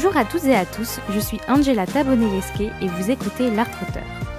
Bonjour 0.00 0.16
à 0.16 0.24
toutes 0.24 0.44
et 0.44 0.54
à 0.54 0.64
tous, 0.64 1.00
je 1.10 1.18
suis 1.18 1.40
Angela 1.48 1.84
Tabonelesque 1.84 2.60
et 2.60 2.86
vous 2.86 3.10
écoutez 3.10 3.50
L'Art. 3.50 3.66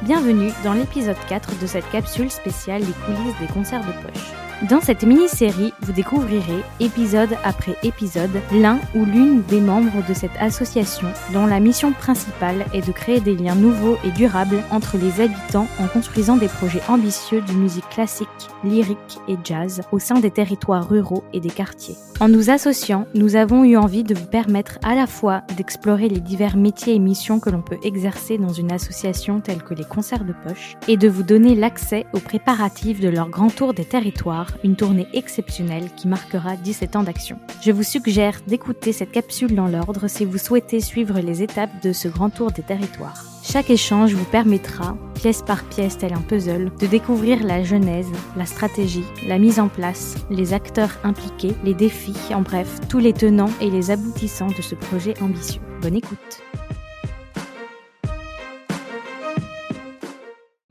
Bienvenue 0.03 0.53
dans 0.63 0.71
l'épisode 0.71 1.17
4 1.27 1.59
de 1.59 1.67
cette 1.67 1.89
capsule 1.89 2.31
spéciale 2.31 2.79
Les 2.79 2.93
coulisses 2.93 3.37
des 3.41 3.53
concerts 3.53 3.83
de 3.85 3.91
poche. 3.91 4.48
Dans 4.67 4.81
cette 4.81 5.03
mini-série, 5.03 5.71
vous 5.83 5.93
découvrirez, 5.93 6.65
épisode 6.81 7.37
après 7.45 7.77
épisode, 7.81 8.41
l'un 8.51 8.77
ou 8.93 9.05
l'une 9.05 9.41
des 9.43 9.61
membres 9.61 10.05
de 10.05 10.13
cette 10.13 10.35
association 10.37 11.07
dont 11.31 11.45
la 11.45 11.61
mission 11.61 11.93
principale 11.93 12.65
est 12.73 12.85
de 12.85 12.91
créer 12.91 13.21
des 13.21 13.37
liens 13.37 13.55
nouveaux 13.55 13.97
et 14.03 14.11
durables 14.11 14.61
entre 14.69 14.97
les 14.97 15.21
habitants 15.21 15.67
en 15.79 15.87
construisant 15.87 16.35
des 16.35 16.49
projets 16.49 16.81
ambitieux 16.89 17.39
de 17.39 17.53
musique 17.53 17.87
classique, 17.87 18.27
lyrique 18.65 19.19
et 19.29 19.37
jazz 19.45 19.81
au 19.93 19.99
sein 19.99 20.19
des 20.19 20.29
territoires 20.29 20.89
ruraux 20.89 21.23
et 21.31 21.39
des 21.39 21.51
quartiers. 21.51 21.95
En 22.19 22.27
nous 22.27 22.49
associant, 22.49 23.07
nous 23.15 23.37
avons 23.37 23.63
eu 23.63 23.77
envie 23.77 24.03
de 24.03 24.13
vous 24.13 24.25
permettre 24.25 24.77
à 24.83 24.93
la 24.93 25.07
fois 25.07 25.43
d'explorer 25.55 26.09
les 26.09 26.19
divers 26.19 26.57
métiers 26.57 26.95
et 26.95 26.99
missions 26.99 27.39
que 27.39 27.49
l'on 27.49 27.61
peut 27.61 27.79
exercer 27.81 28.37
dans 28.37 28.51
une 28.51 28.73
association 28.73 29.39
telle 29.39 29.63
que 29.63 29.73
les 29.73 29.85
concerts 29.85 30.25
de 30.25 30.33
poche 30.45 30.75
et 30.89 30.97
de 30.97 31.07
vous 31.07 31.23
donner 31.23 31.55
l'accès 31.55 32.05
aux 32.11 32.19
préparatifs 32.19 32.99
de 32.99 33.07
leur 33.07 33.29
grand 33.29 33.47
tour 33.47 33.73
des 33.73 33.85
territoires 33.85 34.48
une 34.63 34.75
tournée 34.75 35.07
exceptionnelle 35.13 35.89
qui 35.95 36.07
marquera 36.07 36.55
17 36.55 36.95
ans 36.95 37.03
d'action. 37.03 37.39
Je 37.61 37.71
vous 37.71 37.83
suggère 37.83 38.39
d'écouter 38.47 38.93
cette 38.93 39.11
capsule 39.11 39.55
dans 39.55 39.67
l'ordre 39.67 40.07
si 40.07 40.25
vous 40.25 40.37
souhaitez 40.37 40.79
suivre 40.79 41.19
les 41.19 41.43
étapes 41.43 41.83
de 41.83 41.93
ce 41.93 42.07
grand 42.07 42.29
tour 42.29 42.51
des 42.51 42.63
territoires. 42.63 43.25
Chaque 43.43 43.69
échange 43.69 44.13
vous 44.13 44.25
permettra, 44.25 44.97
pièce 45.15 45.41
par 45.41 45.63
pièce 45.63 45.97
tel 45.97 46.13
un 46.13 46.21
puzzle, 46.21 46.71
de 46.79 46.87
découvrir 46.87 47.43
la 47.43 47.63
genèse, 47.63 48.09
la 48.35 48.45
stratégie, 48.45 49.05
la 49.27 49.39
mise 49.39 49.59
en 49.59 49.69
place, 49.69 50.15
les 50.29 50.53
acteurs 50.53 50.97
impliqués, 51.03 51.55
les 51.63 51.73
défis, 51.73 52.33
en 52.33 52.41
bref, 52.41 52.79
tous 52.89 52.99
les 52.99 53.13
tenants 53.13 53.51
et 53.61 53.69
les 53.69 53.91
aboutissants 53.91 54.47
de 54.47 54.61
ce 54.61 54.75
projet 54.75 55.13
ambitieux. 55.21 55.61
Bonne 55.81 55.95
écoute 55.95 56.43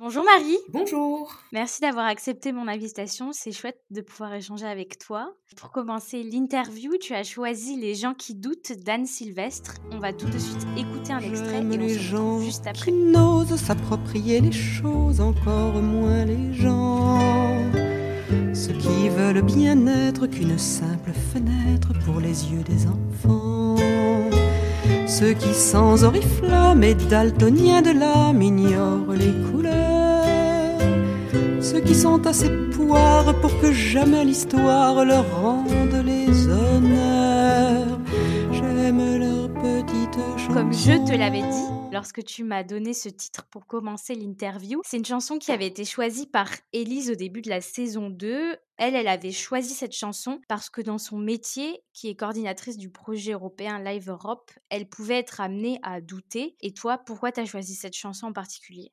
Bonjour 0.08 0.24
Marie. 0.24 0.56
Bonjour. 0.70 1.34
Merci 1.52 1.82
d'avoir 1.82 2.06
accepté 2.06 2.50
mon 2.52 2.66
invitation. 2.66 3.34
C'est 3.34 3.52
chouette 3.52 3.78
de 3.90 4.00
pouvoir 4.00 4.32
échanger 4.32 4.64
avec 4.64 4.98
toi. 4.98 5.34
Pour 5.58 5.70
commencer 5.70 6.22
l'interview, 6.22 6.96
tu 6.98 7.12
as 7.12 7.24
choisi 7.24 7.76
Les 7.76 7.94
gens 7.94 8.14
qui 8.14 8.34
doutent 8.34 8.72
d'Anne 8.72 9.04
Sylvestre. 9.04 9.74
On 9.92 9.98
va 9.98 10.14
tout 10.14 10.24
de 10.24 10.38
suite 10.38 10.66
écouter 10.78 11.12
un 11.12 11.18
extrait 11.18 11.58
et 11.58 11.60
on 11.60 11.68
les 11.68 11.92
se 11.92 11.98
gens 11.98 12.24
retrouve 12.24 12.44
juste 12.46 12.66
après. 12.66 12.86
qui 12.86 12.92
n'osent 12.92 13.54
s'approprier 13.56 14.40
les 14.40 14.50
choses, 14.50 15.20
encore 15.20 15.74
moins 15.74 16.24
les 16.24 16.54
gens. 16.54 17.18
Ceux 18.54 18.78
qui 18.78 19.10
veulent 19.10 19.42
bien 19.42 19.86
être 19.86 20.26
qu'une 20.26 20.56
simple 20.56 21.12
fenêtre 21.34 21.92
pour 22.06 22.18
les 22.18 22.46
yeux 22.50 22.62
des 22.62 22.86
enfants. 22.86 23.76
Ceux 25.06 25.34
qui 25.34 25.52
sans 25.52 26.02
oriflamme 26.02 26.82
et 26.82 26.94
daltoniens 26.94 27.82
de 27.82 27.90
l'âme 27.90 28.40
ignorent 28.40 29.12
les 29.12 29.34
couleurs. 29.50 29.77
Ceux 31.70 31.82
qui 31.82 31.94
sont 31.94 32.26
assez 32.26 32.48
poires 32.70 33.38
pour 33.42 33.60
que 33.60 33.70
jamais 33.72 34.24
l'histoire 34.24 35.04
leur 35.04 35.42
rende 35.42 36.02
les 36.02 36.48
honneurs. 36.48 37.98
J'aime 38.50 39.18
leurs 39.18 39.52
petites 39.52 40.38
chansons. 40.38 40.54
Comme 40.54 40.72
je 40.72 40.92
te 41.06 41.14
l'avais 41.14 41.42
dit 41.42 41.68
lorsque 41.92 42.24
tu 42.24 42.42
m'as 42.42 42.62
donné 42.62 42.94
ce 42.94 43.10
titre 43.10 43.44
pour 43.50 43.66
commencer 43.66 44.14
l'interview, 44.14 44.80
c'est 44.82 44.96
une 44.96 45.04
chanson 45.04 45.38
qui 45.38 45.52
avait 45.52 45.66
été 45.66 45.84
choisie 45.84 46.26
par 46.26 46.48
Élise 46.72 47.10
au 47.10 47.14
début 47.14 47.42
de 47.42 47.50
la 47.50 47.60
saison 47.60 48.08
2. 48.08 48.56
Elle, 48.78 48.94
elle 48.94 49.06
avait 49.06 49.30
choisi 49.30 49.74
cette 49.74 49.94
chanson 49.94 50.40
parce 50.48 50.70
que 50.70 50.80
dans 50.80 50.98
son 50.98 51.18
métier, 51.18 51.82
qui 51.92 52.08
est 52.08 52.16
coordinatrice 52.16 52.78
du 52.78 52.88
projet 52.88 53.32
européen 53.32 53.78
Live 53.78 54.08
Europe, 54.08 54.50
elle 54.70 54.88
pouvait 54.88 55.18
être 55.18 55.42
amenée 55.42 55.80
à 55.82 56.00
douter. 56.00 56.56
Et 56.62 56.72
toi, 56.72 56.96
pourquoi 56.96 57.30
tu 57.30 57.40
as 57.40 57.44
choisi 57.44 57.74
cette 57.74 57.94
chanson 57.94 58.28
en 58.28 58.32
particulier? 58.32 58.90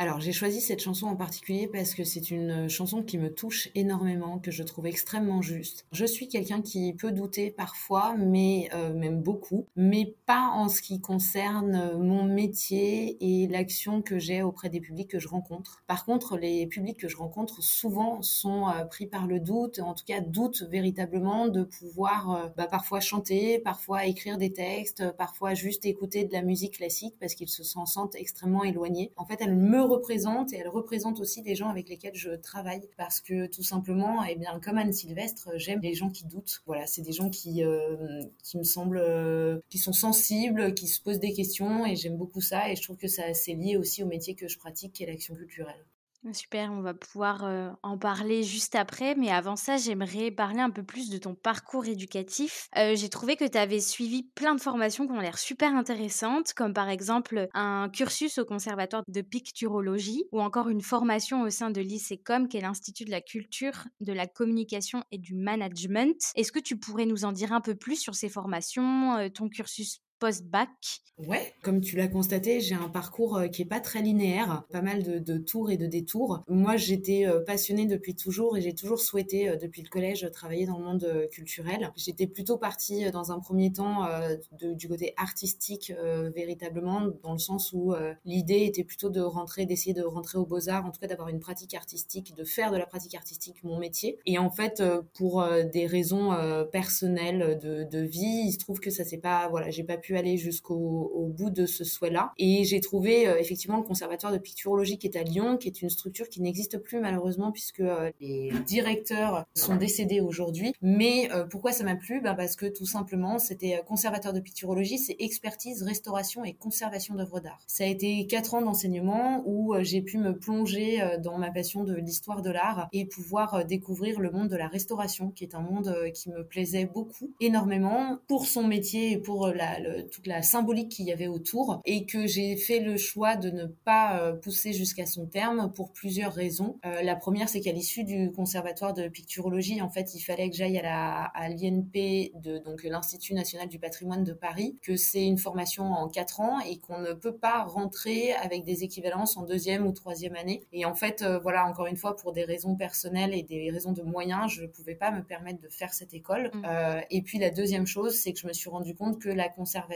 Alors, 0.00 0.20
j'ai 0.20 0.30
choisi 0.30 0.60
cette 0.60 0.80
chanson 0.80 1.08
en 1.08 1.16
particulier 1.16 1.66
parce 1.66 1.92
que 1.92 2.04
c'est 2.04 2.30
une 2.30 2.68
chanson 2.68 3.02
qui 3.02 3.18
me 3.18 3.34
touche 3.34 3.68
énormément, 3.74 4.38
que 4.38 4.52
je 4.52 4.62
trouve 4.62 4.86
extrêmement 4.86 5.42
juste. 5.42 5.86
Je 5.90 6.04
suis 6.04 6.28
quelqu'un 6.28 6.62
qui 6.62 6.92
peut 6.92 7.10
douter 7.10 7.50
parfois, 7.50 8.14
mais 8.16 8.68
euh, 8.74 8.94
même 8.94 9.20
beaucoup, 9.20 9.66
mais 9.74 10.14
pas 10.24 10.52
en 10.54 10.68
ce 10.68 10.82
qui 10.82 11.00
concerne 11.00 11.98
mon 11.98 12.22
métier 12.22 13.16
et 13.20 13.48
l'action 13.48 14.00
que 14.00 14.20
j'ai 14.20 14.40
auprès 14.40 14.68
des 14.68 14.78
publics 14.78 15.10
que 15.10 15.18
je 15.18 15.26
rencontre. 15.26 15.82
Par 15.88 16.04
contre, 16.04 16.38
les 16.38 16.68
publics 16.68 17.00
que 17.00 17.08
je 17.08 17.16
rencontre 17.16 17.60
souvent 17.60 18.22
sont 18.22 18.68
euh, 18.68 18.84
pris 18.84 19.08
par 19.08 19.26
le 19.26 19.40
doute, 19.40 19.80
en 19.80 19.94
tout 19.94 20.04
cas 20.04 20.20
doutent 20.20 20.62
véritablement 20.70 21.48
de 21.48 21.64
pouvoir 21.64 22.30
euh, 22.30 22.48
bah, 22.56 22.68
parfois 22.68 23.00
chanter, 23.00 23.58
parfois 23.58 24.06
écrire 24.06 24.38
des 24.38 24.52
textes, 24.52 25.10
parfois 25.16 25.54
juste 25.54 25.86
écouter 25.86 26.24
de 26.24 26.32
la 26.32 26.42
musique 26.42 26.76
classique 26.76 27.16
parce 27.18 27.34
qu'ils 27.34 27.48
se 27.48 27.64
s'en 27.64 27.84
sentent 27.84 28.14
extrêmement 28.14 28.62
éloignés. 28.62 29.10
En 29.16 29.26
fait, 29.26 29.38
elle 29.40 29.56
me 29.56 29.87
représente 29.88 30.52
et 30.52 30.56
elle 30.56 30.68
représente 30.68 31.20
aussi 31.20 31.42
des 31.42 31.54
gens 31.54 31.68
avec 31.68 31.88
lesquels 31.88 32.14
je 32.14 32.30
travaille 32.30 32.88
parce 32.96 33.20
que 33.20 33.46
tout 33.46 33.62
simplement, 33.62 34.24
eh 34.24 34.36
bien, 34.36 34.60
comme 34.60 34.78
Anne 34.78 34.92
Sylvestre, 34.92 35.50
j'aime 35.56 35.80
les 35.80 35.94
gens 35.94 36.10
qui 36.10 36.24
doutent. 36.24 36.62
Voilà, 36.66 36.86
c'est 36.86 37.02
des 37.02 37.12
gens 37.12 37.30
qui, 37.30 37.64
euh, 37.64 38.22
qui 38.42 38.58
me 38.58 38.64
semblent, 38.64 38.98
euh, 38.98 39.58
qui 39.68 39.78
sont 39.78 39.92
sensibles, 39.92 40.74
qui 40.74 40.86
se 40.86 41.00
posent 41.00 41.20
des 41.20 41.32
questions 41.32 41.86
et 41.86 41.96
j'aime 41.96 42.16
beaucoup 42.16 42.40
ça 42.40 42.70
et 42.70 42.76
je 42.76 42.82
trouve 42.82 42.96
que 42.96 43.08
ça 43.08 43.34
c'est 43.34 43.54
lié 43.54 43.76
aussi 43.76 44.02
au 44.02 44.06
métier 44.06 44.34
que 44.34 44.48
je 44.48 44.58
pratique 44.58 44.92
qui 44.92 45.02
est 45.04 45.06
l'action 45.06 45.34
culturelle. 45.34 45.84
Super, 46.32 46.72
on 46.72 46.82
va 46.82 46.94
pouvoir 46.94 47.78
en 47.82 47.96
parler 47.96 48.42
juste 48.42 48.74
après, 48.74 49.14
mais 49.14 49.30
avant 49.30 49.56
ça, 49.56 49.76
j'aimerais 49.76 50.30
parler 50.30 50.60
un 50.60 50.68
peu 50.68 50.82
plus 50.82 51.08
de 51.10 51.16
ton 51.16 51.34
parcours 51.34 51.86
éducatif. 51.86 52.68
J'ai 52.74 53.08
trouvé 53.08 53.36
que 53.36 53.48
tu 53.48 53.56
avais 53.56 53.80
suivi 53.80 54.24
plein 54.24 54.54
de 54.54 54.60
formations 54.60 55.06
qui 55.06 55.12
ont 55.12 55.20
l'air 55.20 55.38
super 55.38 55.74
intéressantes, 55.74 56.52
comme 56.54 56.74
par 56.74 56.90
exemple 56.90 57.48
un 57.54 57.88
cursus 57.88 58.36
au 58.38 58.44
conservatoire 58.44 59.04
de 59.06 59.20
picturologie 59.22 60.24
ou 60.32 60.40
encore 60.40 60.68
une 60.68 60.82
formation 60.82 61.42
au 61.42 61.50
sein 61.50 61.70
de 61.70 61.80
l'ICECOM, 61.80 62.48
qui 62.48 62.58
est 62.58 62.62
l'Institut 62.62 63.04
de 63.04 63.10
la 63.10 63.22
culture, 63.22 63.84
de 64.00 64.12
la 64.12 64.26
communication 64.26 65.04
et 65.10 65.18
du 65.18 65.34
management. 65.34 66.20
Est-ce 66.34 66.52
que 66.52 66.58
tu 66.58 66.78
pourrais 66.78 67.06
nous 67.06 67.24
en 67.24 67.32
dire 67.32 67.52
un 67.52 67.60
peu 67.60 67.76
plus 67.76 67.96
sur 67.96 68.14
ces 68.14 68.28
formations, 68.28 69.30
ton 69.30 69.48
cursus 69.48 70.00
post-bac 70.18 71.02
Ouais, 71.26 71.52
comme 71.62 71.80
tu 71.80 71.96
l'as 71.96 72.06
constaté, 72.06 72.60
j'ai 72.60 72.76
un 72.76 72.88
parcours 72.88 73.38
euh, 73.38 73.48
qui 73.48 73.62
est 73.62 73.64
pas 73.64 73.80
très 73.80 74.02
linéaire, 74.02 74.62
pas 74.70 74.82
mal 74.82 75.02
de, 75.02 75.38
tours 75.38 75.72
et 75.72 75.76
de 75.76 75.86
détours. 75.86 76.44
Moi, 76.46 76.76
j'étais 76.76 77.26
euh, 77.26 77.40
passionnée 77.40 77.86
depuis 77.86 78.14
toujours 78.14 78.56
et 78.56 78.60
j'ai 78.60 78.72
toujours 78.72 79.00
souhaité, 79.00 79.48
euh, 79.48 79.56
depuis 79.56 79.82
le 79.82 79.88
collège, 79.88 80.30
travailler 80.32 80.64
dans 80.64 80.78
le 80.78 80.84
monde 80.84 81.28
culturel. 81.32 81.90
J'étais 81.96 82.28
plutôt 82.28 82.56
partie 82.56 83.10
dans 83.10 83.32
un 83.32 83.40
premier 83.40 83.72
temps 83.72 84.06
du 84.52 84.88
côté 84.88 85.14
artistique, 85.16 85.92
véritablement, 86.34 87.08
dans 87.22 87.32
le 87.32 87.38
sens 87.38 87.72
où 87.72 87.94
l'idée 88.24 88.64
était 88.64 88.84
plutôt 88.84 89.10
de 89.10 89.20
rentrer, 89.20 89.66
d'essayer 89.66 89.94
de 89.94 90.02
rentrer 90.02 90.38
aux 90.38 90.46
beaux-arts, 90.46 90.84
en 90.84 90.90
tout 90.90 91.00
cas 91.00 91.06
d'avoir 91.06 91.28
une 91.28 91.40
pratique 91.40 91.74
artistique, 91.74 92.34
de 92.36 92.44
faire 92.44 92.70
de 92.70 92.76
la 92.76 92.86
pratique 92.86 93.14
artistique 93.14 93.62
mon 93.64 93.78
métier. 93.78 94.18
Et 94.26 94.38
en 94.38 94.50
fait, 94.50 94.82
pour 95.14 95.44
des 95.72 95.86
raisons 95.86 96.30
personnelles 96.70 97.58
de, 97.58 97.84
de 97.84 98.00
vie, 98.00 98.44
il 98.46 98.52
se 98.52 98.58
trouve 98.58 98.80
que 98.80 98.90
ça 98.90 99.04
s'est 99.04 99.18
pas, 99.18 99.48
voilà, 99.48 99.70
j'ai 99.70 99.84
pas 99.84 99.96
pu 99.96 100.07
aller 100.16 100.36
jusqu'au 100.36 100.98
au 101.14 101.26
bout 101.26 101.50
de 101.50 101.66
ce 101.66 101.84
souhait-là. 101.84 102.32
Et 102.38 102.64
j'ai 102.64 102.80
trouvé 102.80 103.28
euh, 103.28 103.38
effectivement 103.38 103.76
le 103.76 103.82
conservatoire 103.82 104.32
de 104.32 104.38
picturologie 104.38 104.98
qui 104.98 105.06
est 105.06 105.16
à 105.16 105.22
Lyon, 105.22 105.56
qui 105.56 105.68
est 105.68 105.82
une 105.82 105.90
structure 105.90 106.28
qui 106.28 106.40
n'existe 106.40 106.78
plus 106.78 107.00
malheureusement 107.00 107.52
puisque 107.52 107.80
euh, 107.80 108.10
les 108.20 108.52
directeurs 108.66 109.44
sont 109.54 109.76
décédés 109.76 110.20
aujourd'hui. 110.20 110.72
Mais 110.82 111.30
euh, 111.32 111.44
pourquoi 111.44 111.72
ça 111.72 111.84
m'a 111.84 111.96
plu? 111.96 112.20
Ben 112.20 112.34
Parce 112.34 112.56
que 112.56 112.66
tout 112.66 112.86
simplement, 112.86 113.38
c'était 113.38 113.82
conservateur 113.86 114.32
de 114.32 114.40
picturologie, 114.40 114.98
c'est 114.98 115.16
expertise, 115.18 115.82
restauration 115.82 116.44
et 116.44 116.54
conservation 116.54 117.14
d'œuvres 117.14 117.40
d'art. 117.40 117.60
Ça 117.66 117.84
a 117.84 117.86
été 117.86 118.26
quatre 118.26 118.54
ans 118.54 118.62
d'enseignement 118.62 119.42
où 119.46 119.74
j'ai 119.80 120.02
pu 120.02 120.18
me 120.18 120.36
plonger 120.36 121.00
dans 121.22 121.38
ma 121.38 121.50
passion 121.50 121.84
de 121.84 121.94
l'histoire 121.94 122.42
de 122.42 122.50
l'art 122.50 122.88
et 122.92 123.04
pouvoir 123.04 123.64
découvrir 123.64 124.20
le 124.20 124.30
monde 124.30 124.48
de 124.48 124.56
la 124.56 124.68
restauration, 124.68 125.30
qui 125.30 125.44
est 125.44 125.54
un 125.54 125.60
monde 125.60 125.94
qui 126.14 126.30
me 126.30 126.44
plaisait 126.44 126.86
beaucoup, 126.86 127.32
énormément, 127.40 128.18
pour 128.26 128.46
son 128.46 128.66
métier 128.66 129.12
et 129.12 129.18
pour 129.18 129.48
la, 129.48 129.78
toute 130.02 130.26
la 130.26 130.42
symbolique 130.42 130.90
qu'il 130.90 131.06
y 131.06 131.12
avait 131.12 131.26
autour, 131.26 131.80
et 131.84 132.06
que 132.06 132.26
j'ai 132.26 132.56
fait 132.56 132.80
le 132.80 132.96
choix 132.96 133.36
de 133.36 133.50
ne 133.50 133.66
pas 133.66 134.20
euh, 134.20 134.32
pousser 134.32 134.72
jusqu'à 134.72 135.06
son 135.06 135.26
terme 135.26 135.72
pour 135.74 135.92
plusieurs 135.92 136.32
raisons. 136.32 136.78
Euh, 136.84 137.02
la 137.02 137.16
première, 137.16 137.48
c'est 137.48 137.60
qu'à 137.60 137.72
l'issue 137.72 138.04
du 138.04 138.32
conservatoire 138.32 138.94
de 138.94 139.08
picturologie, 139.08 139.80
en 139.82 139.90
fait, 139.90 140.14
il 140.14 140.20
fallait 140.20 140.50
que 140.50 140.56
j'aille 140.56 140.78
à 140.78 140.82
la 140.82 141.24
à 141.34 141.48
l'INP, 141.48 142.32
de 142.42 142.58
donc 142.58 142.82
l'Institut 142.82 143.34
national 143.34 143.68
du 143.68 143.78
patrimoine 143.78 144.24
de 144.24 144.32
Paris, 144.32 144.76
que 144.82 144.96
c'est 144.96 145.24
une 145.24 145.38
formation 145.38 145.84
en 145.84 146.08
quatre 146.08 146.40
ans 146.40 146.60
et 146.60 146.78
qu'on 146.78 146.98
ne 147.00 147.12
peut 147.12 147.36
pas 147.36 147.64
rentrer 147.64 148.32
avec 148.34 148.64
des 148.64 148.84
équivalences 148.84 149.36
en 149.36 149.42
deuxième 149.42 149.86
ou 149.86 149.92
troisième 149.92 150.36
année. 150.36 150.62
Et 150.72 150.84
en 150.84 150.94
fait, 150.94 151.22
euh, 151.22 151.38
voilà, 151.38 151.66
encore 151.66 151.86
une 151.86 151.96
fois, 151.96 152.16
pour 152.16 152.32
des 152.32 152.44
raisons 152.44 152.76
personnelles 152.76 153.34
et 153.34 153.42
des 153.42 153.70
raisons 153.70 153.92
de 153.92 154.02
moyens, 154.02 154.50
je 154.52 154.62
ne 154.62 154.66
pouvais 154.66 154.94
pas 154.94 155.10
me 155.10 155.22
permettre 155.22 155.60
de 155.60 155.68
faire 155.68 155.92
cette 155.92 156.14
école. 156.14 156.50
Mm. 156.54 156.62
Euh, 156.66 157.00
et 157.10 157.22
puis 157.22 157.38
la 157.38 157.50
deuxième 157.50 157.86
chose, 157.86 158.14
c'est 158.14 158.32
que 158.32 158.38
je 158.38 158.46
me 158.46 158.52
suis 158.52 158.70
rendu 158.70 158.94
compte 158.94 159.20
que 159.20 159.28
la 159.28 159.48
conservation 159.48 159.87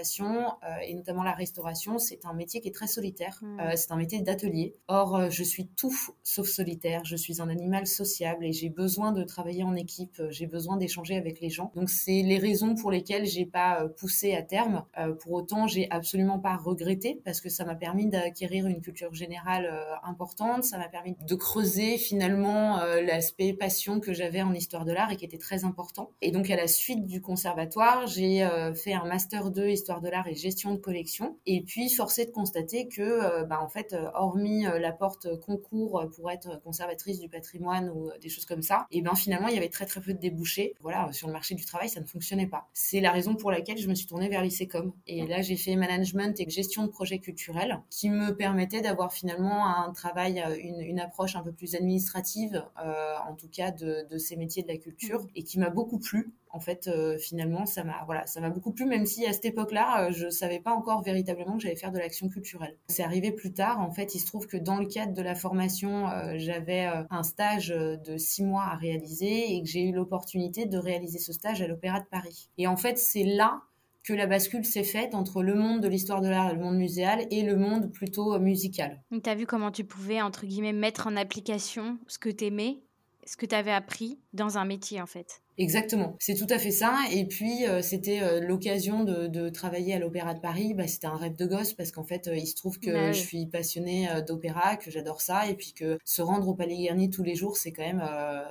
et 0.86 0.94
notamment 0.94 1.22
la 1.22 1.32
restauration, 1.32 1.98
c'est 1.98 2.24
un 2.24 2.32
métier 2.32 2.60
qui 2.60 2.68
est 2.68 2.72
très 2.72 2.86
solitaire. 2.86 3.38
Mmh. 3.42 3.76
c'est 3.76 3.92
un 3.92 3.96
métier 3.96 4.20
d'atelier. 4.20 4.74
Or, 4.88 5.30
je 5.30 5.42
suis 5.42 5.68
tout 5.68 5.94
sauf 6.22 6.46
solitaire. 6.46 7.04
Je 7.04 7.16
suis 7.16 7.40
un 7.40 7.48
animal 7.48 7.86
sociable 7.86 8.44
et 8.44 8.52
j'ai 8.52 8.68
besoin 8.68 9.12
de 9.12 9.22
travailler 9.24 9.64
en 9.64 9.74
équipe. 9.74 10.22
J'ai 10.30 10.46
besoin 10.46 10.76
d'échanger 10.76 11.16
avec 11.16 11.40
les 11.40 11.50
gens. 11.50 11.72
Donc, 11.74 11.90
c'est 11.90 12.22
les 12.22 12.38
raisons 12.38 12.74
pour 12.74 12.90
lesquelles 12.90 13.26
j'ai 13.26 13.46
pas 13.46 13.88
poussé 13.96 14.34
à 14.34 14.42
terme. 14.42 14.84
pour 15.20 15.32
autant, 15.32 15.66
j'ai 15.66 15.88
absolument 15.90 16.38
pas 16.38 16.56
regretté 16.56 17.20
parce 17.24 17.40
que 17.40 17.48
ça 17.48 17.64
m'a 17.64 17.74
permis 17.74 18.06
d'acquérir 18.06 18.66
une 18.66 18.80
culture 18.80 19.14
générale 19.14 19.70
importante. 20.04 20.64
Ça 20.64 20.78
m'a 20.78 20.88
permis 20.88 21.16
de 21.26 21.34
creuser 21.34 21.98
finalement 21.98 22.78
l'aspect 23.02 23.52
passion 23.52 24.00
que 24.00 24.12
j'avais 24.12 24.42
en 24.42 24.54
histoire 24.54 24.84
de 24.84 24.92
l'art 24.92 25.10
et 25.10 25.16
qui 25.16 25.24
était 25.24 25.38
très 25.38 25.64
important. 25.64 26.10
Et 26.20 26.30
donc, 26.30 26.50
à 26.50 26.56
la 26.56 26.66
suite 26.66 27.06
du 27.06 27.20
conservatoire, 27.20 28.06
j'ai 28.06 28.42
euh, 28.42 28.74
fait 28.74 28.92
un 28.92 29.04
master 29.04 29.50
2 29.50 29.68
histoire 29.82 30.00
de 30.00 30.08
l'art 30.08 30.28
et 30.28 30.34
gestion 30.34 30.72
de 30.72 30.78
collection. 30.78 31.36
Et 31.44 31.62
puis, 31.62 31.88
forcé 31.90 32.24
de 32.24 32.30
constater 32.30 32.88
que, 32.88 33.02
euh, 33.02 33.44
bah, 33.44 33.60
en 33.60 33.68
fait, 33.68 33.92
euh, 33.92 34.10
hormis 34.14 34.62
la 34.62 34.92
porte 34.92 35.40
concours 35.40 36.08
pour 36.14 36.30
être 36.30 36.62
conservatrice 36.62 37.18
du 37.18 37.28
patrimoine 37.28 37.90
ou 37.90 38.10
des 38.20 38.28
choses 38.28 38.46
comme 38.46 38.62
ça, 38.62 38.86
et 38.90 39.02
ben 39.02 39.14
finalement, 39.14 39.48
il 39.48 39.54
y 39.54 39.58
avait 39.58 39.68
très 39.68 39.86
très 39.86 40.00
peu 40.00 40.12
de 40.12 40.18
débouchés. 40.18 40.74
Voilà, 40.80 41.12
sur 41.12 41.26
le 41.26 41.32
marché 41.32 41.54
du 41.54 41.64
travail, 41.64 41.88
ça 41.88 42.00
ne 42.00 42.06
fonctionnait 42.06 42.46
pas. 42.46 42.68
C'est 42.72 43.00
la 43.00 43.10
raison 43.10 43.34
pour 43.34 43.50
laquelle 43.50 43.78
je 43.78 43.88
me 43.88 43.94
suis 43.94 44.06
tournée 44.06 44.28
vers 44.28 44.42
l'ICECOM. 44.42 44.92
Et 45.06 45.26
là, 45.26 45.42
j'ai 45.42 45.56
fait 45.56 45.74
management 45.74 46.38
et 46.38 46.48
gestion 46.48 46.84
de 46.84 46.88
projets 46.90 47.18
culturels 47.18 47.80
qui 47.90 48.08
me 48.08 48.36
permettait 48.36 48.80
d'avoir 48.80 49.12
finalement 49.12 49.66
un 49.66 49.92
travail, 49.92 50.42
une, 50.60 51.00
approche 51.00 51.34
un 51.34 51.42
peu 51.42 51.52
plus 51.52 51.74
administrative, 51.74 52.64
en 52.76 53.34
tout 53.34 53.48
cas 53.48 53.72
de 53.72 54.18
ces 54.18 54.36
métiers 54.36 54.62
de 54.62 54.68
la 54.68 54.76
culture, 54.76 55.26
et 55.34 55.42
qui 55.42 55.58
m'a 55.58 55.70
beaucoup 55.70 55.98
plu 55.98 56.32
en 56.52 56.60
fait, 56.60 56.86
euh, 56.86 57.16
finalement, 57.18 57.64
ça 57.64 57.82
m'a 57.82 58.02
voilà, 58.04 58.26
ça 58.26 58.40
m'a 58.40 58.50
beaucoup 58.50 58.72
plu, 58.72 58.84
même 58.84 59.06
si 59.06 59.26
à 59.26 59.32
cette 59.32 59.46
époque-là, 59.46 60.08
euh, 60.08 60.12
je 60.12 60.28
savais 60.28 60.60
pas 60.60 60.72
encore 60.72 61.02
véritablement 61.02 61.56
que 61.56 61.62
j'allais 61.62 61.76
faire 61.76 61.92
de 61.92 61.98
l'action 61.98 62.28
culturelle. 62.28 62.76
C'est 62.88 63.02
arrivé 63.02 63.32
plus 63.32 63.52
tard. 63.52 63.80
En 63.80 63.90
fait, 63.90 64.14
il 64.14 64.18
se 64.18 64.26
trouve 64.26 64.46
que 64.46 64.58
dans 64.58 64.76
le 64.76 64.86
cadre 64.86 65.14
de 65.14 65.22
la 65.22 65.34
formation, 65.34 66.08
euh, 66.08 66.34
j'avais 66.36 66.84
un 67.10 67.22
stage 67.22 67.68
de 67.68 68.16
six 68.18 68.44
mois 68.44 68.64
à 68.64 68.76
réaliser 68.76 69.54
et 69.54 69.62
que 69.62 69.68
j'ai 69.68 69.82
eu 69.82 69.92
l'opportunité 69.92 70.66
de 70.66 70.76
réaliser 70.76 71.18
ce 71.18 71.32
stage 71.32 71.62
à 71.62 71.66
l'Opéra 71.66 72.00
de 72.00 72.06
Paris. 72.06 72.50
Et 72.58 72.66
en 72.66 72.76
fait, 72.76 72.98
c'est 72.98 73.24
là 73.24 73.62
que 74.04 74.12
la 74.12 74.26
bascule 74.26 74.64
s'est 74.64 74.84
faite 74.84 75.14
entre 75.14 75.42
le 75.42 75.54
monde 75.54 75.80
de 75.80 75.88
l'histoire 75.88 76.20
de 76.20 76.28
l'art 76.28 76.50
et 76.50 76.54
le 76.54 76.60
monde 76.60 76.76
muséal 76.76 77.26
et 77.30 77.42
le 77.42 77.56
monde 77.56 77.92
plutôt 77.92 78.38
musical. 78.38 79.02
Tu 79.10 79.30
as 79.30 79.34
vu 79.34 79.46
comment 79.46 79.70
tu 79.70 79.84
pouvais, 79.84 80.20
entre 80.20 80.44
guillemets, 80.44 80.72
mettre 80.72 81.06
en 81.06 81.16
application 81.16 81.98
ce 82.08 82.18
que 82.18 82.28
tu 82.28 82.46
aimais, 82.46 82.80
ce 83.24 83.36
que 83.36 83.46
tu 83.46 83.54
avais 83.54 83.72
appris 83.72 84.18
dans 84.32 84.58
un 84.58 84.64
métier, 84.64 85.00
en 85.00 85.06
fait. 85.06 85.41
Exactement, 85.58 86.16
c'est 86.18 86.34
tout 86.34 86.46
à 86.48 86.58
fait 86.58 86.70
ça. 86.70 86.96
Et 87.12 87.26
puis 87.26 87.66
euh, 87.66 87.82
c'était 87.82 88.22
euh, 88.22 88.40
l'occasion 88.40 89.04
de, 89.04 89.26
de, 89.26 89.50
travailler 89.50 89.92
à 89.92 89.98
l'Opéra 89.98 90.32
de 90.32 90.40
Paris. 90.40 90.72
Bah, 90.72 90.86
c'était 90.86 91.06
un 91.06 91.16
rêve 91.16 91.36
de 91.36 91.44
gosse 91.44 91.74
parce 91.74 91.92
qu'en 91.92 92.04
fait 92.04 92.26
euh, 92.26 92.36
il 92.36 92.46
se 92.46 92.54
trouve 92.54 92.78
que 92.78 93.12
je 93.12 93.18
suis 93.18 93.46
passionnée 93.46 94.08
d'opéra, 94.26 94.76
que 94.76 94.90
j'adore 94.90 95.20
ça, 95.20 95.48
et 95.48 95.54
puis 95.54 95.74
que 95.74 95.98
se 96.04 96.22
rendre 96.22 96.48
au 96.48 96.54
Palais 96.54 96.76
Garnier 96.84 97.10
tous 97.10 97.22
les 97.22 97.34
jours, 97.34 97.56
c'est 97.58 97.70
quand 97.70 97.82
même 97.82 98.02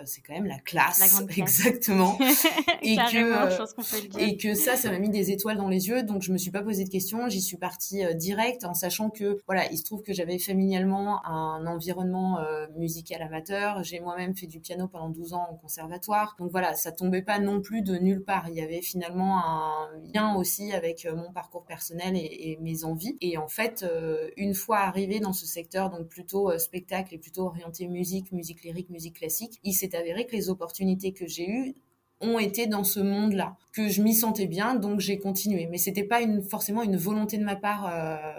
c'est 0.05 0.21
quand 0.21 0.33
même 0.33 0.45
la 0.45 0.59
classe. 0.59 0.99
La 0.99 1.07
grande 1.07 1.27
classe. 1.29 1.65
Exactement. 1.65 2.17
et 2.83 2.95
que 2.95 4.19
et 4.19 4.37
que 4.37 4.53
ça, 4.53 4.75
ça 4.75 4.91
m'a 4.91 4.99
mis 4.99 5.09
des 5.09 5.31
étoiles 5.31 5.57
dans 5.57 5.69
les 5.69 5.87
yeux. 5.87 6.03
Donc 6.03 6.21
je 6.21 6.31
me 6.31 6.37
suis 6.37 6.51
pas 6.51 6.61
posé 6.61 6.83
de 6.83 6.89
questions, 6.89 7.27
j'y 7.29 7.41
suis 7.41 7.57
partie 7.57 8.03
direct 8.15 8.63
en 8.63 8.75
sachant 8.75 9.09
que 9.09 9.39
voilà, 9.47 9.71
il 9.71 9.77
se 9.77 9.83
trouve 9.83 10.03
que 10.03 10.13
j'avais 10.13 10.37
familialement 10.37 11.25
un 11.25 11.65
environnement 11.65 12.39
musical 12.77 13.23
amateur. 13.23 13.83
J'ai 13.83 13.99
moi-même 13.99 14.35
fait 14.35 14.47
du 14.47 14.59
piano 14.59 14.87
pendant 14.87 15.09
12 15.09 15.33
ans 15.33 15.47
au 15.51 15.55
conservatoire. 15.55 16.35
Donc 16.37 16.51
voilà, 16.51 16.75
ça 16.75 16.90
tombait 16.91 17.21
pas 17.21 17.39
non 17.39 17.61
plus 17.61 17.81
de 17.81 17.95
nulle 17.95 18.23
part. 18.23 18.49
Il 18.49 18.55
y 18.55 18.61
avait 18.61 18.81
finalement 18.81 19.43
un 19.43 19.89
lien 20.13 20.35
aussi 20.35 20.71
avec 20.73 21.05
euh, 21.05 21.15
mon 21.15 21.31
parcours 21.31 21.63
personnel 21.63 22.15
et, 22.15 22.57
mes 22.61 22.83
envies. 22.83 23.17
Et 23.21 23.37
en 23.37 23.47
fait, 23.47 23.83
euh, 23.83 24.29
une 24.37 24.53
fois 24.53 24.79
arrivé 24.79 25.19
dans 25.19 25.33
ce 25.33 25.45
secteur, 25.45 25.89
donc 25.89 26.07
plutôt 26.07 26.51
euh, 26.51 26.57
spectacle 26.57 27.13
et 27.15 27.17
plutôt 27.17 27.45
orienté 27.45 27.87
musique, 27.87 28.31
musique 28.31 28.63
lyrique, 28.63 28.89
musique 28.89 29.17
classique, 29.17 29.59
il 29.63 29.73
s'est 29.73 29.95
avéré 29.95 30.25
que 30.25 30.33
les 30.33 30.49
opportunités 30.49 31.13
que 31.13 31.27
j'ai 31.27 31.49
eues 31.49 31.75
ont 32.23 32.37
été 32.37 32.67
dans 32.67 32.83
ce 32.83 32.99
monde-là, 32.99 33.57
que 33.73 33.89
je 33.89 34.03
m'y 34.03 34.13
sentais 34.13 34.45
bien, 34.45 34.75
donc 34.75 34.99
j'ai 34.99 35.17
continué. 35.17 35.67
Mais 35.71 35.79
c'était 35.79 36.03
pas 36.03 36.21
une, 36.21 36.43
forcément 36.43 36.83
une 36.83 36.95
volonté 36.95 37.39
de 37.39 37.43
ma 37.43 37.55
part 37.55 37.91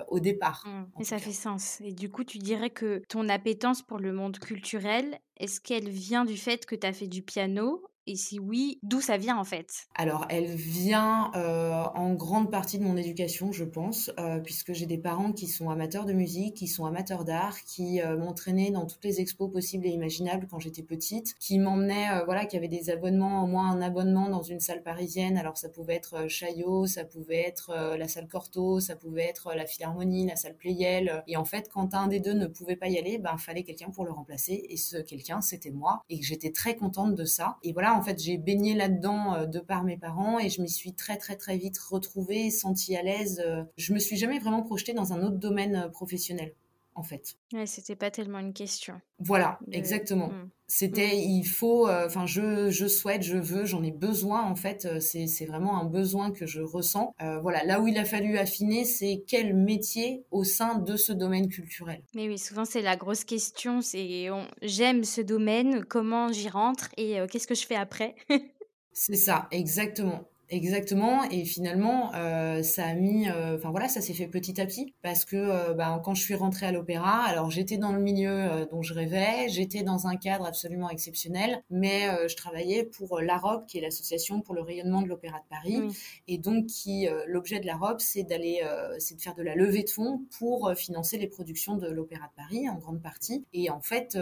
au 0.06 0.20
départ. 0.20 0.64
Mmh. 0.64 1.00
et 1.00 1.04
ça 1.04 1.19
fait 1.19 1.32
sens. 1.32 1.81
Et 1.84 1.93
du 1.93 2.08
coup, 2.08 2.22
tu 2.22 2.38
dirais 2.38 2.70
que 2.70 3.02
ton 3.08 3.28
appétence 3.28 3.82
pour 3.82 3.99
le 3.99 4.12
monde 4.12 4.38
culturel, 4.38 5.19
est-ce 5.37 5.60
qu'elle 5.60 5.88
vient 5.88 6.25
du 6.25 6.37
fait 6.37 6.64
que 6.64 6.76
tu 6.76 6.87
as 6.87 6.93
fait 6.93 7.08
du 7.08 7.22
piano 7.22 7.82
et 8.06 8.16
si 8.16 8.38
oui, 8.38 8.78
d'où 8.82 9.00
ça 9.00 9.16
vient 9.16 9.37
en 9.37 9.44
fait? 9.44 9.87
Alors, 9.94 10.26
elle 10.28 10.46
vient 10.46 11.31
euh, 11.37 11.84
en 11.94 12.14
grande 12.14 12.50
partie 12.50 12.78
de 12.78 12.84
mon 12.84 12.96
éducation, 12.96 13.52
je 13.52 13.64
pense, 13.64 14.10
euh, 14.19 14.40
puisque 14.40 14.72
j'ai 14.72 14.87
des 14.87 14.99
parents 14.99 15.32
qui 15.32 15.46
sont 15.46 15.70
amateurs 15.70 16.04
de 16.04 16.12
musique, 16.12 16.56
qui 16.56 16.66
sont 16.66 16.84
amateurs 16.84 17.25
d'art, 17.25 17.62
qui 17.62 18.00
euh, 18.00 18.16
m'entraînaient 18.16 18.70
dans 18.70 18.87
toutes 18.87 19.04
les 19.04 19.20
expos 19.20 19.50
possibles 19.50 19.87
et 19.87 19.90
imaginables 19.90 20.46
quand 20.50 20.58
j'étais 20.58 20.82
petite, 20.82 21.34
qui 21.38 21.58
m'emmenaient, 21.58 22.25
voilà, 22.25 22.46
qui 22.46 22.56
avaient 22.56 22.69
des 22.69 22.90
abonnements, 22.90 23.44
au 23.44 23.46
moins 23.46 23.70
un 23.70 23.81
abonnement 23.81 24.28
dans 24.28 24.43
une 24.43 24.60
salle 24.60 24.82
parisienne. 24.82 25.37
Alors, 25.37 25.56
ça 25.56 25.69
pouvait 25.69 25.94
être 25.94 26.28
Chaillot, 26.28 26.87
ça 26.87 27.04
pouvait 27.04 27.43
être 27.46 27.96
la 27.96 28.08
salle 28.08 28.28
Cortot, 28.28 28.81
ça 28.81 28.96
pouvait 28.96 29.25
être 29.25 29.54
la 29.54 29.66
Philharmonie, 29.66 30.26
la 30.26 30.37
salle 30.37 30.56
Playel. 30.56 31.22
Et 31.26 31.37
en 31.37 31.44
fait, 31.44 31.69
quand 31.72 31.94
un 31.94 32.08
des 32.08 32.20
deux 32.20 32.34
ne 32.34 32.46
pouvait 32.46 32.76
pas 32.76 32.88
y 32.88 32.99
aller, 32.99 33.19
ben, 33.19 33.37
fallait 33.37 33.62
quelqu'un 33.62 33.90
pour 33.90 34.04
le 34.04 34.12
remplacer. 34.12 34.66
Et 34.69 34.76
ce 34.76 34.96
quelqu'un, 34.96 35.40
c'était 35.40 35.70
moi. 35.70 36.02
Et 36.08 36.20
j'étais 36.22 36.50
très 36.50 36.76
contente 36.76 37.14
de 37.14 37.25
ça. 37.25 37.58
Et 37.62 37.72
voilà, 37.72 37.91
en 37.94 38.02
fait, 38.02 38.18
j'ai 38.18 38.38
baigné 38.38 38.74
là-dedans 38.74 39.34
euh, 39.34 39.46
de 39.46 39.60
par 39.60 39.84
mes 39.84 39.96
parents 39.96 40.38
et 40.38 40.48
je 40.48 40.60
m'y 40.60 40.68
suis 40.68 40.94
très, 40.94 41.16
très, 41.16 41.36
très 41.36 41.56
vite 41.56 41.78
retrouvée, 41.78 42.50
sentie 42.50 42.96
à 42.96 43.02
l'aise. 43.02 43.42
Euh. 43.44 43.64
Je 43.76 43.92
me 43.92 43.98
suis 43.98 44.16
jamais 44.16 44.38
vraiment 44.38 44.62
projetée 44.62 44.92
dans 44.92 45.12
un 45.12 45.22
autre 45.22 45.38
domaine 45.38 45.76
euh, 45.76 45.88
professionnel 45.88 46.54
en 46.94 47.02
fait. 47.02 47.36
Ouais, 47.52 47.66
c'était 47.66 47.96
pas 47.96 48.10
tellement 48.10 48.38
une 48.38 48.52
question. 48.52 49.00
Voilà, 49.18 49.58
exactement. 49.70 50.28
Mmh. 50.28 50.50
C'était, 50.66 51.14
mmh. 51.14 51.30
il 51.30 51.44
faut, 51.44 51.88
enfin, 51.88 52.26
je, 52.26 52.70
je 52.70 52.86
souhaite, 52.86 53.22
je 53.22 53.36
veux, 53.36 53.64
j'en 53.64 53.82
ai 53.82 53.90
besoin, 53.90 54.42
en 54.42 54.54
fait. 54.54 55.00
c'est 55.00 55.46
vraiment 55.46 55.80
un 55.80 55.84
besoin 55.84 56.30
que 56.30 56.46
je 56.46 56.60
ressens. 56.60 57.14
voilà, 57.42 57.64
là 57.64 57.80
où 57.80 57.88
il 57.88 57.98
a 57.98 58.04
fallu 58.04 58.38
affiner, 58.38 58.84
c'est 58.84 59.24
quel 59.26 59.54
métier 59.54 60.24
au 60.30 60.44
sein 60.44 60.78
de 60.78 60.96
ce 60.96 61.12
domaine 61.12 61.48
culturel. 61.48 62.02
Mais 62.14 62.28
oui, 62.28 62.38
souvent, 62.38 62.64
c'est 62.64 62.82
la 62.82 62.96
grosse 62.96 63.24
question. 63.24 63.80
C'est, 63.80 64.28
j'aime 64.62 65.04
ce 65.04 65.20
domaine, 65.20 65.84
comment 65.84 66.32
j'y 66.32 66.48
rentre 66.48 66.88
et 66.96 67.18
qu'est-ce 67.30 67.46
que 67.46 67.54
je 67.54 67.66
fais 67.66 67.76
après? 67.76 68.14
C'est 68.92 69.16
ça, 69.16 69.48
exactement. 69.50 70.28
Exactement. 70.52 71.25
Et 71.31 71.46
finalement, 71.46 72.14
euh, 72.14 72.62
ça 72.62 72.84
a 72.84 72.93
mis, 72.93 73.26
euh, 73.26 73.56
enfin 73.56 73.70
voilà, 73.70 73.88
ça 73.88 74.02
s'est 74.02 74.12
fait 74.12 74.26
petit 74.26 74.60
à 74.60 74.66
petit 74.66 74.93
parce 75.00 75.25
que 75.25 75.37
euh, 75.37 75.72
bah, 75.72 75.99
quand 76.04 76.14
je 76.14 76.20
suis 76.20 76.34
rentrée 76.34 76.66
à 76.66 76.72
l'opéra, 76.72 77.22
alors 77.22 77.50
j'étais 77.50 77.78
dans 77.78 77.93
le 77.93 78.00
milieu 78.00 78.66
dont 78.70 78.82
je 78.82 78.93
rêvais, 78.93 79.49
j'étais 79.49 79.82
dans 79.82 80.06
un 80.06 80.16
cadre 80.16 80.44
absolument 80.44 80.90
exceptionnel, 80.90 81.62
mais 81.70 82.06
je 82.28 82.37
travaillais 82.37 82.85
pour 82.85 83.21
l'AROP, 83.21 83.66
qui 83.66 83.78
est 83.78 83.80
l'association 83.80 84.42
pour 84.42 84.54
le 84.54 84.61
rayonnement 84.61 85.00
de 85.00 85.09
l'opéra 85.09 85.38
de 85.38 85.49
Paris, 85.49 85.80
et 86.28 86.37
donc 86.37 86.66
qui 86.66 87.09
l'objet 87.26 87.61
de 87.61 87.66
l'AROP, 87.66 88.00
c'est 88.00 88.25
d'aller, 88.25 88.61
c'est 88.99 89.16
de 89.16 89.23
faire 89.23 89.35
de 89.35 89.42
la 89.42 89.54
levée 89.54 89.85
de 89.85 89.90
fonds 89.90 90.21
pour 90.38 90.73
financer 90.76 91.16
les 91.16 91.28
productions 91.28 91.76
de 91.76 91.88
l'opéra 91.88 92.26
de 92.26 92.35
Paris 92.37 92.68
en 92.68 92.76
grande 92.76 93.00
partie. 93.00 93.44
Et 93.54 93.71
en 93.71 93.80
fait, 93.80 94.18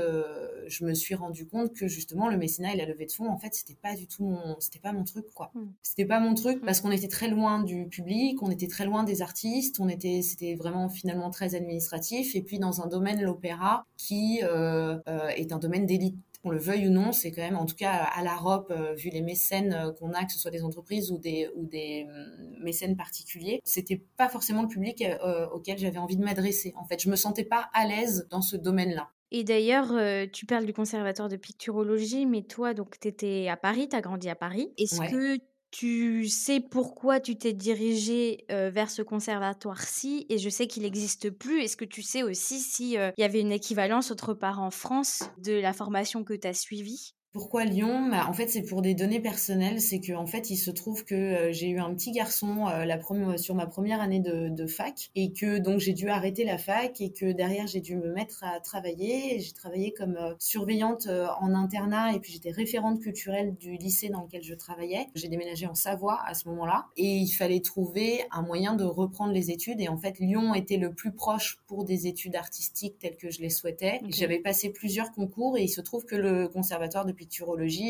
je 0.66 0.84
me 0.84 0.94
suis 0.94 1.14
rendu 1.14 1.46
compte 1.46 1.72
que 1.74 1.88
justement 1.88 2.28
le 2.28 2.36
mécénat 2.36 2.74
et 2.74 2.76
la 2.76 2.86
levée 2.86 3.06
de 3.06 3.12
fonds, 3.12 3.28
en 3.28 3.38
fait, 3.38 3.54
c'était 3.54 3.78
pas 3.80 3.96
du 3.96 4.06
tout 4.06 4.24
mon, 4.24 4.56
c'était 4.60 4.78
pas 4.78 4.92
mon 4.92 5.04
truc 5.04 5.26
quoi. 5.34 5.50
Mm. 5.54 5.66
C'était 5.82 6.06
pas 6.06 6.19
mon 6.20 6.34
truc 6.34 6.64
parce 6.64 6.80
qu'on 6.80 6.90
était 6.90 7.08
très 7.08 7.28
loin 7.28 7.62
du 7.62 7.86
public, 7.86 8.42
on 8.42 8.50
était 8.50 8.68
très 8.68 8.84
loin 8.84 9.02
des 9.04 9.22
artistes, 9.22 9.80
on 9.80 9.88
était, 9.88 10.22
c'était 10.22 10.54
vraiment 10.54 10.88
finalement 10.88 11.30
très 11.30 11.54
administratif. 11.54 12.34
Et 12.34 12.42
puis 12.42 12.58
dans 12.58 12.80
un 12.82 12.86
domaine, 12.86 13.20
l'opéra, 13.22 13.84
qui 13.96 14.40
euh, 14.42 14.98
euh, 15.08 15.28
est 15.28 15.52
un 15.52 15.58
domaine 15.58 15.86
d'élite 15.86 16.16
qu'on 16.42 16.50
le 16.50 16.58
veuille 16.58 16.88
ou 16.88 16.90
non, 16.90 17.12
c'est 17.12 17.32
quand 17.32 17.42
même, 17.42 17.56
en 17.56 17.66
tout 17.66 17.74
cas 17.74 17.92
à 17.92 18.22
la 18.22 18.34
ROP, 18.34 18.70
euh, 18.70 18.94
vu 18.94 19.10
les 19.10 19.20
mécènes 19.20 19.92
qu'on 19.98 20.12
a, 20.12 20.24
que 20.24 20.32
ce 20.32 20.38
soit 20.38 20.50
des 20.50 20.64
entreprises 20.64 21.10
ou 21.10 21.18
des, 21.18 21.50
ou 21.54 21.66
des 21.66 22.06
hum, 22.08 22.62
mécènes 22.62 22.96
particuliers, 22.96 23.60
c'était 23.64 24.02
pas 24.16 24.28
forcément 24.28 24.62
le 24.62 24.68
public 24.68 25.04
auquel 25.52 25.76
j'avais 25.78 25.98
envie 25.98 26.16
de 26.16 26.24
m'adresser. 26.24 26.72
En 26.76 26.84
fait, 26.84 27.00
je 27.00 27.10
me 27.10 27.16
sentais 27.16 27.44
pas 27.44 27.68
à 27.74 27.86
l'aise 27.86 28.26
dans 28.30 28.42
ce 28.42 28.56
domaine-là. 28.56 29.10
Et 29.32 29.44
d'ailleurs, 29.44 29.94
tu 30.32 30.44
parles 30.44 30.66
du 30.66 30.72
conservatoire 30.72 31.28
de 31.28 31.36
picturologie, 31.36 32.26
mais 32.26 32.42
toi, 32.42 32.74
donc, 32.74 32.98
tu 32.98 33.06
étais 33.06 33.46
à 33.48 33.56
Paris, 33.56 33.88
tu 33.88 33.94
as 33.94 34.00
grandi 34.00 34.28
à 34.28 34.34
Paris. 34.34 34.72
Est-ce 34.76 35.00
que 35.00 35.38
tu 35.70 36.28
sais 36.28 36.60
pourquoi 36.60 37.20
tu 37.20 37.36
t'es 37.36 37.52
dirigé 37.52 38.44
vers 38.48 38.90
ce 38.90 39.02
conservatoire-ci 39.02 40.26
et 40.28 40.38
je 40.38 40.48
sais 40.48 40.66
qu'il 40.66 40.82
n'existe 40.82 41.30
plus. 41.30 41.62
Est-ce 41.62 41.76
que 41.76 41.84
tu 41.84 42.02
sais 42.02 42.22
aussi 42.22 42.58
s'il 42.60 43.12
y 43.16 43.22
avait 43.22 43.40
une 43.40 43.52
équivalence 43.52 44.10
autre 44.10 44.34
part 44.34 44.60
en 44.60 44.70
France 44.70 45.22
de 45.38 45.52
la 45.52 45.72
formation 45.72 46.24
que 46.24 46.34
tu 46.34 46.48
as 46.48 46.54
suivie? 46.54 47.14
Pourquoi 47.32 47.64
Lyon? 47.64 48.08
Bah, 48.10 48.26
En 48.28 48.32
fait, 48.32 48.48
c'est 48.48 48.62
pour 48.62 48.82
des 48.82 48.94
données 48.94 49.20
personnelles. 49.20 49.80
C'est 49.80 50.00
que 50.00 50.12
en 50.14 50.26
fait, 50.26 50.50
il 50.50 50.56
se 50.56 50.72
trouve 50.72 51.04
que 51.04 51.14
euh, 51.14 51.52
j'ai 51.52 51.68
eu 51.68 51.78
un 51.78 51.94
petit 51.94 52.10
garçon 52.10 52.66
euh, 52.66 52.84
la 52.84 52.98
première, 52.98 53.38
sur 53.38 53.54
ma 53.54 53.66
première 53.66 54.00
année 54.00 54.18
de, 54.18 54.66
fac 54.66 55.10
et 55.14 55.32
que 55.32 55.58
donc 55.58 55.78
j'ai 55.78 55.92
dû 55.92 56.08
arrêter 56.08 56.44
la 56.44 56.58
fac 56.58 57.00
et 57.00 57.12
que 57.12 57.32
derrière 57.32 57.66
j'ai 57.66 57.80
dû 57.80 57.96
me 57.96 58.12
mettre 58.12 58.42
à 58.42 58.58
travailler. 58.58 59.38
J'ai 59.38 59.52
travaillé 59.52 59.92
comme 59.92 60.16
euh, 60.16 60.34
surveillante 60.40 61.06
en 61.06 61.54
internat 61.54 62.12
et 62.14 62.20
puis 62.20 62.32
j'étais 62.32 62.50
référente 62.50 63.00
culturelle 63.00 63.54
du 63.54 63.76
lycée 63.76 64.08
dans 64.08 64.22
lequel 64.22 64.42
je 64.42 64.54
travaillais. 64.54 65.06
J'ai 65.14 65.28
déménagé 65.28 65.66
en 65.66 65.74
Savoie 65.74 66.20
à 66.26 66.34
ce 66.34 66.48
moment-là 66.48 66.86
et 66.96 67.16
il 67.16 67.30
fallait 67.30 67.60
trouver 67.60 68.24
un 68.32 68.42
moyen 68.42 68.74
de 68.74 68.84
reprendre 68.84 69.32
les 69.32 69.50
études 69.50 69.80
et 69.80 69.88
en 69.88 69.96
fait 69.96 70.18
Lyon 70.18 70.54
était 70.54 70.78
le 70.78 70.92
plus 70.92 71.12
proche 71.12 71.58
pour 71.68 71.84
des 71.84 72.08
études 72.08 72.34
artistiques 72.34 72.98
telles 72.98 73.16
que 73.16 73.30
je 73.30 73.40
les 73.40 73.50
souhaitais. 73.50 74.00
J'avais 74.08 74.40
passé 74.40 74.70
plusieurs 74.70 75.12
concours 75.12 75.56
et 75.56 75.62
il 75.62 75.68
se 75.68 75.80
trouve 75.80 76.04
que 76.04 76.16
le 76.16 76.48
conservatoire 76.48 77.06
de 77.06 77.12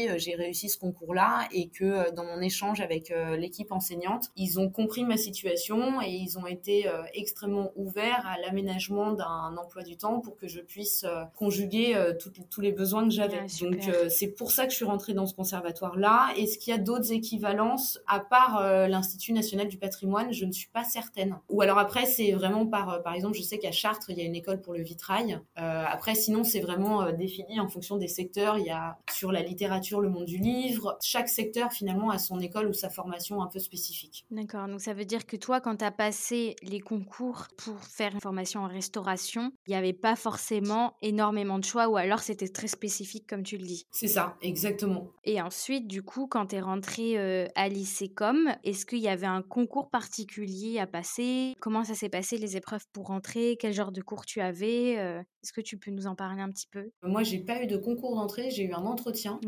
euh, 0.08 0.18
j'ai 0.18 0.34
réussi 0.34 0.68
ce 0.68 0.78
concours-là 0.78 1.48
et 1.52 1.68
que 1.68 1.84
euh, 1.84 2.10
dans 2.10 2.24
mon 2.24 2.40
échange 2.40 2.80
avec 2.80 3.10
euh, 3.10 3.36
l'équipe 3.36 3.72
enseignante, 3.72 4.30
ils 4.36 4.58
ont 4.58 4.70
compris 4.70 5.04
ma 5.04 5.16
situation 5.16 6.00
et 6.02 6.10
ils 6.10 6.38
ont 6.38 6.46
été 6.46 6.86
extrêmement 7.14 7.72
ouverts 7.76 8.26
à 8.26 8.38
l'aménagement 8.40 9.12
d'un 9.12 9.56
emploi 9.56 9.82
du 9.82 9.96
temps 9.96 10.20
pour 10.20 10.36
que 10.36 10.48
je 10.48 10.60
puisse 10.60 11.04
conjuguer 11.36 11.96
tous 12.50 12.60
les 12.60 12.72
besoins 12.72 13.04
que 13.04 13.14
j'avais. 13.14 13.46
Donc 13.60 13.88
c'est 14.08 14.28
pour 14.28 14.50
ça 14.50 14.64
que 14.64 14.70
je 14.70 14.76
suis 14.76 14.84
rentrée 14.84 15.14
dans 15.14 15.26
ce 15.26 15.34
conservatoire-là. 15.34 16.30
Est-ce 16.36 16.58
qu'il 16.58 16.72
y 16.72 16.76
a 16.76 16.78
d'autres 16.78 17.12
équivalences 17.12 18.00
à 18.06 18.20
part 18.20 18.88
l'Institut 18.88 19.32
national 19.32 19.68
du 19.68 19.76
patrimoine? 19.76 20.32
Je 20.32 20.44
ne 20.44 20.52
suis 20.52 20.68
pas 20.68 20.84
certaine. 20.84 21.38
Ou 21.48 21.62
alors 21.62 21.78
après, 21.78 22.06
c'est 22.06 22.32
vraiment 22.32 22.66
par, 22.66 23.02
par 23.02 23.14
exemple, 23.14 23.36
je 23.36 23.42
sais 23.42 23.58
qu'à 23.58 23.72
Chartres, 23.72 24.10
il 24.10 24.18
y 24.18 24.22
a 24.22 24.24
une 24.24 24.36
école 24.36 24.60
pour 24.60 24.74
le 24.74 24.82
vitrail. 24.82 25.40
après, 25.56 26.14
sinon, 26.14 26.44
c'est 26.44 26.60
vraiment 26.60 27.10
défini 27.12 27.60
en 27.60 27.68
fonction 27.68 27.96
des 27.96 28.08
secteurs. 28.08 28.58
Il 28.58 28.66
y 28.66 28.70
a 28.70 28.98
sur 29.20 29.32
la 29.32 29.42
littérature, 29.42 30.00
le 30.00 30.08
monde 30.08 30.24
du 30.24 30.38
livre. 30.38 30.96
Chaque 31.02 31.28
secteur, 31.28 31.70
finalement, 31.72 32.08
a 32.08 32.16
son 32.16 32.40
école 32.40 32.68
ou 32.68 32.72
sa 32.72 32.88
formation 32.88 33.42
un 33.42 33.48
peu 33.48 33.58
spécifique. 33.58 34.24
D'accord. 34.30 34.66
Donc, 34.66 34.80
ça 34.80 34.94
veut 34.94 35.04
dire 35.04 35.26
que 35.26 35.36
toi, 35.36 35.60
quand 35.60 35.76
tu 35.76 35.84
as 35.84 35.90
passé 35.90 36.56
les 36.62 36.80
concours 36.80 37.46
pour 37.58 37.78
faire 37.84 38.14
une 38.14 38.20
formation 38.22 38.60
en 38.62 38.66
restauration, 38.66 39.52
il 39.66 39.72
n'y 39.72 39.76
avait 39.76 39.92
pas 39.92 40.16
forcément 40.16 40.94
énormément 41.02 41.58
de 41.58 41.64
choix 41.64 41.88
ou 41.88 41.98
alors 41.98 42.20
c'était 42.20 42.48
très 42.48 42.66
spécifique, 42.66 43.26
comme 43.28 43.42
tu 43.42 43.58
le 43.58 43.66
dis? 43.66 43.84
C'est 43.90 44.08
ça, 44.08 44.38
exactement. 44.40 45.10
Et 45.24 45.42
ensuite, 45.42 45.86
du 45.86 46.02
coup, 46.02 46.26
quand 46.26 46.46
tu 46.46 46.56
es 46.56 46.60
rentré 46.62 47.18
euh, 47.18 47.46
à 47.56 47.68
lycée 47.68 48.08
com, 48.08 48.48
est-ce 48.64 48.86
qu'il 48.86 49.00
y 49.00 49.08
avait 49.08 49.26
un 49.26 49.42
concours 49.42 49.90
particulier 49.90 50.78
à 50.78 50.86
passer? 50.86 51.54
Comment 51.60 51.84
ça 51.84 51.94
s'est 51.94 52.08
passé 52.08 52.38
les 52.38 52.56
épreuves 52.56 52.86
pour 52.94 53.08
rentrer? 53.08 53.58
Quel 53.60 53.74
genre 53.74 53.92
de 53.92 54.00
cours 54.00 54.24
tu 54.24 54.40
avais 54.40 54.98
euh, 54.98 55.22
Est-ce 55.42 55.52
que 55.52 55.60
tu 55.60 55.78
peux 55.78 55.90
nous 55.90 56.06
en 56.06 56.14
parler 56.14 56.42
un 56.42 56.50
petit 56.50 56.66
peu? 56.66 56.90
Moi, 57.02 57.22
j'ai 57.22 57.38
pas 57.38 57.62
eu 57.62 57.66
de 57.66 57.76
concours 57.76 58.14
d'entrée, 58.14 58.50
j'ai 58.50 58.64
eu 58.64 58.72
un 58.72 58.84
entretien 58.84 59.40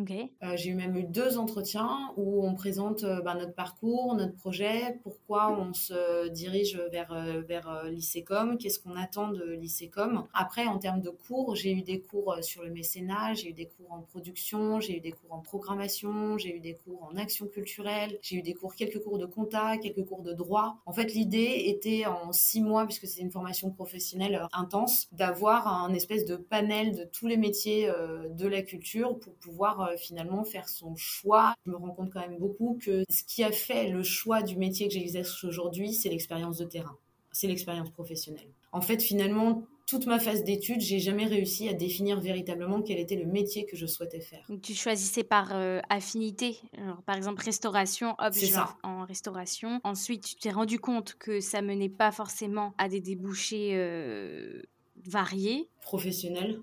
euh, 0.42 0.56
j'ai 0.56 0.70
eu 0.70 0.74
même 0.74 0.96
eu 0.96 1.04
deux 1.04 1.38
entretiens 1.38 2.12
où 2.16 2.46
on 2.46 2.54
présente 2.54 3.04
euh, 3.04 3.20
bah, 3.20 3.34
notre 3.34 3.54
parcours, 3.54 4.14
notre 4.14 4.34
projet, 4.34 4.98
pourquoi 5.02 5.52
on 5.58 5.72
se 5.74 6.28
dirige 6.28 6.78
vers, 6.90 7.12
euh, 7.12 7.42
vers 7.42 7.84
l'ICECOM, 7.84 8.58
qu'est-ce 8.58 8.78
qu'on 8.78 8.96
attend 8.96 9.28
de 9.28 9.44
l'ICECOM. 9.44 10.26
Après, 10.32 10.66
en 10.66 10.78
termes 10.78 11.00
de 11.00 11.10
cours, 11.10 11.56
j'ai 11.56 11.72
eu 11.72 11.82
des 11.82 12.00
cours 12.00 12.36
sur 12.42 12.62
le 12.62 12.70
mécénat, 12.70 13.34
j'ai 13.34 13.50
eu 13.50 13.52
des 13.52 13.66
cours 13.66 13.92
en 13.92 14.00
production, 14.00 14.80
j'ai 14.80 14.96
eu 14.96 15.00
des 15.00 15.12
cours 15.12 15.32
en 15.32 15.40
programmation, 15.40 16.38
j'ai 16.38 16.56
eu 16.56 16.60
des 16.60 16.74
cours 16.74 17.02
en 17.10 17.16
action 17.16 17.46
culturelle, 17.46 18.18
j'ai 18.22 18.36
eu 18.36 18.42
des 18.42 18.54
cours, 18.54 18.74
quelques 18.74 19.02
cours 19.02 19.18
de 19.18 19.26
compta, 19.26 19.76
quelques 19.78 20.04
cours 20.04 20.22
de 20.22 20.32
droit. 20.32 20.78
En 20.86 20.92
fait, 20.92 21.14
l'idée 21.14 21.64
était 21.66 22.06
en 22.06 22.32
six 22.32 22.60
mois, 22.60 22.84
puisque 22.86 23.06
c'est 23.06 23.20
une 23.20 23.30
formation 23.30 23.70
professionnelle 23.70 24.46
intense, 24.52 25.08
d'avoir 25.12 25.68
un 25.68 25.81
espèce 25.90 26.24
de 26.24 26.36
panel 26.36 26.96
de 26.96 27.04
tous 27.04 27.26
les 27.26 27.36
métiers 27.36 27.90
de 28.30 28.46
la 28.46 28.62
culture 28.62 29.18
pour 29.18 29.34
pouvoir 29.34 29.80
euh, 29.80 29.96
finalement 29.96 30.44
faire 30.44 30.68
son 30.68 30.96
choix. 30.96 31.54
Je 31.66 31.70
me 31.70 31.76
rends 31.76 31.90
compte 31.90 32.12
quand 32.12 32.20
même 32.20 32.38
beaucoup 32.38 32.78
que 32.80 33.04
ce 33.08 33.24
qui 33.24 33.42
a 33.44 33.52
fait 33.52 33.88
le 33.88 34.02
choix 34.02 34.42
du 34.42 34.56
métier 34.56 34.88
que 34.88 34.94
j'exerce 34.94 35.44
aujourd'hui, 35.44 35.92
c'est 35.92 36.08
l'expérience 36.08 36.58
de 36.58 36.64
terrain, 36.64 36.96
c'est 37.32 37.46
l'expérience 37.46 37.90
professionnelle. 37.90 38.48
En 38.72 38.80
fait, 38.80 39.02
finalement, 39.02 39.64
toute 39.86 40.06
ma 40.06 40.18
phase 40.18 40.44
d'études, 40.44 40.80
j'ai 40.80 40.98
jamais 40.98 41.26
réussi 41.26 41.68
à 41.68 41.74
définir 41.74 42.18
véritablement 42.18 42.80
quel 42.80 42.98
était 42.98 43.16
le 43.16 43.26
métier 43.26 43.66
que 43.66 43.76
je 43.76 43.86
souhaitais 43.86 44.20
faire. 44.20 44.44
Donc 44.48 44.62
tu 44.62 44.74
choisissais 44.74 45.24
par 45.24 45.54
euh, 45.54 45.80
affinité, 45.90 46.58
par 47.04 47.16
exemple 47.16 47.42
restauration, 47.42 48.14
hop, 48.18 48.32
je 48.32 48.46
ça. 48.46 48.76
en 48.82 49.04
restauration. 49.04 49.80
Ensuite, 49.84 50.24
tu 50.24 50.36
t'es 50.36 50.50
rendu 50.50 50.78
compte 50.78 51.16
que 51.18 51.40
ça 51.40 51.60
menait 51.60 51.90
pas 51.90 52.12
forcément 52.12 52.72
à 52.78 52.88
des 52.88 53.00
débouchés 53.00 53.72
euh, 53.74 54.62
variés. 55.06 55.68
Professionnels 55.80 56.62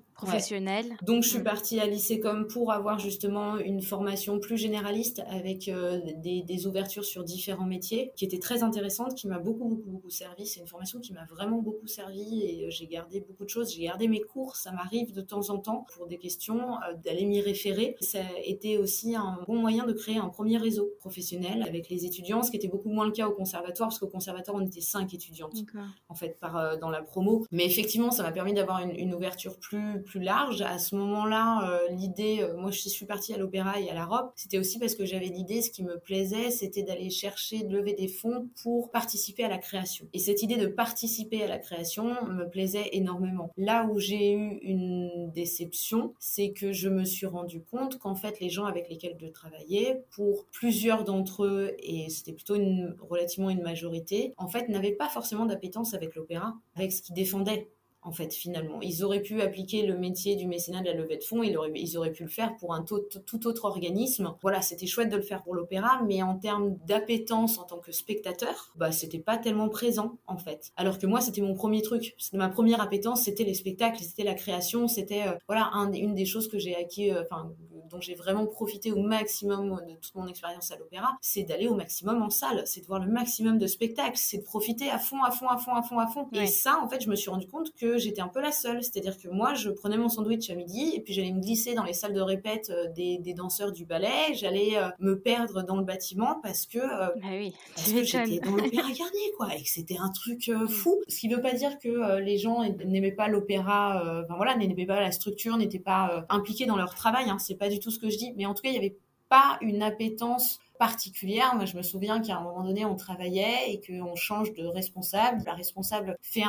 Donc 1.03 1.23
je 1.23 1.29
suis 1.29 1.43
partie 1.43 1.79
à 1.79 1.85
l'ICECOM 1.85 2.47
pour 2.47 2.71
avoir 2.71 2.99
justement 2.99 3.57
une 3.57 3.81
formation 3.81 4.39
plus 4.39 4.57
généraliste 4.57 5.21
avec 5.27 5.67
euh, 5.67 5.99
des, 6.17 6.67
ouvertures 6.67 7.05
sur 7.05 7.23
différents 7.23 7.65
métiers 7.65 8.11
qui 8.15 8.25
était 8.25 8.39
très 8.39 8.63
intéressante, 8.63 9.15
qui 9.15 9.27
m'a 9.27 9.39
beaucoup 9.39 9.65
beaucoup 9.65 9.89
beaucoup 9.89 10.09
servi. 10.09 10.45
C'est 10.45 10.59
une 10.59 10.67
formation 10.67 10.99
qui 10.99 11.13
m'a 11.13 11.25
vraiment 11.25 11.59
beaucoup 11.59 11.87
servi 11.87 12.43
et 12.43 12.65
euh, 12.65 12.69
j'ai 12.69 12.87
gardé 12.87 13.21
beaucoup 13.21 13.45
de 13.45 13.49
choses. 13.49 13.73
J'ai 13.73 13.83
gardé 13.83 14.07
mes 14.07 14.19
cours, 14.19 14.55
ça 14.55 14.71
m'arrive 14.71 15.13
de 15.13 15.21
temps 15.21 15.49
en 15.49 15.59
temps 15.59 15.85
pour 15.93 16.07
des 16.07 16.17
questions 16.17 16.75
euh, 16.75 16.95
d'aller 17.03 17.25
m'y 17.25 17.41
référer. 17.41 17.95
Ça 18.01 18.19
a 18.19 18.39
été 18.43 18.77
aussi 18.77 19.15
un 19.15 19.39
bon 19.47 19.57
moyen 19.57 19.85
de 19.85 19.93
créer 19.93 20.17
un 20.17 20.29
premier 20.29 20.57
réseau 20.57 20.91
professionnel 20.99 21.63
avec 21.63 21.89
les 21.89 22.05
étudiants, 22.05 22.43
ce 22.43 22.51
qui 22.51 22.57
était 22.57 22.67
beaucoup 22.67 22.89
moins 22.89 23.05
le 23.05 23.11
cas 23.11 23.27
au 23.27 23.31
conservatoire 23.31 23.89
parce 23.89 23.99
qu'au 23.99 24.07
conservatoire 24.07 24.57
on 24.57 24.65
était 24.65 24.81
cinq 24.81 25.13
étudiantes 25.13 25.63
en 26.09 26.15
fait 26.15 26.37
par 26.39 26.77
dans 26.77 26.89
la 26.89 27.01
promo. 27.01 27.45
Mais 27.51 27.65
effectivement 27.65 28.11
ça 28.11 28.23
m'a 28.23 28.31
permis 28.31 28.53
d'avoir 28.53 28.79
une, 28.79 28.91
une 28.91 29.13
ouverture 29.13 29.57
plus 29.57 30.01
plus 30.09 30.19
large. 30.19 30.61
À 30.61 30.79
ce 30.79 30.95
moment-là, 30.95 31.69
euh, 31.69 31.91
l'idée, 31.91 32.39
euh, 32.41 32.57
moi 32.57 32.71
je 32.71 32.89
suis 32.89 33.05
partie 33.05 33.33
à 33.33 33.37
l'opéra 33.37 33.79
et 33.79 33.89
à 33.89 33.93
la 33.93 34.05
robe, 34.05 34.31
c'était 34.35 34.57
aussi 34.57 34.79
parce 34.79 34.95
que 34.95 35.05
j'avais 35.05 35.27
l'idée, 35.27 35.61
ce 35.61 35.69
qui 35.69 35.83
me 35.83 35.99
plaisait, 35.99 36.49
c'était 36.49 36.83
d'aller 36.83 37.09
chercher, 37.09 37.63
de 37.63 37.71
lever 37.77 37.93
des 37.93 38.07
fonds 38.07 38.49
pour 38.63 38.89
participer 38.89 39.43
à 39.43 39.49
la 39.49 39.59
création. 39.59 40.07
Et 40.13 40.19
cette 40.19 40.41
idée 40.41 40.57
de 40.57 40.67
participer 40.67 41.43
à 41.43 41.47
la 41.47 41.59
création 41.59 42.05
me 42.25 42.49
plaisait 42.49 42.89
énormément. 42.93 43.51
Là 43.55 43.85
où 43.85 43.99
j'ai 43.99 44.33
eu 44.33 44.59
une 44.63 45.31
déception, 45.31 46.13
c'est 46.19 46.51
que 46.51 46.71
je 46.71 46.89
me 46.89 47.05
suis 47.05 47.27
rendu 47.27 47.61
compte 47.61 47.99
qu'en 47.99 48.15
fait 48.15 48.39
les 48.39 48.49
gens 48.49 48.65
avec 48.65 48.89
lesquels 48.89 49.15
je 49.19 49.27
travaillais, 49.27 50.03
pour 50.09 50.47
plusieurs 50.51 51.03
d'entre 51.03 51.45
eux, 51.45 51.75
et 51.79 52.09
c'était 52.09 52.33
plutôt 52.33 52.55
une, 52.55 52.95
relativement 52.99 53.51
une 53.51 53.61
majorité, 53.61 54.33
en 54.37 54.47
fait 54.47 54.67
n'avaient 54.69 54.91
pas 54.91 55.09
forcément 55.09 55.45
d'appétence 55.45 55.93
avec 55.93 56.15
l'opéra, 56.15 56.55
avec 56.75 56.91
ce 56.91 57.01
qu'ils 57.01 57.15
défendaient 57.15 57.69
en 58.01 58.11
fait, 58.11 58.33
finalement. 58.33 58.81
Ils 58.81 59.03
auraient 59.03 59.21
pu 59.21 59.41
appliquer 59.41 59.85
le 59.85 59.97
métier 59.97 60.35
du 60.35 60.47
mécénat 60.47 60.81
de 60.81 60.85
la 60.85 60.93
levée 60.93 61.17
de 61.17 61.23
fonds, 61.23 61.43
ils 61.43 61.57
auraient, 61.57 61.71
ils 61.75 61.97
auraient 61.97 62.11
pu 62.11 62.23
le 62.23 62.29
faire 62.29 62.55
pour 62.57 62.73
un 62.73 62.83
tout, 62.83 63.01
autre 63.45 63.65
organisme. 63.65 64.33
Voilà, 64.41 64.61
c'était 64.61 64.87
chouette 64.87 65.09
de 65.09 65.17
le 65.17 65.21
faire 65.21 65.43
pour 65.43 65.55
l'opéra, 65.55 66.01
mais 66.05 66.21
en 66.23 66.35
termes 66.37 66.77
d'appétence 66.85 67.59
en 67.59 67.63
tant 67.63 67.79
que 67.79 67.91
spectateur, 67.91 68.71
bah, 68.75 68.91
c'était 68.91 69.19
pas 69.19 69.37
tellement 69.37 69.69
présent, 69.69 70.17
en 70.27 70.37
fait. 70.37 70.71
Alors 70.77 70.97
que 70.97 71.07
moi, 71.07 71.21
c'était 71.21 71.41
mon 71.41 71.53
premier 71.53 71.81
truc. 71.81 72.15
Ma 72.33 72.49
première 72.49 72.81
appétence, 72.81 73.23
c'était 73.23 73.43
les 73.43 73.53
spectacles, 73.53 74.01
c'était 74.01 74.23
la 74.23 74.33
création, 74.33 74.87
c'était, 74.87 75.27
euh, 75.27 75.33
voilà, 75.47 75.71
une 75.93 76.15
des 76.15 76.25
choses 76.25 76.47
que 76.47 76.57
j'ai 76.57 76.75
acquis, 76.75 77.11
euh, 77.11 77.23
enfin, 77.23 77.51
dont 77.89 77.99
j'ai 77.99 78.15
vraiment 78.15 78.45
profité 78.45 78.91
au 78.91 79.01
maximum 79.01 79.81
de 79.87 79.95
toute 79.95 80.15
mon 80.15 80.27
expérience 80.27 80.71
à 80.71 80.77
l'opéra, 80.77 81.17
c'est 81.21 81.43
d'aller 81.43 81.67
au 81.67 81.75
maximum 81.75 82.21
en 82.21 82.29
salle, 82.29 82.63
c'est 82.65 82.81
de 82.81 82.85
voir 82.85 82.99
le 82.99 83.11
maximum 83.11 83.57
de 83.57 83.67
spectacles, 83.67 84.17
c'est 84.17 84.37
de 84.37 84.43
profiter 84.43 84.89
à 84.89 84.99
fond, 84.99 85.23
à 85.23 85.31
fond, 85.31 85.47
à 85.47 85.57
fond, 85.57 85.75
à 85.75 85.81
fond, 85.81 85.99
à 85.99 86.07
fond. 86.07 86.29
Et 86.33 86.47
ça, 86.47 86.79
en 86.83 86.87
fait, 86.87 87.01
je 87.01 87.09
me 87.09 87.15
suis 87.15 87.29
rendu 87.29 87.47
compte 87.47 87.73
que 87.75 87.88
j'étais 87.97 88.21
un 88.21 88.27
peu 88.27 88.41
la 88.41 88.51
seule. 88.51 88.83
C'est-à-dire 88.83 89.17
que 89.17 89.27
moi, 89.29 89.53
je 89.53 89.69
prenais 89.69 89.97
mon 89.97 90.09
sandwich 90.09 90.49
à 90.49 90.55
midi 90.55 90.93
et 90.95 91.01
puis 91.01 91.13
j'allais 91.13 91.31
me 91.31 91.41
glisser 91.41 91.73
dans 91.73 91.83
les 91.83 91.93
salles 91.93 92.13
de 92.13 92.21
répète 92.21 92.69
euh, 92.69 92.87
des, 92.95 93.17
des 93.17 93.33
danseurs 93.33 93.71
du 93.71 93.85
ballet. 93.85 94.33
J'allais 94.33 94.77
euh, 94.77 94.89
me 94.99 95.19
perdre 95.19 95.63
dans 95.63 95.77
le 95.77 95.83
bâtiment 95.83 96.39
parce 96.41 96.65
que, 96.65 96.79
euh, 96.79 97.07
bah 97.21 97.27
oui. 97.31 97.53
parce 97.75 97.91
que 97.91 98.03
j'étais 98.03 98.39
dans 98.39 98.55
l'opéra 98.55 98.69
Garnier, 98.97 99.31
quoi, 99.37 99.55
et 99.55 99.61
que 99.61 99.69
c'était 99.69 99.97
un 99.97 100.09
truc 100.09 100.47
mm. 100.47 100.67
fou. 100.67 101.01
Ce 101.07 101.19
qui 101.19 101.27
ne 101.27 101.35
veut 101.35 101.41
pas 101.41 101.53
dire 101.53 101.79
que 101.79 102.19
les 102.19 102.37
gens 102.37 102.63
n'aimaient 102.85 103.11
pas 103.11 103.27
l'opéra, 103.27 104.23
enfin 104.23 104.35
voilà, 104.35 104.55
n'aimaient 104.55 104.85
pas 104.85 104.99
la 104.99 105.11
structure, 105.11 105.57
n'étaient 105.57 105.79
pas 105.79 106.25
impliqués 106.29 106.65
dans 106.65 106.77
leur 106.77 106.95
travail. 106.95 107.29
Hein, 107.29 107.37
c'est 107.39 107.55
pas 107.55 107.69
du 107.69 107.79
tout 107.79 107.91
ce 107.91 107.99
que 107.99 108.09
je 108.09 108.17
dis, 108.17 108.33
mais 108.37 108.45
en 108.45 108.53
tout 108.53 108.61
cas, 108.61 108.69
il 108.69 108.75
y 108.75 108.77
avait 108.77 108.97
pas 109.29 109.57
une 109.61 109.81
appétence 109.81 110.59
particulière. 110.79 111.53
Moi, 111.55 111.65
je 111.65 111.77
me 111.77 111.83
souviens 111.83 112.21
qu'à 112.21 112.37
un 112.37 112.41
moment 112.41 112.63
donné, 112.63 112.85
on 112.85 112.95
travaillait 112.95 113.71
et 113.71 113.81
qu'on 113.81 114.15
change 114.15 114.53
de 114.53 114.65
responsable. 114.65 115.43
La 115.45 115.53
responsable 115.53 116.17
fait 116.21 116.43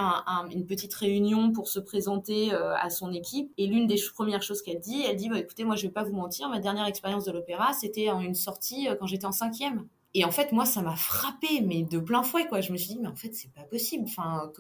une 0.53 0.65
petite 0.65 0.95
réunion 0.95 1.53
pour 1.53 1.69
se 1.69 1.81
présenter 1.81 2.55
euh, 2.55 2.75
à 2.77 2.89
son 2.89 3.13
équipe. 3.13 3.53
Et 3.59 3.67
l'une 3.67 3.87
des 3.87 4.01
premières 4.15 4.43
choses 4.43 4.63
qu'elle 4.63 4.81
dit, 4.81 5.03
elle 5.03 5.17
dit, 5.17 5.29
bah, 5.29 5.39
écoutez, 5.39 5.65
moi, 5.65 5.77
je 5.77 5.83
vais 5.83 5.93
pas 5.93 6.05
vous 6.05 6.15
mentir, 6.15 6.49
ma 6.49 6.61
dernière 6.61 6.87
expérience 6.87 7.25
de 7.25 7.33
l'opéra, 7.33 7.73
c'était 7.75 8.09
une 8.09 8.35
sortie 8.35 8.89
euh, 8.89 8.95
quand 8.95 9.07
j'étais 9.07 9.27
en 9.27 9.33
cinquième. 9.33 9.87
Et 10.15 10.25
en 10.25 10.31
fait, 10.31 10.51
moi, 10.51 10.65
ça 10.65 10.83
m'a 10.83 10.97
frappé, 10.97 11.61
mais 11.61 11.83
de 11.83 11.99
plein 11.99 12.23
fouet, 12.23 12.47
quoi. 12.49 12.61
Je 12.61 12.73
me 12.73 12.77
suis 12.77 12.95
dit, 12.95 12.99
mais 13.01 13.09
en 13.09 13.15
fait, 13.15 13.33
c'est 13.33 13.53
pas 13.53 13.63
possible. 13.63 14.05
Enfin, 14.07 14.51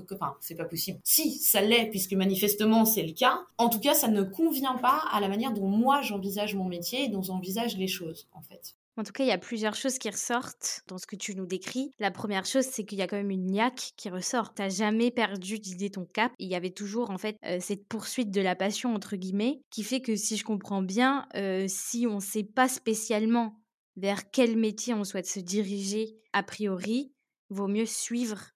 c'est 0.40 0.54
pas 0.54 0.64
possible. 0.64 1.00
Si, 1.04 1.32
ça 1.38 1.60
l'est, 1.60 1.86
puisque 1.90 2.12
manifestement, 2.12 2.84
c'est 2.84 3.02
le 3.02 3.12
cas. 3.12 3.40
En 3.58 3.68
tout 3.68 3.80
cas, 3.80 3.94
ça 3.94 4.08
ne 4.08 4.22
convient 4.22 4.76
pas 4.76 5.02
à 5.12 5.20
la 5.20 5.28
manière 5.28 5.52
dont 5.52 5.66
moi, 5.66 6.02
j'envisage 6.02 6.54
mon 6.54 6.66
métier 6.66 7.04
et 7.04 7.08
dont 7.08 7.22
j'envisage 7.22 7.76
les 7.76 7.88
choses, 7.88 8.28
en 8.32 8.42
fait. 8.42 8.76
En 9.00 9.02
tout 9.02 9.12
cas, 9.12 9.24
il 9.24 9.28
y 9.28 9.32
a 9.32 9.38
plusieurs 9.38 9.76
choses 9.76 9.98
qui 9.98 10.10
ressortent 10.10 10.82
dans 10.86 10.98
ce 10.98 11.06
que 11.06 11.16
tu 11.16 11.34
nous 11.34 11.46
décris. 11.46 11.90
La 12.00 12.10
première 12.10 12.44
chose, 12.44 12.66
c'est 12.66 12.84
qu'il 12.84 12.98
y 12.98 13.02
a 13.02 13.06
quand 13.06 13.16
même 13.16 13.30
une 13.30 13.46
niaque 13.46 13.92
qui 13.96 14.10
ressort. 14.10 14.52
T'as 14.52 14.68
jamais 14.68 15.10
perdu 15.10 15.58
d'idée 15.58 15.88
ton 15.88 16.04
cap. 16.04 16.32
Il 16.38 16.48
y 16.48 16.54
avait 16.54 16.68
toujours 16.68 17.08
en 17.08 17.16
fait 17.16 17.38
euh, 17.46 17.56
cette 17.60 17.88
poursuite 17.88 18.30
de 18.30 18.42
la 18.42 18.54
passion 18.54 18.94
entre 18.94 19.16
guillemets, 19.16 19.62
qui 19.70 19.84
fait 19.84 20.02
que 20.02 20.16
si 20.16 20.36
je 20.36 20.44
comprends 20.44 20.82
bien, 20.82 21.26
euh, 21.34 21.64
si 21.66 22.06
on 22.06 22.16
ne 22.16 22.20
sait 22.20 22.44
pas 22.44 22.68
spécialement 22.68 23.58
vers 23.96 24.30
quel 24.30 24.58
métier 24.58 24.92
on 24.92 25.04
souhaite 25.04 25.26
se 25.26 25.40
diriger 25.40 26.18
a 26.34 26.42
priori, 26.42 27.10
vaut 27.48 27.68
mieux 27.68 27.86
suivre 27.86 28.50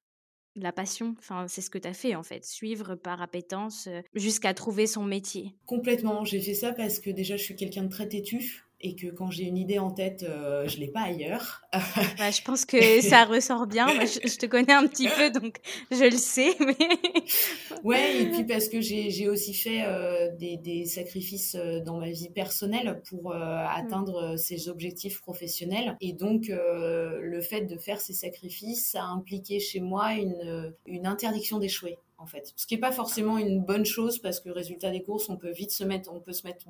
la 0.56 0.72
passion, 0.72 1.14
enfin, 1.18 1.46
c'est 1.48 1.62
ce 1.62 1.70
que 1.70 1.78
tu 1.78 1.88
as 1.88 1.94
fait 1.94 2.14
en 2.14 2.22
fait, 2.22 2.44
suivre 2.44 2.96
par 2.96 3.22
appétence 3.22 3.86
euh, 3.86 4.02
jusqu'à 4.14 4.52
trouver 4.52 4.86
son 4.86 5.04
métier. 5.04 5.56
Complètement, 5.64 6.24
j'ai 6.26 6.40
fait 6.40 6.54
ça 6.54 6.72
parce 6.72 7.00
que 7.00 7.08
déjà 7.08 7.38
je 7.38 7.42
suis 7.42 7.56
quelqu'un 7.56 7.84
de 7.84 7.88
très 7.88 8.08
têtu 8.08 8.63
et 8.84 8.94
que 8.94 9.06
quand 9.06 9.30
j'ai 9.30 9.44
une 9.44 9.56
idée 9.56 9.78
en 9.78 9.90
tête, 9.90 10.24
euh, 10.28 10.68
je 10.68 10.78
l'ai 10.78 10.88
pas 10.88 11.00
ailleurs. 11.00 11.62
Bah, 12.18 12.30
je 12.30 12.42
pense 12.42 12.64
que 12.64 13.00
ça 13.00 13.24
ressort 13.24 13.66
bien. 13.66 13.86
je, 13.88 14.36
te 14.36 14.46
connais 14.46 14.72
un 14.72 14.86
petit 14.86 15.08
peu, 15.08 15.30
donc 15.30 15.56
je 15.90 16.04
le 16.04 16.16
sais. 16.16 16.54
Mais... 16.60 16.76
ouais, 17.82 18.22
et 18.22 18.26
puis 18.30 18.44
parce 18.44 18.68
que 18.68 18.80
j'ai 18.80 19.28
aussi 19.28 19.54
fait 19.54 19.82
euh, 19.84 20.30
des, 20.38 20.58
des, 20.58 20.84
sacrifices 20.84 21.54
euh, 21.54 21.80
dans 21.80 21.98
ma 21.98 22.10
vie 22.10 22.28
personnelle 22.28 23.00
pour 23.08 23.32
euh, 23.32 23.38
mmh. 23.38 23.68
atteindre 23.74 24.36
ces 24.36 24.68
objectifs 24.68 25.20
professionnels. 25.22 25.96
Et 26.00 26.12
donc, 26.12 26.48
le 26.48 27.40
fait 27.40 27.62
de 27.62 27.78
faire 27.78 28.00
ces 28.00 28.12
sacrifices 28.12 28.94
a 28.94 29.04
impliqué 29.04 29.60
chez 29.60 29.80
moi 29.80 30.12
une, 30.14 30.74
une 30.86 31.06
interdiction 31.06 31.58
d'échouer 31.58 31.96
Ce 32.56 32.66
qui 32.66 32.74
n'est 32.74 32.80
pas 32.80 32.92
forcément 32.92 33.38
une 33.38 33.60
bonne 33.60 33.84
chose 33.84 34.18
parce 34.18 34.40
que 34.40 34.50
résultat 34.50 34.90
des 34.90 35.02
courses, 35.02 35.28
on 35.28 35.36
peut 35.36 35.50
vite 35.50 35.70
se 35.70 35.84
mettre, 35.84 36.10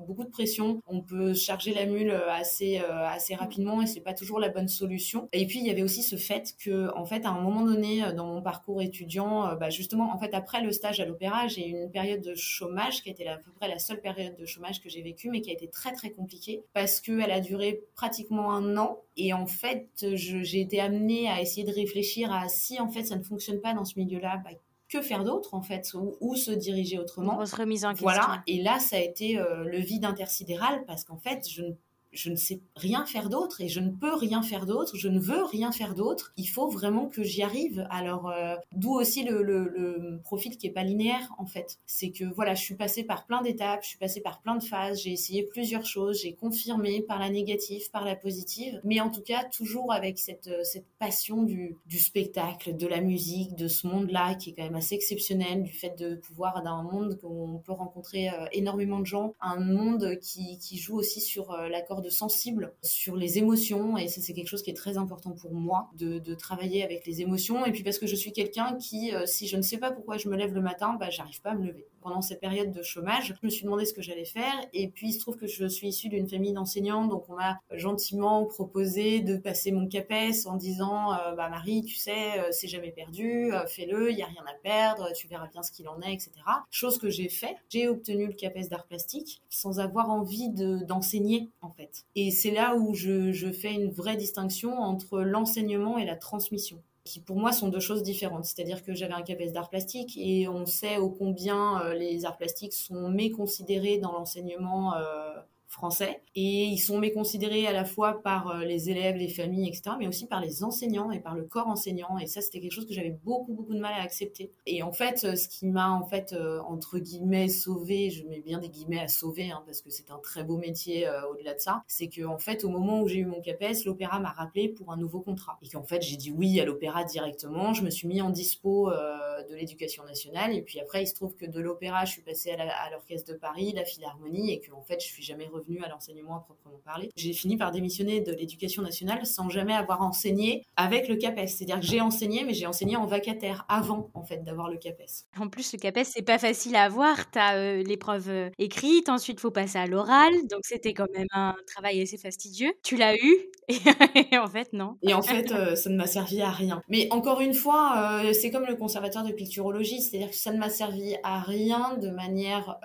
beaucoup 0.05 0.23
de 0.23 0.29
pression, 0.29 0.81
on 0.87 1.01
peut 1.01 1.33
charger 1.33 1.73
la 1.73 1.85
mule 1.85 2.11
euh, 2.11 2.31
assez 2.31 2.79
euh, 2.79 3.07
assez 3.07 3.35
rapidement 3.35 3.81
et 3.81 3.87
c'est 3.87 4.01
pas 4.01 4.13
toujours 4.13 4.39
la 4.39 4.49
bonne 4.49 4.67
solution. 4.67 5.29
Et 5.33 5.45
puis 5.45 5.59
il 5.59 5.65
y 5.65 5.69
avait 5.69 5.83
aussi 5.83 6.03
ce 6.03 6.15
fait 6.15 6.55
que 6.59 6.95
en 6.95 7.05
fait 7.05 7.25
à 7.25 7.29
un 7.29 7.41
moment 7.41 7.63
donné 7.63 8.03
euh, 8.03 8.13
dans 8.13 8.27
mon 8.27 8.41
parcours 8.41 8.81
étudiant, 8.81 9.55
bah, 9.55 9.69
justement 9.69 10.13
en 10.13 10.19
fait 10.19 10.33
après 10.33 10.61
le 10.61 10.71
stage 10.71 10.99
à 10.99 11.05
l'opéra, 11.05 11.47
j'ai 11.47 11.67
eu 11.67 11.71
une 11.71 11.91
période 11.91 12.21
de 12.21 12.35
chômage 12.35 13.01
qui 13.01 13.09
a 13.09 13.11
été 13.11 13.27
à 13.27 13.37
peu 13.37 13.51
près 13.51 13.67
la 13.67 13.79
seule 13.79 14.01
période 14.01 14.35
de 14.35 14.45
chômage 14.45 14.81
que 14.81 14.89
j'ai 14.89 15.01
vécue, 15.01 15.29
mais 15.29 15.41
qui 15.41 15.49
a 15.49 15.53
été 15.53 15.69
très 15.69 15.93
très 15.93 16.11
compliquée 16.11 16.63
parce 16.73 17.01
qu'elle 17.01 17.31
a 17.31 17.39
duré 17.39 17.83
pratiquement 17.95 18.51
un 18.51 18.77
an 18.77 18.99
et 19.17 19.33
en 19.33 19.47
fait 19.47 20.05
j'ai 20.13 20.59
été 20.59 20.79
amenée 20.79 21.29
à 21.29 21.41
essayer 21.41 21.65
de 21.65 21.73
réfléchir 21.73 22.31
à 22.31 22.47
si 22.49 22.79
en 22.79 22.89
fait 22.89 23.03
ça 23.03 23.15
ne 23.15 23.23
fonctionne 23.23 23.61
pas 23.61 23.73
dans 23.73 23.85
ce 23.85 23.97
milieu-là, 23.99 24.41
bah, 24.43 24.51
que 24.87 25.01
faire 25.01 25.23
d'autre 25.23 25.53
en 25.53 25.61
fait 25.61 25.93
ou, 26.21 26.35
se 26.35 26.51
diriger 26.51 26.99
autrement. 26.99 27.43
Une 27.43 27.53
remise 27.53 27.85
en 27.85 27.91
question. 27.91 28.05
Voilà, 28.05 28.43
et 28.47 28.61
là 28.61 28.79
ça 28.79 28.97
a 28.97 28.99
été 28.99 29.39
euh, 29.39 29.63
le 29.63 29.79
vide 29.79 30.05
intersidéral 30.05 30.83
parce 30.85 31.03
qu'en 31.03 31.17
fait 31.17 31.47
je 31.49 31.63
ne 31.63 31.73
je 32.15 32.29
ne 32.29 32.35
sais 32.35 32.61
rien 32.75 33.05
faire 33.05 33.29
d'autre 33.29 33.61
et 33.61 33.67
je 33.67 33.79
ne 33.79 33.91
peux 33.91 34.15
rien 34.15 34.41
faire 34.41 34.65
d'autre, 34.65 34.95
je 34.95 35.07
ne 35.09 35.19
veux 35.19 35.43
rien 35.43 35.71
faire 35.71 35.93
d'autre. 35.93 36.33
Il 36.37 36.47
faut 36.47 36.67
vraiment 36.67 37.07
que 37.07 37.23
j'y 37.23 37.43
arrive. 37.43 37.85
Alors, 37.89 38.29
euh, 38.29 38.55
d'où 38.71 38.93
aussi 38.93 39.23
le, 39.23 40.19
profil 40.23 40.57
qui 40.57 40.67
est 40.67 40.71
pas 40.71 40.83
linéaire 40.83 41.33
en 41.37 41.45
fait. 41.45 41.77
C'est 41.85 42.09
que 42.09 42.23
voilà, 42.23 42.55
je 42.55 42.61
suis 42.61 42.75
passée 42.75 43.03
par 43.03 43.25
plein 43.25 43.41
d'étapes, 43.41 43.83
je 43.83 43.89
suis 43.89 43.97
passée 43.97 44.21
par 44.21 44.41
plein 44.41 44.55
de 44.55 44.63
phases, 44.63 45.01
j'ai 45.01 45.11
essayé 45.11 45.43
plusieurs 45.43 45.85
choses, 45.85 46.21
j'ai 46.21 46.33
confirmé 46.33 47.01
par 47.01 47.19
la 47.19 47.29
négative, 47.29 47.91
par 47.91 48.05
la 48.05 48.15
positive, 48.15 48.79
mais 48.83 49.01
en 49.01 49.09
tout 49.09 49.21
cas 49.21 49.43
toujours 49.43 49.91
avec 49.91 50.17
cette, 50.17 50.47
euh, 50.47 50.63
passion 50.99 51.43
du, 51.43 51.77
spectacle, 51.89 52.75
de 52.75 52.87
la 52.87 53.01
musique, 53.01 53.55
de 53.55 53.67
ce 53.67 53.87
monde-là 53.87 54.35
qui 54.35 54.51
est 54.51 54.53
quand 54.53 54.63
même 54.63 54.75
assez 54.75 54.95
exceptionnel, 54.95 55.63
du 55.63 55.73
fait 55.73 55.97
de 55.97 56.15
pouvoir 56.15 56.63
d'un 56.63 56.83
monde 56.83 57.19
où 57.23 57.55
on 57.55 57.59
peut 57.59 57.73
rencontrer 57.73 58.29
euh, 58.29 58.45
énormément 58.53 58.99
de 58.99 59.05
gens, 59.05 59.33
un 59.41 59.59
monde 59.59 60.17
qui, 60.21 60.57
joue 60.75 60.97
aussi 60.97 61.21
sur 61.21 61.55
l'accord 61.69 62.01
sensible 62.09 62.73
sur 62.81 63.15
les 63.15 63.37
émotions 63.37 63.97
et 63.97 64.07
ça 64.07 64.21
c'est 64.21 64.33
quelque 64.33 64.47
chose 64.47 64.63
qui 64.63 64.69
est 64.69 64.75
très 64.75 64.97
important 64.97 65.31
pour 65.31 65.53
moi 65.53 65.89
de, 65.97 66.35
travailler 66.35 66.83
avec 66.83 67.05
les 67.05 67.21
émotions. 67.21 67.65
Et 67.65 67.71
puis 67.71 67.83
parce 67.83 67.97
que 67.97 68.07
je 68.07 68.15
suis 68.15 68.33
quelqu'un 68.33 68.77
qui 68.77 69.13
euh, 69.13 69.25
si 69.25 69.47
je 69.47 69.57
ne 69.57 69.61
sais 69.61 69.77
pas 69.77 69.91
pourquoi 69.91 70.17
je 70.17 70.27
me 70.29 70.35
lève 70.35 70.53
le 70.53 70.61
matin 70.61 70.97
bah 70.99 71.09
j'arrive 71.09 71.41
pas 71.41 71.51
à 71.51 71.55
me 71.55 71.65
lever 71.65 71.87
pendant 72.05 72.21
cette 72.21 72.39
période 72.39 72.71
de 72.71 72.83
chômage 72.83 73.33
je 73.41 73.45
me 73.45 73.49
suis 73.49 73.63
demandé 73.63 73.85
ce 73.85 73.93
que 73.93 74.01
j'allais 74.01 74.25
faire. 74.25 74.53
Et 74.73 74.87
puis 74.87 75.09
il 75.09 75.13
se 75.13 75.19
trouve 75.19 75.37
que 75.37 75.47
je 75.47 75.65
suis 75.65 75.87
issue 75.87 76.09
d'une 76.09 76.29
famille 76.29 76.53
d'enseignants 76.53 77.05
donc 77.05 77.29
on 77.29 77.35
m'a 77.35 77.59
gentiment 77.71 78.45
proposé 78.45 79.21
de 79.21 79.37
passer 79.37 79.71
mon 79.71 79.87
CAPES 79.87 80.45
en 80.45 80.55
disant 80.55 81.13
euh, 81.13 81.33
bah 81.35 81.49
Marie 81.49 81.83
tu 81.83 81.95
sais 81.95 82.39
euh, 82.39 82.47
c'est 82.51 82.67
jamais 82.67 82.91
perdu 82.91 83.51
fais-le 83.67 84.11
il 84.11 84.17
y 84.17 84.21
a 84.21 84.27
rien 84.27 84.43
à 84.47 84.53
perdre 84.61 85.11
tu 85.15 85.27
verras 85.27 85.47
bien 85.47 85.63
ce 85.63 85.71
qu'il 85.71 85.87
en 85.89 85.99
est 86.01 86.13
etc 86.13 86.31
chose 86.69 86.97
que 86.97 87.09
j'ai 87.09 87.29
fait. 87.29 87.55
J'ai 87.69 87.87
obtenu 87.87 88.27
le 88.27 88.33
CAPES 88.33 88.69
d'art 88.69 88.85
plastique 88.85 89.41
sans 89.49 89.79
avoir 89.79 90.09
envie 90.09 90.49
d'enseigner 90.49 91.49
en 91.61 91.69
fait. 91.69 92.05
Et 92.15 92.31
c'est 92.31 92.51
là 92.51 92.75
où 92.75 92.93
je, 92.93 93.51
fais 93.51 93.73
une 93.73 93.91
vraie 93.91 94.17
distinction 94.17 94.77
entre 94.77 95.21
l'enseignement 95.21 95.97
et 95.97 96.05
la 96.05 96.15
transmission 96.15 96.81
qui 97.05 97.21
pour 97.21 97.37
moi 97.37 97.53
sont 97.53 97.69
deux 97.69 97.79
choses 97.79 98.03
différentes. 98.03 98.45
C'est-à-dire 98.45 98.83
que 98.83 98.93
j'avais 98.93 99.13
un 99.13 99.21
CAPES 99.21 99.53
d'art 99.53 99.69
plastique 99.69 100.17
et 100.17 100.49
on 100.49 100.65
sait 100.65 100.97
au 100.97 101.09
combien 101.09 101.81
euh, 101.81 101.93
les 101.93 102.25
arts 102.25 102.35
plastiques 102.35 102.73
sont 102.73 103.09
méconsidérés 103.09 103.99
dans 103.99 104.11
l'enseignement 104.11 104.95
euh, 104.95 105.35
français. 105.67 106.21
Et 106.35 106.65
ils 106.65 106.77
sont 106.77 106.97
méconsidérés 106.99 107.67
à 107.67 107.73
la 107.73 107.85
fois 107.85 108.21
par 108.21 108.49
euh, 108.49 108.65
les 108.65 108.89
élèves, 108.89 109.15
les 109.15 109.27
familles, 109.27 109.67
etc., 109.67 109.95
mais 109.99 110.07
aussi 110.07 110.27
par 110.27 110.41
les 110.41 110.63
enseignants 110.63 111.11
et 111.11 111.19
par 111.19 111.35
le 111.35 111.43
corps 111.43 111.67
enseignant. 111.67 112.17
Et 112.19 112.27
ça, 112.27 112.41
c'était 112.41 112.59
quelque 112.59 112.71
chose 112.71 112.87
que 112.87 112.93
j'avais 112.93 113.17
beaucoup, 113.23 113.53
beaucoup 113.53 113.73
de 113.73 113.79
mal 113.79 113.93
à 113.93 114.03
accepter. 114.03 114.51
Et 114.65 114.83
en 114.83 114.91
fait, 114.91 115.23
euh, 115.23 115.35
ce 115.35 115.47
qui 115.47 115.65
m'a, 115.67 115.91
en 115.91 116.05
fait, 116.05 116.33
euh, 116.33 116.59
entre 116.67 116.99
guillemets, 116.99 117.49
sauvé, 117.49 118.09
je 118.09 118.25
mets 118.27 118.41
bien 118.41 118.59
des 118.59 118.69
guillemets 118.69 118.99
à 118.99 119.07
sauver, 119.07 119.51
hein, 119.51 119.63
parce 119.65 119.81
que 119.81 119.89
c'est 119.89 120.11
un 120.11 120.19
très 120.19 120.43
beau 120.43 120.57
métier 120.57 121.07
au-delà 121.31 121.53
de 121.53 121.59
ça, 121.59 121.83
c'est 121.87 122.07
que, 122.07 122.25
en 122.25 122.37
fait, 122.37 122.63
au 122.63 122.69
moment 122.69 123.01
où 123.01 123.07
j'ai 123.07 123.19
eu 123.19 123.25
mon 123.25 123.41
CAPES, 123.41 123.85
l'opéra 123.85 124.19
m'a 124.19 124.31
rappelé 124.31 124.69
pour 124.69 124.91
un 124.91 124.97
nouveau 124.97 125.19
contrat. 125.19 125.57
Et 125.61 125.69
qu'en 125.69 125.83
fait, 125.83 126.01
j'ai 126.01 126.15
dit 126.15 126.31
oui 126.31 126.59
à 126.59 126.65
l'opéra 126.65 127.03
directement. 127.03 127.73
Je 127.73 127.83
me 127.83 127.89
suis 127.89 128.07
mis 128.07 128.21
en 128.21 128.29
dispo 128.29 128.89
de 128.89 129.55
l'éducation 129.55 130.03
nationale. 130.03 130.53
Et 130.53 130.61
puis 130.61 130.79
après, 130.79 131.03
il 131.03 131.07
se 131.07 131.13
trouve 131.13 131.35
que 131.35 131.45
de 131.45 131.59
l'opéra, 131.59 132.05
je 132.05 132.11
suis 132.13 132.21
passée 132.21 132.51
à 132.51 132.89
l'orchestre 132.91 133.31
de 133.33 133.37
Paris, 133.37 133.73
la 133.75 133.85
Philharmonie, 133.85 134.51
et 134.51 134.61
qu'en 134.61 134.81
fait, 134.81 134.99
je 135.01 135.07
suis 135.07 135.23
jamais 135.23 135.47
revenue 135.55 135.83
à 135.83 135.89
l'enseignement 135.89 136.37
à 136.37 136.39
proprement 136.39 136.81
parler. 136.83 137.09
J'ai 137.15 137.33
fini 137.33 137.57
par 137.57 137.71
démissionner 137.71 138.21
de 138.21 138.31
l'éducation 138.31 138.81
nationale 138.81 139.25
sans 139.25 139.49
jamais 139.49 139.73
avoir 139.73 140.01
enseigné 140.01 140.63
avec 140.75 141.07
le 141.07 141.15
CAPES. 141.15 141.47
C'est-à-dire 141.47 141.79
que 141.79 141.85
j'ai 141.85 142.01
enseigné, 142.01 142.43
mais 142.43 142.53
j'ai 142.53 142.67
enseigné 142.67 142.95
en 142.95 143.05
vacataire 143.05 143.65
avant, 143.69 144.09
en 144.13 144.23
fait, 144.23 144.43
d'avoir 144.43 144.69
le 144.69 144.77
CAPES. 144.77 145.25
En 145.39 145.49
plus, 145.49 145.73
le 145.73 145.79
CAPES, 145.79 146.03
c'est 146.03 146.21
pas 146.21 146.37
facile 146.37 146.75
à 146.75 146.83
avoir. 146.83 147.29
Tu 147.31 147.39
as 147.39 147.55
euh, 147.55 147.83
l'épreuve 147.83 148.29
euh, 148.29 148.49
écrite, 148.57 149.09
ensuite, 149.09 149.37
il 149.39 149.41
faut 149.41 149.51
passer 149.51 149.77
à 149.77 149.87
l'oral. 149.87 150.31
Donc, 150.49 150.61
c'était 150.63 150.93
quand 150.93 151.07
même 151.13 151.27
un 151.31 151.55
travail 151.67 152.01
assez 152.01 152.17
fastidieux. 152.17 152.73
Tu 152.83 152.97
l'as 152.97 153.15
eu, 153.15 153.35
et 154.31 154.37
en 154.37 154.47
fait, 154.47 154.73
non. 154.73 154.97
Et 155.01 155.13
en 155.13 155.21
fait, 155.21 155.51
euh, 155.51 155.75
ça 155.75 155.89
ne 155.89 155.95
m'a 155.95 156.07
servi 156.07 156.41
à 156.41 156.51
rien. 156.51 156.81
Mais 156.89 157.07
encore 157.11 157.41
une 157.41 157.53
fois, 157.53 158.21
c'est 158.33 158.51
comme 158.51 158.65
le 158.65 158.75
conservateur 158.75 159.23
de 159.23 159.31
picturologie, 159.31 160.01
c'est-à-dire 160.01 160.29
que 160.29 160.35
ça 160.35 160.51
ne 160.51 160.57
m'a 160.57 160.69
servi 160.69 161.15
à 161.23 161.39
rien 161.39 161.97
de 161.97 162.09
manière 162.09 162.79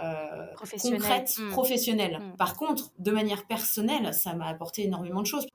concrète, 0.57 1.37
mmh. 1.39 1.49
professionnelle. 1.51 2.19
Mmh. 2.19 2.37
Par 2.37 2.57
contre, 2.61 2.93
de 2.99 3.11
manière 3.11 3.47
personnelle, 3.47 4.13
ça 4.13 4.35
m'a 4.35 4.47
apporté 4.47 4.85
énormément 4.85 5.23
de 5.23 5.27
choses. 5.27 5.47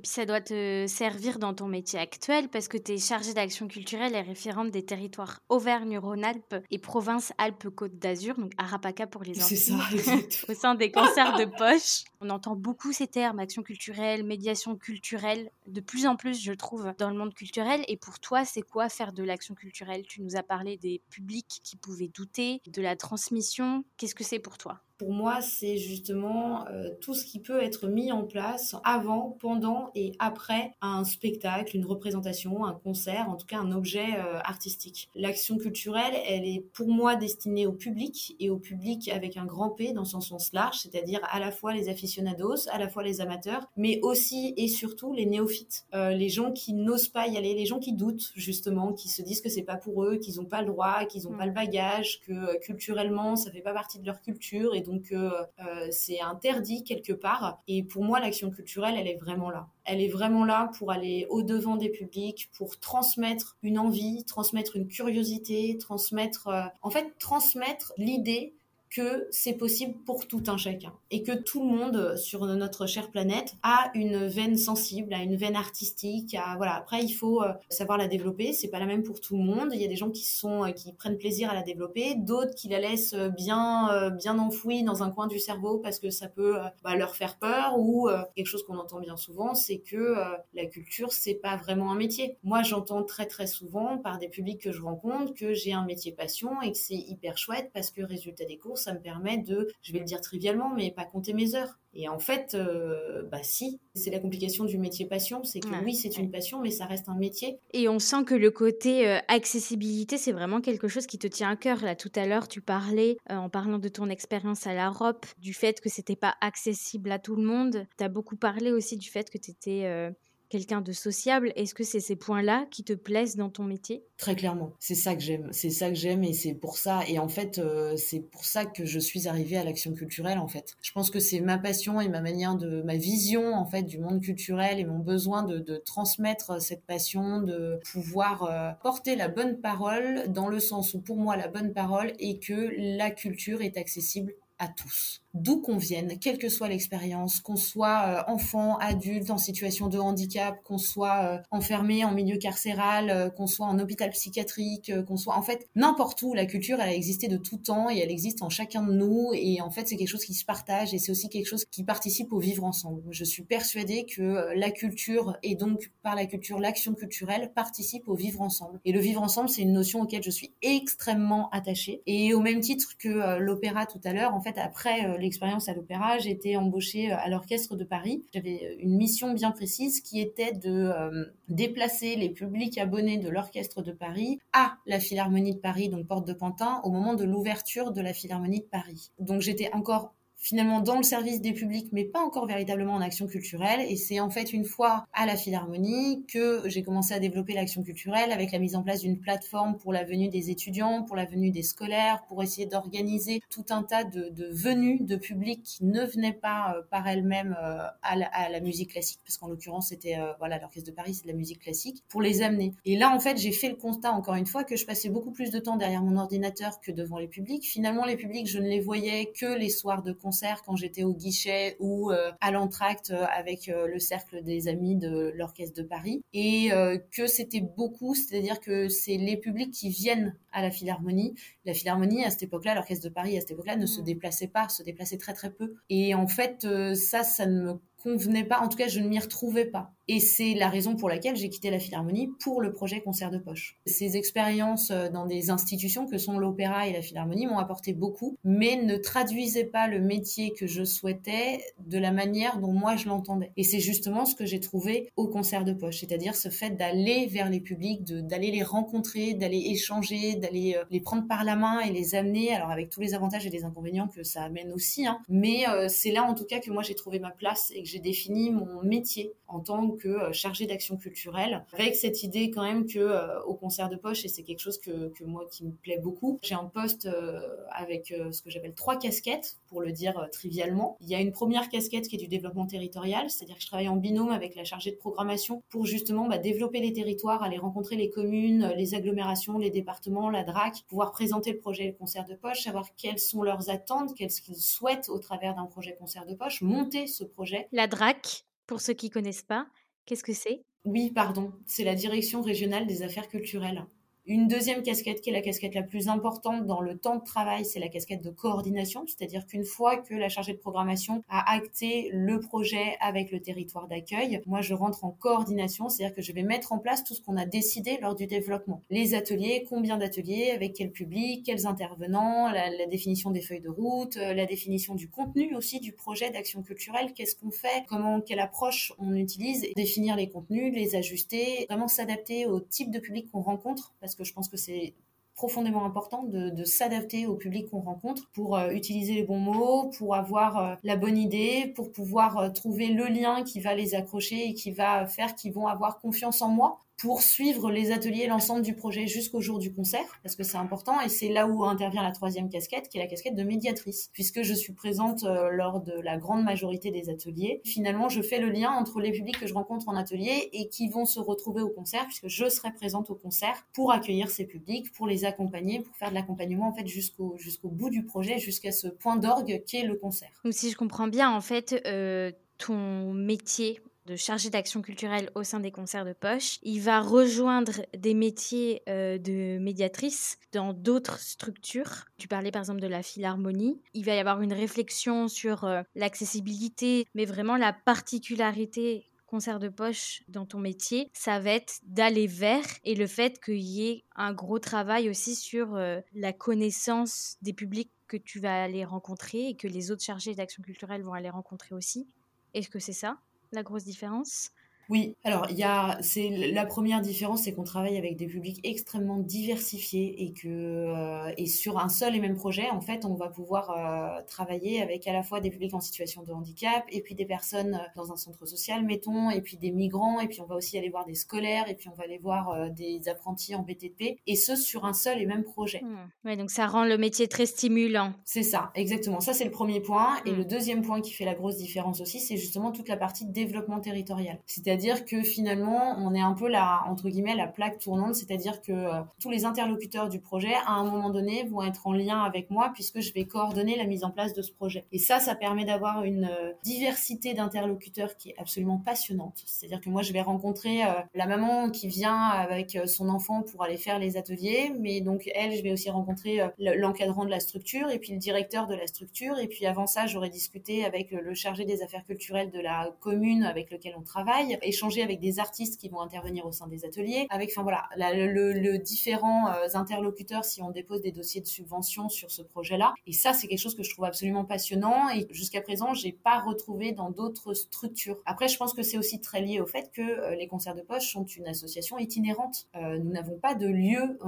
Puis 0.00 0.10
ça 0.10 0.26
doit 0.26 0.40
te 0.40 0.86
servir 0.88 1.38
dans 1.38 1.54
ton 1.54 1.66
métier 1.66 1.98
actuel 1.98 2.48
parce 2.48 2.68
que 2.68 2.76
tu 2.78 2.92
es 2.92 2.98
chargée 2.98 3.34
d'action 3.34 3.68
culturelle 3.68 4.14
et 4.14 4.20
référente 4.20 4.70
des 4.70 4.84
territoires 4.84 5.40
Auvergne-Rhône-Alpes 5.48 6.56
et 6.70 6.78
province 6.78 7.32
Alpes-Côte 7.38 7.98
d'Azur, 7.98 8.36
donc 8.36 8.52
Arapaka 8.58 9.06
pour 9.06 9.22
les 9.22 9.34
C'est 9.34 9.56
ça, 9.56 9.74
au 10.48 10.54
sein 10.54 10.74
des 10.74 10.90
concerts 10.90 11.36
de 11.36 11.44
poche. 11.44 12.04
On 12.20 12.30
entend 12.30 12.56
beaucoup 12.56 12.92
ces 12.92 13.06
termes, 13.06 13.38
action 13.38 13.62
culturelle, 13.62 14.24
médiation 14.24 14.76
culturelle, 14.76 15.50
de 15.66 15.80
plus 15.80 16.06
en 16.06 16.16
plus 16.16 16.40
je 16.40 16.52
trouve 16.52 16.92
dans 16.98 17.10
le 17.10 17.16
monde 17.16 17.34
culturel. 17.34 17.84
Et 17.88 17.96
pour 17.96 18.18
toi, 18.18 18.44
c'est 18.44 18.62
quoi 18.62 18.88
faire 18.88 19.12
de 19.12 19.22
l'action 19.22 19.54
culturelle? 19.54 20.02
Tu 20.06 20.22
nous 20.22 20.36
as 20.36 20.42
parlé 20.42 20.76
des 20.76 21.00
publics 21.10 21.60
qui 21.62 21.76
pouvaient 21.76 22.08
douter, 22.08 22.60
de 22.66 22.82
la 22.82 22.96
transmission. 22.96 23.84
Qu'est-ce 23.96 24.14
que 24.14 24.24
c'est 24.24 24.38
pour 24.38 24.58
toi? 24.58 24.80
Pour 25.00 25.14
moi, 25.14 25.40
c'est 25.40 25.78
justement 25.78 26.68
euh, 26.68 26.90
tout 27.00 27.14
ce 27.14 27.24
qui 27.24 27.38
peut 27.38 27.62
être 27.62 27.88
mis 27.88 28.12
en 28.12 28.22
place 28.22 28.76
avant, 28.84 29.34
pendant 29.40 29.90
et 29.94 30.12
après 30.18 30.72
un 30.82 31.04
spectacle, 31.04 31.74
une 31.74 31.86
représentation, 31.86 32.66
un 32.66 32.74
concert, 32.74 33.30
en 33.30 33.36
tout 33.36 33.46
cas 33.46 33.60
un 33.60 33.72
objet 33.72 34.18
euh, 34.18 34.38
artistique. 34.44 35.08
L'action 35.14 35.56
culturelle, 35.56 36.12
elle 36.28 36.44
est 36.44 36.60
pour 36.74 36.88
moi 36.88 37.16
destinée 37.16 37.66
au 37.66 37.72
public 37.72 38.36
et 38.40 38.50
au 38.50 38.58
public 38.58 39.08
avec 39.08 39.38
un 39.38 39.46
grand 39.46 39.70
P 39.70 39.94
dans 39.94 40.04
son 40.04 40.20
sens 40.20 40.52
large, 40.52 40.76
c'est-à-dire 40.80 41.20
à 41.32 41.40
la 41.40 41.50
fois 41.50 41.72
les 41.72 41.88
aficionados, 41.88 42.68
à 42.70 42.76
la 42.76 42.90
fois 42.90 43.02
les 43.02 43.22
amateurs, 43.22 43.70
mais 43.78 44.00
aussi 44.02 44.52
et 44.58 44.68
surtout 44.68 45.14
les 45.14 45.24
néophytes, 45.24 45.86
euh, 45.94 46.10
les 46.10 46.28
gens 46.28 46.52
qui 46.52 46.74
n'osent 46.74 47.08
pas 47.08 47.26
y 47.26 47.38
aller, 47.38 47.54
les 47.54 47.64
gens 47.64 47.78
qui 47.78 47.94
doutent 47.94 48.32
justement, 48.34 48.92
qui 48.92 49.08
se 49.08 49.22
disent 49.22 49.40
que 49.40 49.48
c'est 49.48 49.62
pas 49.62 49.76
pour 49.76 50.04
eux, 50.04 50.16
qu'ils 50.18 50.36
n'ont 50.36 50.44
pas 50.44 50.60
le 50.60 50.66
droit, 50.66 51.06
qu'ils 51.06 51.22
n'ont 51.22 51.32
mm. 51.32 51.38
pas 51.38 51.46
le 51.46 51.52
bagage, 51.52 52.20
que 52.20 52.58
culturellement 52.58 53.34
ça 53.36 53.50
fait 53.50 53.62
pas 53.62 53.72
partie 53.72 53.98
de 53.98 54.04
leur 54.04 54.20
culture 54.20 54.74
et 54.74 54.82
donc 54.82 54.89
euh, 55.12 55.30
euh, 55.60 55.88
c'est 55.90 56.20
interdit 56.20 56.84
quelque 56.84 57.12
part. 57.12 57.62
Et 57.68 57.82
pour 57.82 58.04
moi, 58.04 58.20
l'action 58.20 58.50
culturelle, 58.50 58.94
elle 58.98 59.08
est 59.08 59.16
vraiment 59.16 59.50
là. 59.50 59.68
Elle 59.84 60.00
est 60.00 60.08
vraiment 60.08 60.44
là 60.44 60.70
pour 60.78 60.90
aller 60.90 61.26
au-devant 61.30 61.76
des 61.76 61.88
publics, 61.88 62.50
pour 62.56 62.78
transmettre 62.78 63.56
une 63.62 63.78
envie, 63.78 64.24
transmettre 64.24 64.76
une 64.76 64.88
curiosité, 64.88 65.76
transmettre, 65.78 66.48
euh, 66.48 66.62
en 66.82 66.90
fait, 66.90 67.14
transmettre 67.18 67.92
l'idée 67.96 68.54
que 68.90 69.28
c'est 69.30 69.54
possible 69.54 69.94
pour 70.04 70.26
tout 70.26 70.42
un 70.48 70.56
chacun 70.56 70.92
et 71.10 71.22
que 71.22 71.32
tout 71.32 71.60
le 71.60 71.76
monde 71.76 72.16
sur 72.16 72.44
notre 72.44 72.86
chère 72.86 73.10
planète 73.10 73.54
a 73.62 73.90
une 73.94 74.26
veine 74.26 74.56
sensible, 74.56 75.14
a 75.14 75.22
une 75.22 75.36
veine 75.36 75.56
artistique. 75.56 76.36
Voilà. 76.56 76.74
Après, 76.74 77.02
il 77.02 77.12
faut 77.12 77.42
euh, 77.42 77.52
savoir 77.68 77.98
la 77.98 78.08
développer. 78.08 78.52
C'est 78.52 78.68
pas 78.68 78.80
la 78.80 78.86
même 78.86 79.02
pour 79.02 79.20
tout 79.20 79.36
le 79.36 79.44
monde. 79.44 79.70
Il 79.72 79.80
y 79.80 79.84
a 79.84 79.88
des 79.88 79.96
gens 79.96 80.10
qui 80.10 80.24
sont 80.24 80.64
euh, 80.64 80.70
qui 80.72 80.92
prennent 80.92 81.18
plaisir 81.18 81.50
à 81.50 81.54
la 81.54 81.62
développer, 81.62 82.14
d'autres 82.16 82.54
qui 82.54 82.68
la 82.68 82.80
laissent 82.80 83.14
bien 83.36 83.90
euh, 83.92 84.10
bien 84.10 84.38
enfouie 84.38 84.82
dans 84.82 85.02
un 85.02 85.10
coin 85.10 85.28
du 85.28 85.38
cerveau 85.38 85.78
parce 85.78 85.98
que 86.00 86.10
ça 86.10 86.28
peut 86.28 86.58
bah, 86.82 86.96
leur 86.96 87.14
faire 87.14 87.38
peur 87.38 87.78
ou 87.78 88.08
quelque 88.34 88.46
chose 88.46 88.64
qu'on 88.64 88.78
entend 88.78 89.00
bien 89.00 89.16
souvent, 89.16 89.54
c'est 89.54 89.78
que 89.78 90.16
la 90.54 90.66
culture 90.66 91.12
c'est 91.12 91.34
pas 91.34 91.56
vraiment 91.56 91.92
un 91.92 91.94
métier. 91.94 92.36
Moi, 92.42 92.62
j'entends 92.62 93.02
très 93.02 93.26
très 93.26 93.46
souvent 93.46 93.98
par 93.98 94.18
des 94.18 94.28
publics 94.28 94.60
que 94.60 94.72
je 94.72 94.82
rencontre 94.82 95.34
que 95.34 95.54
j'ai 95.54 95.72
un 95.72 95.84
métier 95.84 96.12
passion 96.12 96.60
et 96.62 96.72
que 96.72 96.78
c'est 96.78 96.96
hyper 96.96 97.38
chouette 97.38 97.70
parce 97.72 97.90
que 97.90 98.02
résultat 98.02 98.44
des 98.44 98.58
cours 98.58 98.78
ça 98.80 98.94
me 98.94 99.00
permet 99.00 99.38
de, 99.38 99.68
je 99.82 99.92
vais 99.92 99.98
le 99.98 100.04
dire 100.04 100.20
trivialement, 100.20 100.74
mais 100.74 100.90
pas 100.90 101.04
compter 101.04 101.32
mes 101.32 101.54
heures. 101.54 101.78
Et 101.92 102.08
en 102.08 102.20
fait, 102.20 102.54
euh, 102.54 103.24
bah 103.30 103.42
si, 103.42 103.80
c'est 103.94 104.10
la 104.10 104.20
complication 104.20 104.64
du 104.64 104.78
métier 104.78 105.06
passion, 105.06 105.42
c'est 105.42 105.58
que 105.58 105.84
oui, 105.84 105.94
c'est 105.94 106.16
une 106.18 106.30
passion, 106.30 106.60
mais 106.60 106.70
ça 106.70 106.86
reste 106.86 107.08
un 107.08 107.16
métier. 107.16 107.58
Et 107.72 107.88
on 107.88 107.98
sent 107.98 108.24
que 108.24 108.34
le 108.34 108.50
côté 108.50 109.08
euh, 109.08 109.18
accessibilité, 109.26 110.16
c'est 110.16 110.32
vraiment 110.32 110.60
quelque 110.60 110.86
chose 110.86 111.06
qui 111.06 111.18
te 111.18 111.26
tient 111.26 111.50
à 111.50 111.56
cœur. 111.56 111.82
Là, 111.82 111.96
tout 111.96 112.12
à 112.14 112.26
l'heure, 112.26 112.46
tu 112.46 112.60
parlais, 112.60 113.16
euh, 113.30 113.34
en 113.34 113.48
parlant 113.48 113.78
de 113.78 113.88
ton 113.88 114.08
expérience 114.08 114.66
à 114.68 114.74
la 114.74 114.88
ROP, 114.90 115.26
du 115.38 115.52
fait 115.52 115.80
que 115.80 115.88
c'était 115.88 116.16
pas 116.16 116.36
accessible 116.40 117.10
à 117.10 117.18
tout 117.18 117.34
le 117.34 117.42
monde. 117.42 117.86
Tu 117.98 118.04
as 118.04 118.08
beaucoup 118.08 118.36
parlé 118.36 118.70
aussi 118.70 118.96
du 118.96 119.10
fait 119.10 119.28
que 119.28 119.38
tu 119.38 119.50
étais 119.50 120.12
quelqu'un 120.50 120.82
de 120.82 120.92
sociable. 120.92 121.52
Est-ce 121.56 121.74
que 121.74 121.84
c'est 121.84 122.00
ces 122.00 122.16
points-là 122.16 122.66
qui 122.70 122.84
te 122.84 122.92
plaisent 122.92 123.36
dans 123.36 123.48
ton 123.48 123.64
métier? 123.64 124.04
Très 124.18 124.36
clairement, 124.36 124.72
c'est 124.78 124.94
ça 124.94 125.14
que 125.14 125.22
j'aime. 125.22 125.48
C'est 125.52 125.70
ça 125.70 125.88
que 125.88 125.94
j'aime 125.94 126.22
et 126.24 126.34
c'est 126.34 126.52
pour 126.52 126.76
ça. 126.76 127.00
Et 127.08 127.18
en 127.18 127.28
fait, 127.28 127.58
euh, 127.58 127.96
c'est 127.96 128.20
pour 128.20 128.44
ça 128.44 128.66
que 128.66 128.84
je 128.84 128.98
suis 128.98 129.28
arrivée 129.28 129.56
à 129.56 129.64
l'action 129.64 129.94
culturelle. 129.94 130.38
En 130.38 130.48
fait, 130.48 130.76
je 130.82 130.92
pense 130.92 131.10
que 131.10 131.20
c'est 131.20 131.40
ma 131.40 131.56
passion 131.56 132.00
et 132.00 132.08
ma 132.08 132.20
manière 132.20 132.56
de, 132.56 132.82
ma 132.82 132.96
vision 132.96 133.54
en 133.54 133.64
fait 133.64 133.84
du 133.84 133.98
monde 133.98 134.20
culturel 134.20 134.78
et 134.78 134.84
mon 134.84 134.98
besoin 134.98 135.44
de, 135.44 135.60
transmettre 135.86 136.60
cette 136.60 136.84
passion, 136.84 137.40
de 137.40 137.78
pouvoir 137.92 138.42
euh, 138.42 138.70
porter 138.82 139.14
la 139.14 139.28
bonne 139.28 139.60
parole 139.60 140.24
dans 140.28 140.48
le 140.48 140.58
sens 140.58 140.94
où 140.94 141.00
pour 141.00 141.16
moi 141.16 141.36
la 141.36 141.48
bonne 141.48 141.72
parole 141.72 142.12
est 142.18 142.42
que 142.42 142.72
la 142.76 143.10
culture 143.10 143.62
est 143.62 143.76
accessible 143.78 144.34
à 144.58 144.68
tous 144.68 145.22
d'où 145.34 145.60
qu'on 145.60 145.76
vienne, 145.76 146.18
quelle 146.18 146.38
que 146.38 146.48
soit 146.48 146.68
l'expérience, 146.68 147.40
qu'on 147.40 147.56
soit 147.56 148.24
euh, 148.28 148.32
enfant, 148.32 148.76
adulte, 148.78 149.30
en 149.30 149.38
situation 149.38 149.88
de 149.88 149.98
handicap, 149.98 150.60
qu'on 150.64 150.78
soit 150.78 151.24
euh, 151.24 151.38
enfermé 151.50 152.04
en 152.04 152.12
milieu 152.12 152.36
carcéral, 152.36 153.10
euh, 153.10 153.30
qu'on 153.30 153.46
soit 153.46 153.66
en 153.66 153.78
hôpital 153.78 154.10
psychiatrique, 154.10 154.92
qu'on 155.06 155.16
soit 155.16 155.36
en 155.36 155.42
fait 155.42 155.68
n'importe 155.76 156.20
où, 156.22 156.34
la 156.34 156.46
culture 156.46 156.80
elle 156.80 156.88
a 156.88 156.94
existé 156.94 157.28
de 157.28 157.36
tout 157.36 157.58
temps 157.58 157.90
et 157.90 157.98
elle 157.98 158.10
existe 158.10 158.42
en 158.42 158.48
chacun 158.48 158.82
de 158.82 158.92
nous 158.92 159.30
et 159.34 159.60
en 159.60 159.70
fait 159.70 159.86
c'est 159.86 159.96
quelque 159.96 160.08
chose 160.08 160.24
qui 160.24 160.34
se 160.34 160.44
partage 160.44 160.94
et 160.94 160.98
c'est 160.98 161.12
aussi 161.12 161.28
quelque 161.28 161.46
chose 161.46 161.64
qui 161.70 161.84
participe 161.84 162.32
au 162.32 162.40
vivre 162.40 162.64
ensemble. 162.64 163.02
Je 163.10 163.24
suis 163.24 163.44
persuadée 163.44 164.06
que 164.06 164.52
la 164.54 164.70
culture 164.70 165.36
et 165.42 165.54
donc 165.54 165.92
par 166.02 166.16
la 166.16 166.26
culture 166.26 166.58
l'action 166.58 166.94
culturelle 166.94 167.52
participe 167.54 168.08
au 168.08 168.14
vivre 168.14 168.40
ensemble. 168.40 168.80
Et 168.84 168.92
le 168.92 169.00
vivre 169.00 169.22
ensemble 169.22 169.48
c'est 169.48 169.62
une 169.62 169.72
notion 169.72 170.00
auquel 170.00 170.22
je 170.22 170.30
suis 170.30 170.52
extrêmement 170.62 171.48
attachée 171.50 172.02
et 172.06 172.34
au 172.34 172.40
même 172.40 172.60
titre 172.60 172.96
que 172.98 173.38
l'opéra 173.38 173.86
tout 173.86 174.00
à 174.04 174.12
l'heure, 174.12 174.34
en 174.34 174.40
fait 174.40 174.58
après 174.58 175.19
l'expérience 175.22 175.68
à 175.68 175.74
l'opéra, 175.74 176.18
été 176.30 176.56
embauchée 176.56 177.12
euh, 177.12 177.16
à 177.16 177.28
l'Orchestre 177.28 177.76
de 177.76 177.84
Paris. 177.84 178.24
J'avais 178.32 178.60
euh, 178.64 178.76
une 178.78 178.96
mission 178.96 179.32
bien 179.32 179.50
précise 179.50 180.00
qui 180.00 180.20
était 180.20 180.52
de 180.52 180.70
euh, 180.70 181.26
déplacer 181.48 182.16
les 182.16 182.30
publics 182.30 182.78
abonnés 182.78 183.18
de 183.18 183.28
l'Orchestre 183.28 183.82
de 183.82 183.92
Paris 183.92 184.38
à 184.52 184.76
la 184.86 185.00
Philharmonie 185.00 185.54
de 185.54 185.60
Paris, 185.60 185.88
donc 185.88 186.06
Porte 186.06 186.26
de 186.26 186.32
Pantin, 186.32 186.80
au 186.84 186.90
moment 186.90 187.14
de 187.14 187.24
l'ouverture 187.24 187.92
de 187.92 188.00
la 188.00 188.12
Philharmonie 188.12 188.60
de 188.60 188.66
Paris. 188.66 189.10
Donc 189.18 189.40
j'étais 189.40 189.70
encore 189.72 190.14
finalement 190.40 190.80
dans 190.80 190.96
le 190.96 191.02
service 191.02 191.40
des 191.40 191.52
publics, 191.52 191.88
mais 191.92 192.04
pas 192.04 192.20
encore 192.20 192.46
véritablement 192.46 192.94
en 192.94 193.00
action 193.00 193.26
culturelle. 193.26 193.80
Et 193.88 193.96
c'est 193.96 194.20
en 194.20 194.30
fait 194.30 194.52
une 194.52 194.64
fois 194.64 195.06
à 195.12 195.26
la 195.26 195.36
Philharmonie 195.36 196.24
que 196.26 196.62
j'ai 196.64 196.82
commencé 196.82 197.12
à 197.12 197.20
développer 197.20 197.52
l'action 197.52 197.82
culturelle 197.82 198.32
avec 198.32 198.50
la 198.50 198.58
mise 198.58 198.74
en 198.74 198.82
place 198.82 199.02
d'une 199.02 199.20
plateforme 199.20 199.76
pour 199.76 199.92
la 199.92 200.02
venue 200.04 200.28
des 200.28 200.50
étudiants, 200.50 201.02
pour 201.02 201.14
la 201.14 201.26
venue 201.26 201.50
des 201.50 201.62
scolaires, 201.62 202.24
pour 202.26 202.42
essayer 202.42 202.66
d'organiser 202.66 203.42
tout 203.50 203.66
un 203.70 203.82
tas 203.82 204.04
de, 204.04 204.32
venues 204.50 204.98
de 205.00 205.16
publics 205.16 205.62
qui 205.62 205.84
ne 205.84 206.04
venaient 206.04 206.32
pas 206.32 206.74
euh, 206.74 206.82
par 206.90 207.06
elles-mêmes 207.06 207.56
euh, 207.62 207.82
à, 208.02 208.48
la, 208.48 208.60
musique 208.60 208.92
classique, 208.92 209.20
parce 209.24 209.36
qu'en 209.36 209.48
l'occurrence 209.48 209.88
c'était 209.88 210.16
euh, 210.16 210.32
voilà 210.38 210.58
l'orchestre 210.58 210.90
de 210.90 210.94
Paris, 210.94 211.14
c'est 211.14 211.24
de 211.24 211.28
la 211.28 211.34
musique 211.34 211.60
classique, 211.60 212.02
pour 212.08 212.22
les 212.22 212.42
amener. 212.42 212.74
Et 212.84 212.96
là 212.96 213.14
en 213.14 213.20
fait 213.20 213.36
j'ai 213.36 213.52
fait 213.52 213.68
le 213.68 213.76
constat 213.76 214.12
encore 214.12 214.34
une 214.34 214.46
fois 214.46 214.64
que 214.64 214.76
je 214.76 214.86
passais 214.86 215.10
beaucoup 215.10 215.32
plus 215.32 215.50
de 215.50 215.58
temps 215.58 215.76
derrière 215.76 216.02
mon 216.02 216.16
ordinateur 216.16 216.80
que 216.80 216.92
devant 216.92 217.18
les 217.18 217.28
publics. 217.28 217.66
Finalement 217.66 218.06
les 218.06 218.16
publics 218.16 218.46
je 218.48 218.58
ne 218.58 218.68
les 218.68 218.80
voyais 218.80 219.32
que 219.38 219.46
les 219.46 219.68
soirs 219.68 220.02
de 220.02 220.12
concert 220.12 220.29
quand 220.64 220.76
j'étais 220.76 221.02
au 221.02 221.14
guichet 221.14 221.76
ou 221.80 222.10
euh, 222.10 222.30
à 222.40 222.50
l'entracte 222.50 223.10
euh, 223.10 223.24
avec 223.30 223.68
euh, 223.68 223.86
le 223.86 223.98
cercle 223.98 224.42
des 224.42 224.68
amis 224.68 224.96
de 224.96 225.32
l'orchestre 225.34 225.76
de 225.80 225.86
Paris 225.86 226.22
et 226.32 226.70
que 227.10 227.26
c'était 227.26 227.60
beaucoup, 227.60 228.14
c'est-à-dire 228.14 228.60
que 228.60 228.88
c'est 228.88 229.16
les 229.16 229.36
publics 229.36 229.72
qui 229.72 229.88
viennent 229.88 230.36
à 230.52 230.62
la 230.62 230.70
Philharmonie. 230.70 231.34
La 231.64 231.74
Philharmonie 231.74 232.24
à 232.24 232.30
cette 232.30 232.44
époque-là, 232.44 232.74
l'orchestre 232.74 233.08
de 233.08 233.12
Paris 233.12 233.36
à 233.36 233.40
cette 233.40 233.52
époque-là 233.52 233.76
ne 233.76 233.86
se 233.86 234.00
mmh. 234.00 234.04
déplaçait 234.04 234.48
pas, 234.48 234.68
se 234.68 234.82
déplaçait 234.82 235.18
très 235.18 235.32
très 235.32 235.50
peu. 235.50 235.74
Et 235.88 236.14
en 236.14 236.26
fait, 236.26 236.66
ça, 236.94 237.22
ça 237.22 237.46
ne 237.46 237.62
me 237.62 237.80
convenait 238.02 238.44
pas, 238.44 238.60
en 238.60 238.68
tout 238.68 238.76
cas 238.76 238.88
je 238.88 239.00
ne 239.00 239.08
m'y 239.08 239.18
retrouvais 239.18 239.66
pas. 239.66 239.92
Et 240.12 240.18
c'est 240.18 240.54
la 240.54 240.68
raison 240.68 240.96
pour 240.96 241.08
laquelle 241.08 241.36
j'ai 241.36 241.48
quitté 241.48 241.70
la 241.70 241.78
Philharmonie 241.78 242.32
pour 242.40 242.60
le 242.60 242.72
projet 242.72 243.00
Concert 243.00 243.30
de 243.30 243.38
poche. 243.38 243.78
Ces 243.86 244.16
expériences 244.16 244.90
euh, 244.90 245.08
dans 245.08 245.24
des 245.24 245.50
institutions 245.50 246.04
que 246.04 246.18
sont 246.18 246.36
l'opéra 246.36 246.88
et 246.88 246.92
la 246.92 247.00
Philharmonie 247.00 247.46
m'ont 247.46 247.58
apporté 247.58 247.92
beaucoup, 247.92 248.36
mais 248.42 248.74
ne 248.74 248.96
traduisaient 248.96 249.66
pas 249.66 249.86
le 249.86 250.00
métier 250.00 250.52
que 250.52 250.66
je 250.66 250.82
souhaitais 250.82 251.60
de 251.78 251.96
la 251.96 252.10
manière 252.10 252.58
dont 252.58 252.72
moi 252.72 252.96
je 252.96 253.06
l'entendais. 253.06 253.52
Et 253.56 253.62
c'est 253.62 253.78
justement 253.78 254.24
ce 254.24 254.34
que 254.34 254.46
j'ai 254.46 254.58
trouvé 254.58 255.12
au 255.14 255.28
Concert 255.28 255.64
de 255.64 255.72
poche, 255.72 256.00
c'est-à-dire 256.00 256.34
ce 256.34 256.48
fait 256.48 256.70
d'aller 256.70 257.26
vers 257.26 257.48
les 257.48 257.60
publics, 257.60 258.02
d'aller 258.02 258.50
les 258.50 258.64
rencontrer, 258.64 259.34
d'aller 259.34 259.62
échanger, 259.66 260.34
d'aller 260.34 260.74
euh, 260.76 260.82
les 260.90 260.98
prendre 260.98 261.28
par 261.28 261.44
la 261.44 261.54
main 261.54 261.78
et 261.82 261.92
les 261.92 262.16
amener, 262.16 262.52
alors 262.52 262.72
avec 262.72 262.90
tous 262.90 263.00
les 263.00 263.14
avantages 263.14 263.46
et 263.46 263.50
les 263.50 263.62
inconvénients 263.62 264.08
que 264.08 264.24
ça 264.24 264.42
amène 264.42 264.72
aussi, 264.72 265.06
hein. 265.06 265.20
mais 265.28 265.68
euh, 265.68 265.86
c'est 265.86 266.10
là 266.10 266.24
en 266.24 266.34
tout 266.34 266.46
cas 266.46 266.58
que 266.58 266.72
moi 266.72 266.82
j'ai 266.82 266.96
trouvé 266.96 267.20
ma 267.20 267.30
place 267.30 267.70
et 267.76 267.84
que 267.84 267.88
j'ai 267.88 268.00
défini 268.00 268.50
mon 268.50 268.82
métier 268.82 269.34
en 269.46 269.60
tant 269.60 269.90
que 269.90 269.99
euh, 270.08 270.32
chargée 270.32 270.66
d'action 270.66 270.96
culturelle, 270.96 271.64
avec 271.72 271.96
cette 271.96 272.22
idée 272.22 272.50
quand 272.50 272.62
même 272.62 272.86
que 272.86 272.98
euh, 272.98 273.40
au 273.42 273.54
concert 273.54 273.88
de 273.88 273.96
poche, 273.96 274.24
et 274.24 274.28
c'est 274.28 274.42
quelque 274.42 274.60
chose 274.60 274.78
que, 274.78 275.08
que, 275.08 275.24
moi 275.24 275.46
qui 275.50 275.64
me 275.64 275.72
plaît 275.72 275.98
beaucoup, 275.98 276.38
j'ai 276.42 276.54
un 276.54 276.64
poste 276.64 277.06
euh, 277.06 277.40
avec 277.70 278.14
ce 278.32 278.42
que 278.42 278.50
j'appelle 278.50 278.74
trois 278.74 278.98
casquettes, 278.98 279.58
pour 279.68 279.80
le 279.80 279.92
dire 279.92 280.28
trivialement. 280.32 280.96
Il 281.00 281.08
y 281.08 281.14
a 281.14 281.20
une 281.20 281.32
première 281.32 281.68
casquette 281.68 282.08
qui 282.08 282.16
est 282.16 282.18
du 282.18 282.26
développement 282.26 282.66
territorial, 282.66 283.30
c'est-à-dire 283.30 283.56
que 283.56 283.62
je 283.62 283.66
travaille 283.66 283.88
en 283.88 283.96
binôme 283.96 284.30
avec 284.30 284.56
la 284.56 284.64
chargée 284.64 284.90
de 284.90 284.96
programmation 284.96 285.62
pour 285.68 285.86
justement 285.86 286.28
bah, 286.28 286.38
développer 286.38 286.80
les 286.80 286.92
territoires, 286.92 287.42
aller 287.42 287.58
rencontrer 287.58 287.96
les 287.96 288.10
communes, 288.10 288.72
les 288.76 288.94
agglomérations, 288.94 289.58
les 289.58 289.70
départements, 289.70 290.28
la 290.30 290.42
DRAC, 290.42 290.84
pouvoir 290.88 291.12
présenter 291.12 291.52
le 291.52 291.58
projet 291.58 291.86
le 291.86 291.92
concert 291.92 292.24
de 292.24 292.34
poche, 292.34 292.62
savoir 292.62 292.88
quelles 292.96 293.18
sont 293.18 293.42
leurs 293.42 293.70
attentes, 293.70 294.14
qu'est-ce 294.14 294.42
qu'ils 294.42 294.56
souhaitent 294.56 295.08
au 295.08 295.18
travers 295.18 295.54
d'un 295.54 295.66
projet 295.66 295.94
concert 295.94 296.26
de 296.26 296.34
poche, 296.34 296.62
monter 296.62 297.06
ce 297.06 297.24
projet. 297.24 297.68
La 297.72 297.86
DRAC, 297.86 298.44
pour 298.66 298.80
ceux 298.80 298.94
qui 298.94 299.10
connaissent 299.10 299.42
pas, 299.42 299.66
qu'est-ce 300.06 300.24
que 300.24 300.32
c'est? 300.34 300.64
Oui, 300.84 301.10
pardon, 301.10 301.54
c'est 301.64 301.84
la 301.84 301.94
Direction 301.94 302.42
régionale 302.42 302.86
des 302.86 303.02
affaires 303.02 303.28
culturelles. 303.28 303.86
Une 304.32 304.46
deuxième 304.46 304.84
casquette 304.84 305.22
qui 305.22 305.30
est 305.30 305.32
la 305.32 305.40
casquette 305.40 305.74
la 305.74 305.82
plus 305.82 306.06
importante 306.06 306.64
dans 306.64 306.80
le 306.80 306.96
temps 306.96 307.16
de 307.16 307.24
travail, 307.24 307.64
c'est 307.64 307.80
la 307.80 307.88
casquette 307.88 308.22
de 308.22 308.30
coordination, 308.30 309.04
c'est-à-dire 309.08 309.44
qu'une 309.44 309.64
fois 309.64 309.96
que 309.96 310.14
la 310.14 310.28
chargée 310.28 310.52
de 310.52 310.58
programmation 310.58 311.24
a 311.28 311.52
acté 311.52 312.10
le 312.12 312.38
projet 312.38 312.96
avec 313.00 313.32
le 313.32 313.42
territoire 313.42 313.88
d'accueil, 313.88 314.40
moi 314.46 314.60
je 314.60 314.72
rentre 314.72 315.04
en 315.04 315.10
coordination, 315.10 315.88
c'est-à-dire 315.88 316.14
que 316.14 316.22
je 316.22 316.32
vais 316.32 316.44
mettre 316.44 316.72
en 316.72 316.78
place 316.78 317.02
tout 317.02 317.14
ce 317.14 317.20
qu'on 317.20 317.36
a 317.36 317.44
décidé 317.44 317.98
lors 318.00 318.14
du 318.14 318.28
développement. 318.28 318.82
Les 318.88 319.16
ateliers, 319.16 319.66
combien 319.68 319.96
d'ateliers, 319.98 320.52
avec 320.52 320.74
quel 320.74 320.92
public, 320.92 321.44
quels 321.44 321.66
intervenants, 321.66 322.52
la, 322.52 322.86
définition 322.86 323.32
des 323.32 323.40
feuilles 323.40 323.60
de 323.60 323.68
route, 323.68 324.16
euh, 324.16 324.32
la 324.32 324.46
définition 324.46 324.94
du 324.94 325.08
contenu 325.08 325.56
aussi 325.56 325.80
du 325.80 325.90
projet 325.90 326.30
d'action 326.30 326.62
culturelle, 326.62 327.14
qu'est-ce 327.14 327.34
qu'on 327.34 327.50
fait, 327.50 327.84
comment, 327.88 328.20
quelle 328.20 328.38
approche 328.38 328.92
on 329.00 329.12
utilise, 329.16 329.66
définir 329.74 330.14
les 330.14 330.28
contenus, 330.28 330.72
les 330.72 330.94
ajuster, 330.94 331.66
vraiment 331.68 331.88
s'adapter 331.88 332.46
au 332.46 332.60
type 332.60 332.92
de 332.92 333.00
public 333.00 333.28
qu'on 333.32 333.40
rencontre, 333.40 333.92
parce 334.00 334.14
que 334.20 334.24
je 334.24 334.34
pense 334.34 334.48
que 334.48 334.58
c'est 334.58 334.94
profondément 335.34 335.86
important 335.86 336.24
de, 336.24 336.64
s'adapter 336.64 337.26
au 337.26 337.34
public 337.34 337.70
qu'on 337.70 337.80
rencontre 337.80 338.28
pour 338.34 338.58
euh, 338.58 338.72
utiliser 338.72 339.14
les 339.14 339.22
bons 339.22 339.38
mots, 339.38 339.90
pour 339.96 340.14
avoir 340.14 340.58
euh, 340.58 340.74
la 340.82 340.96
bonne 340.96 341.16
idée, 341.16 341.72
pour 341.74 341.92
pouvoir 341.92 342.36
euh, 342.36 342.50
trouver 342.50 342.88
le 342.88 343.06
lien 343.06 343.42
qui 343.42 343.58
va 343.58 343.74
les 343.74 343.94
accrocher 343.94 344.48
et 344.48 344.54
qui 344.54 344.70
va 344.70 345.06
faire 345.06 345.34
qu'ils 345.34 345.54
vont 345.54 345.66
avoir 345.66 345.98
confiance 345.98 346.42
en 346.42 346.48
moi 346.48 346.78
pour 347.00 347.22
suivre 347.22 347.70
les 347.70 347.92
ateliers, 347.92 348.26
l'ensemble 348.26 348.62
du 348.62 348.74
projet 348.74 349.06
jusqu'au 349.06 349.40
jour 349.40 349.58
du 349.58 349.72
concert, 349.72 350.04
parce 350.22 350.36
que 350.36 350.42
c'est 350.42 350.58
important. 350.58 351.00
Et 351.00 351.08
c'est 351.08 351.30
là 351.30 351.46
où 351.46 351.64
intervient 351.64 352.02
la 352.02 352.12
troisième 352.12 352.50
casquette, 352.50 352.88
qui 352.88 352.98
est 352.98 353.00
la 353.00 353.06
casquette 353.06 353.34
de 353.34 353.42
médiatrice, 353.42 354.10
puisque 354.12 354.42
je 354.42 354.52
suis 354.52 354.74
présente 354.74 355.24
euh, 355.24 355.50
lors 355.50 355.80
de 355.80 355.92
la 355.92 356.18
grande 356.18 356.44
majorité 356.44 356.90
des 356.90 357.08
ateliers. 357.08 357.62
Finalement, 357.64 358.10
je 358.10 358.20
fais 358.20 358.38
le 358.38 358.50
lien 358.50 358.70
entre 358.70 359.00
les 359.00 359.12
publics 359.12 359.38
que 359.38 359.46
je 359.46 359.54
rencontre 359.54 359.88
en 359.88 359.96
atelier 359.96 360.50
et 360.52 360.68
qui 360.68 360.88
vont 360.88 361.06
se 361.06 361.20
retrouver 361.20 361.62
au 361.62 361.70
concert, 361.70 362.04
puisque 362.04 362.28
je 362.28 362.48
serai 362.48 362.72
présente 362.72 363.08
au 363.08 363.14
concert 363.14 363.66
pour 363.72 363.92
accueillir 363.92 364.30
ces 364.30 364.44
publics, 364.44 364.92
pour 364.92 365.06
les 365.06 365.24
accompagner, 365.24 365.80
pour 365.80 365.96
faire 365.96 366.10
de 366.10 366.14
l'accompagnement 366.14 366.68
en 366.68 366.74
fait 366.74 366.86
jusqu'au 366.86 367.34
bout 367.68 367.88
du 367.88 368.04
projet, 368.04 368.38
jusqu'à 368.38 368.72
ce 368.72 368.88
point 368.88 369.16
d'orgue 369.16 369.62
qui 369.66 369.78
est 369.78 369.84
le 369.84 369.94
concert. 369.94 370.30
Donc 370.44 370.52
si 370.52 370.70
je 370.70 370.76
comprends 370.76 371.08
bien, 371.08 371.30
en 371.30 371.40
fait, 371.40 371.80
euh, 371.86 372.30
ton 372.58 373.14
métier 373.14 373.80
de 374.10 374.16
chargé 374.16 374.50
d'action 374.50 374.82
culturelle 374.82 375.30
au 375.36 375.44
sein 375.44 375.60
des 375.60 375.70
concerts 375.70 376.04
de 376.04 376.12
poche. 376.12 376.58
Il 376.62 376.80
va 376.80 377.00
rejoindre 377.00 377.86
des 377.96 378.12
métiers 378.12 378.82
euh, 378.88 379.18
de 379.18 379.58
médiatrice 379.58 380.36
dans 380.52 380.72
d'autres 380.72 381.20
structures. 381.20 382.06
Tu 382.18 382.26
parlais 382.26 382.50
par 382.50 382.62
exemple 382.62 382.80
de 382.80 382.88
la 382.88 383.04
philharmonie. 383.04 383.80
Il 383.94 384.04
va 384.04 384.16
y 384.16 384.18
avoir 384.18 384.42
une 384.42 384.52
réflexion 384.52 385.28
sur 385.28 385.62
euh, 385.62 385.82
l'accessibilité, 385.94 387.06
mais 387.14 387.24
vraiment 387.24 387.56
la 387.56 387.72
particularité 387.72 389.06
concert 389.26 389.60
de 389.60 389.68
poche 389.68 390.24
dans 390.26 390.44
ton 390.44 390.58
métier, 390.58 391.08
ça 391.14 391.38
va 391.38 391.50
être 391.52 391.78
d'aller 391.84 392.26
vers 392.26 392.64
et 392.82 392.96
le 392.96 393.06
fait 393.06 393.40
qu'il 393.40 393.62
y 393.62 393.88
ait 393.88 394.04
un 394.16 394.32
gros 394.32 394.58
travail 394.58 395.08
aussi 395.08 395.36
sur 395.36 395.76
euh, 395.76 396.00
la 396.14 396.32
connaissance 396.32 397.36
des 397.40 397.52
publics 397.52 397.92
que 398.08 398.16
tu 398.16 398.40
vas 398.40 398.64
aller 398.64 398.84
rencontrer 398.84 399.50
et 399.50 399.56
que 399.56 399.68
les 399.68 399.92
autres 399.92 400.02
chargés 400.02 400.34
d'action 400.34 400.64
culturelle 400.64 401.04
vont 401.04 401.12
aller 401.12 401.30
rencontrer 401.30 401.76
aussi. 401.76 402.08
Est-ce 402.54 402.68
que 402.68 402.80
c'est 402.80 402.92
ça? 402.92 403.20
La 403.52 403.62
grosse 403.62 403.84
différence 403.84 404.50
oui, 404.90 405.14
alors 405.22 405.46
il 405.50 405.56
y 405.56 405.62
a, 405.62 405.98
c'est 406.02 406.28
la 406.52 406.66
première 406.66 407.00
différence, 407.00 407.44
c'est 407.44 407.52
qu'on 407.52 407.62
travaille 407.62 407.96
avec 407.96 408.16
des 408.16 408.26
publics 408.26 408.58
extrêmement 408.64 409.18
diversifiés 409.18 410.24
et 410.24 410.32
que 410.32 410.48
euh, 410.48 411.32
et 411.36 411.46
sur 411.46 411.78
un 411.78 411.88
seul 411.88 412.16
et 412.16 412.20
même 412.20 412.34
projet, 412.34 412.68
en 412.70 412.80
fait, 412.80 413.04
on 413.04 413.14
va 413.14 413.28
pouvoir 413.28 413.70
euh, 413.70 414.20
travailler 414.26 414.82
avec 414.82 415.06
à 415.06 415.12
la 415.12 415.22
fois 415.22 415.38
des 415.38 415.50
publics 415.50 415.74
en 415.74 415.80
situation 415.80 416.24
de 416.24 416.32
handicap 416.32 416.82
et 416.88 417.02
puis 417.02 417.14
des 417.14 417.24
personnes 417.24 417.76
euh, 417.76 417.86
dans 417.94 418.12
un 418.12 418.16
centre 418.16 418.44
social, 418.46 418.84
mettons, 418.84 419.30
et 419.30 419.40
puis 419.40 419.56
des 419.56 419.70
migrants, 419.70 420.18
et 420.18 420.26
puis 420.26 420.40
on 420.40 420.46
va 420.46 420.56
aussi 420.56 420.76
aller 420.76 420.90
voir 420.90 421.06
des 421.06 421.14
scolaires, 421.14 421.68
et 421.68 421.76
puis 421.76 421.88
on 421.88 421.94
va 421.94 422.02
aller 422.02 422.18
voir 422.18 422.68
des 422.72 423.08
apprentis 423.08 423.54
en 423.54 423.62
BTP, 423.62 424.18
et 424.26 424.34
ce 424.34 424.56
sur 424.56 424.84
un 424.84 424.92
seul 424.92 425.22
et 425.22 425.26
même 425.26 425.44
projet. 425.44 425.82
Mmh. 425.84 426.26
Ouais, 426.28 426.36
donc 426.36 426.50
ça 426.50 426.66
rend 426.66 426.84
le 426.84 426.98
métier 426.98 427.28
très 427.28 427.46
stimulant. 427.46 428.12
C'est 428.24 428.42
ça, 428.42 428.72
exactement. 428.74 429.20
Ça 429.20 429.34
c'est 429.34 429.44
le 429.44 429.52
premier 429.52 429.78
point, 429.80 430.16
et 430.26 430.32
mmh. 430.32 430.36
le 430.36 430.44
deuxième 430.44 430.82
point 430.82 431.00
qui 431.00 431.12
fait 431.12 431.24
la 431.24 431.34
grosse 431.34 431.58
différence 431.58 432.00
aussi, 432.00 432.18
c'est 432.18 432.36
justement 432.36 432.72
toute 432.72 432.88
la 432.88 432.96
partie 432.96 433.24
développement 433.24 433.78
territorial, 433.78 434.40
c'est-à-dire 434.46 434.79
c'est-à-dire 434.80 435.04
que 435.04 435.22
finalement, 435.22 435.94
on 435.98 436.14
est 436.14 436.22
un 436.22 436.32
peu 436.32 436.48
la, 436.48 436.82
entre 436.86 437.10
guillemets, 437.10 437.34
la 437.34 437.46
plaque 437.46 437.78
tournante, 437.80 438.14
c'est-à-dire 438.14 438.62
que 438.62 438.72
euh, 438.72 439.02
tous 439.20 439.28
les 439.28 439.44
interlocuteurs 439.44 440.08
du 440.08 440.20
projet, 440.20 440.54
à 440.66 440.72
un 440.72 440.84
moment 440.84 441.10
donné, 441.10 441.44
vont 441.44 441.62
être 441.62 441.86
en 441.86 441.92
lien 441.92 442.22
avec 442.22 442.48
moi 442.50 442.70
puisque 442.72 443.00
je 443.00 443.12
vais 443.12 443.26
coordonner 443.26 443.76
la 443.76 443.84
mise 443.84 444.04
en 444.04 444.10
place 444.10 444.32
de 444.32 444.40
ce 444.40 444.52
projet. 444.52 444.86
Et 444.90 444.98
ça, 444.98 445.20
ça 445.20 445.34
permet 445.34 445.66
d'avoir 445.66 446.04
une 446.04 446.24
euh, 446.24 446.52
diversité 446.62 447.34
d'interlocuteurs 447.34 448.16
qui 448.16 448.30
est 448.30 448.34
absolument 448.38 448.78
passionnante. 448.78 449.42
C'est-à-dire 449.44 449.82
que 449.82 449.90
moi, 449.90 450.00
je 450.00 450.14
vais 450.14 450.22
rencontrer 450.22 450.82
euh, 450.82 450.92
la 451.14 451.26
maman 451.26 451.68
qui 451.68 451.86
vient 451.86 452.28
avec 452.28 452.78
son 452.86 453.10
enfant 453.10 453.42
pour 453.42 453.62
aller 453.62 453.76
faire 453.76 453.98
les 453.98 454.16
ateliers, 454.16 454.72
mais 454.78 455.02
donc 455.02 455.30
elle, 455.34 455.54
je 455.54 455.62
vais 455.62 455.72
aussi 455.72 455.90
rencontrer 455.90 456.40
l'encadrant 456.58 457.26
de 457.26 457.30
la 457.30 457.40
structure 457.40 457.90
et 457.90 457.98
puis 457.98 458.12
le 458.12 458.18
directeur 458.18 458.66
de 458.66 458.74
la 458.74 458.86
structure. 458.86 459.38
Et 459.38 459.46
puis 459.46 459.66
avant 459.66 459.86
ça, 459.86 460.06
j'aurais 460.06 460.30
discuté 460.30 460.86
avec 460.86 461.10
le 461.10 461.34
chargé 461.34 461.66
des 461.66 461.82
affaires 461.82 462.04
culturelles 462.04 462.50
de 462.50 462.60
la 462.60 462.94
commune 463.00 463.44
avec 463.44 463.70
lequel 463.70 463.94
on 463.98 464.02
travaille 464.02 464.58
échanger 464.70 465.02
avec 465.02 465.20
des 465.20 465.38
artistes 465.38 465.78
qui 465.78 465.88
vont 465.88 466.00
intervenir 466.00 466.46
au 466.46 466.52
sein 466.52 466.66
des 466.66 466.84
ateliers, 466.84 467.26
avec, 467.30 467.50
enfin 467.50 467.62
voilà, 467.62 467.88
le, 467.96 468.78
différents 468.78 469.48
euh, 469.48 469.66
interlocuteurs 469.74 470.44
si 470.44 470.62
on 470.62 470.70
dépose 470.70 471.02
des 471.02 471.12
dossiers 471.12 471.40
de 471.40 471.46
subvention 471.46 472.08
sur 472.08 472.30
ce 472.30 472.42
projet-là. 472.42 472.94
Et 473.06 473.12
ça, 473.12 473.32
c'est 473.32 473.46
quelque 473.46 473.58
chose 473.58 473.74
que 473.74 473.82
je 473.82 473.90
trouve 473.90 474.04
absolument 474.04 474.44
passionnant 474.44 475.10
et 475.10 475.26
jusqu'à 475.30 475.60
présent, 475.60 475.92
j'ai 475.92 476.12
pas 476.12 476.40
retrouvé 476.40 476.92
dans 476.92 477.10
d'autres 477.10 477.54
structures. 477.54 478.18
Après, 478.24 478.48
je 478.48 478.56
pense 478.56 478.72
que 478.72 478.82
c'est 478.82 478.96
aussi 478.96 479.20
très 479.20 479.42
lié 479.42 479.60
au 479.60 479.66
fait 479.66 479.90
que 479.92 480.02
euh, 480.02 480.34
les 480.34 480.46
concerts 480.46 480.74
de 480.74 480.82
poche 480.82 481.12
sont 481.12 481.24
une 481.24 481.46
association 481.46 481.98
itinérante. 481.98 482.66
Euh, 482.76 482.98
nous 482.98 483.10
n'avons 483.10 483.38
pas 483.38 483.54
de 483.54 483.66
lieu 483.66 484.18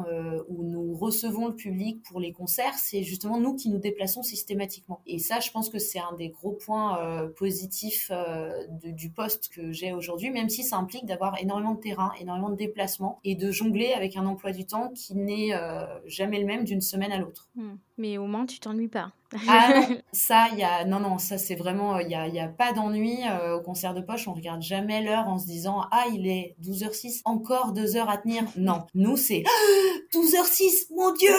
où 0.49 0.63
nous 0.63 0.95
recevons 0.95 1.47
le 1.47 1.55
public 1.55 2.03
pour 2.03 2.21
les 2.21 2.33
concerts. 2.33 2.75
C'est 2.75 3.03
justement 3.03 3.39
nous 3.39 3.55
qui 3.55 3.69
nous 3.71 3.79
déplaçons 3.79 4.23
systématiquement. 4.23 5.01
Et 5.07 5.19
ça, 5.19 5.41
je 5.41 5.51
pense 5.51 5.71
que 5.71 5.79
c'est 5.79 5.99
un 5.99 6.15
des 6.17 6.29
gros 6.29 6.53
points 6.53 7.29
positifs 7.37 8.11
du 8.83 9.11
poste 9.11 9.49
que 9.49 9.73
j'ai 9.73 9.93
aujourd'hui 9.93 10.31
même 10.33 10.49
si 10.49 10.63
ça 10.63 10.77
implique 10.77 11.07
d'avoir 11.07 11.41
énormément 11.41 11.75
de 11.75 11.81
terrain, 11.81 12.13
énormément 12.21 12.51
de 12.51 12.57
déplacements 12.57 13.21
et 13.25 13.35
de 13.35 13.51
jongler 13.51 13.93
avec 13.93 14.17
un 14.17 14.27
emploi 14.27 14.53
du 14.53 14.67
temps 14.67 14.91
qui 14.95 15.15
n'est 15.15 15.55
euh, 15.55 15.87
jamais 16.07 16.41
le 16.41 16.47
même 16.47 16.65
d'une 16.65 16.81
semaine 16.81 17.13
à 17.13 17.19
l'autre. 17.19 17.49
Hmm. 17.55 17.75
Mais 17.99 18.19
au 18.19 18.27
moins, 18.27 18.47
tu 18.47 18.59
t'ennuies 18.59 18.89
pas. 18.89 19.13
Ah 19.49 19.81
non, 19.81 19.99
ça, 20.13 20.49
il 20.53 20.59
y 20.59 20.63
a, 20.63 20.85
non, 20.85 21.01
non, 21.01 21.19
ça 21.19 21.39
c'est 21.39 21.55
vraiment, 21.55 21.99
il 21.99 22.11
y 22.11 22.15
a, 22.15 22.29
y 22.29 22.41
a, 22.41 22.49
pas 22.49 22.73
d'ennui 22.73 23.19
euh, 23.29 23.57
au 23.57 23.61
concert 23.61 23.95
de 23.95 24.01
poche. 24.01 24.29
On 24.29 24.35
regarde 24.35 24.63
jamais 24.63 25.03
l'heure 25.03 25.29
en 25.29 25.39
se 25.39 25.47
disant, 25.47 25.83
ah, 25.91 26.07
il 26.13 26.27
est 26.27 26.57
12h06, 26.63 27.23
encore 27.25 27.73
deux 27.73 27.97
heures 27.97 28.11
à 28.11 28.19
tenir. 28.19 28.45
Non, 28.57 28.85
nous 28.95 29.17
c'est 29.17 29.45
12h06, 30.13 30.95
mon 30.95 31.13
Dieu, 31.15 31.33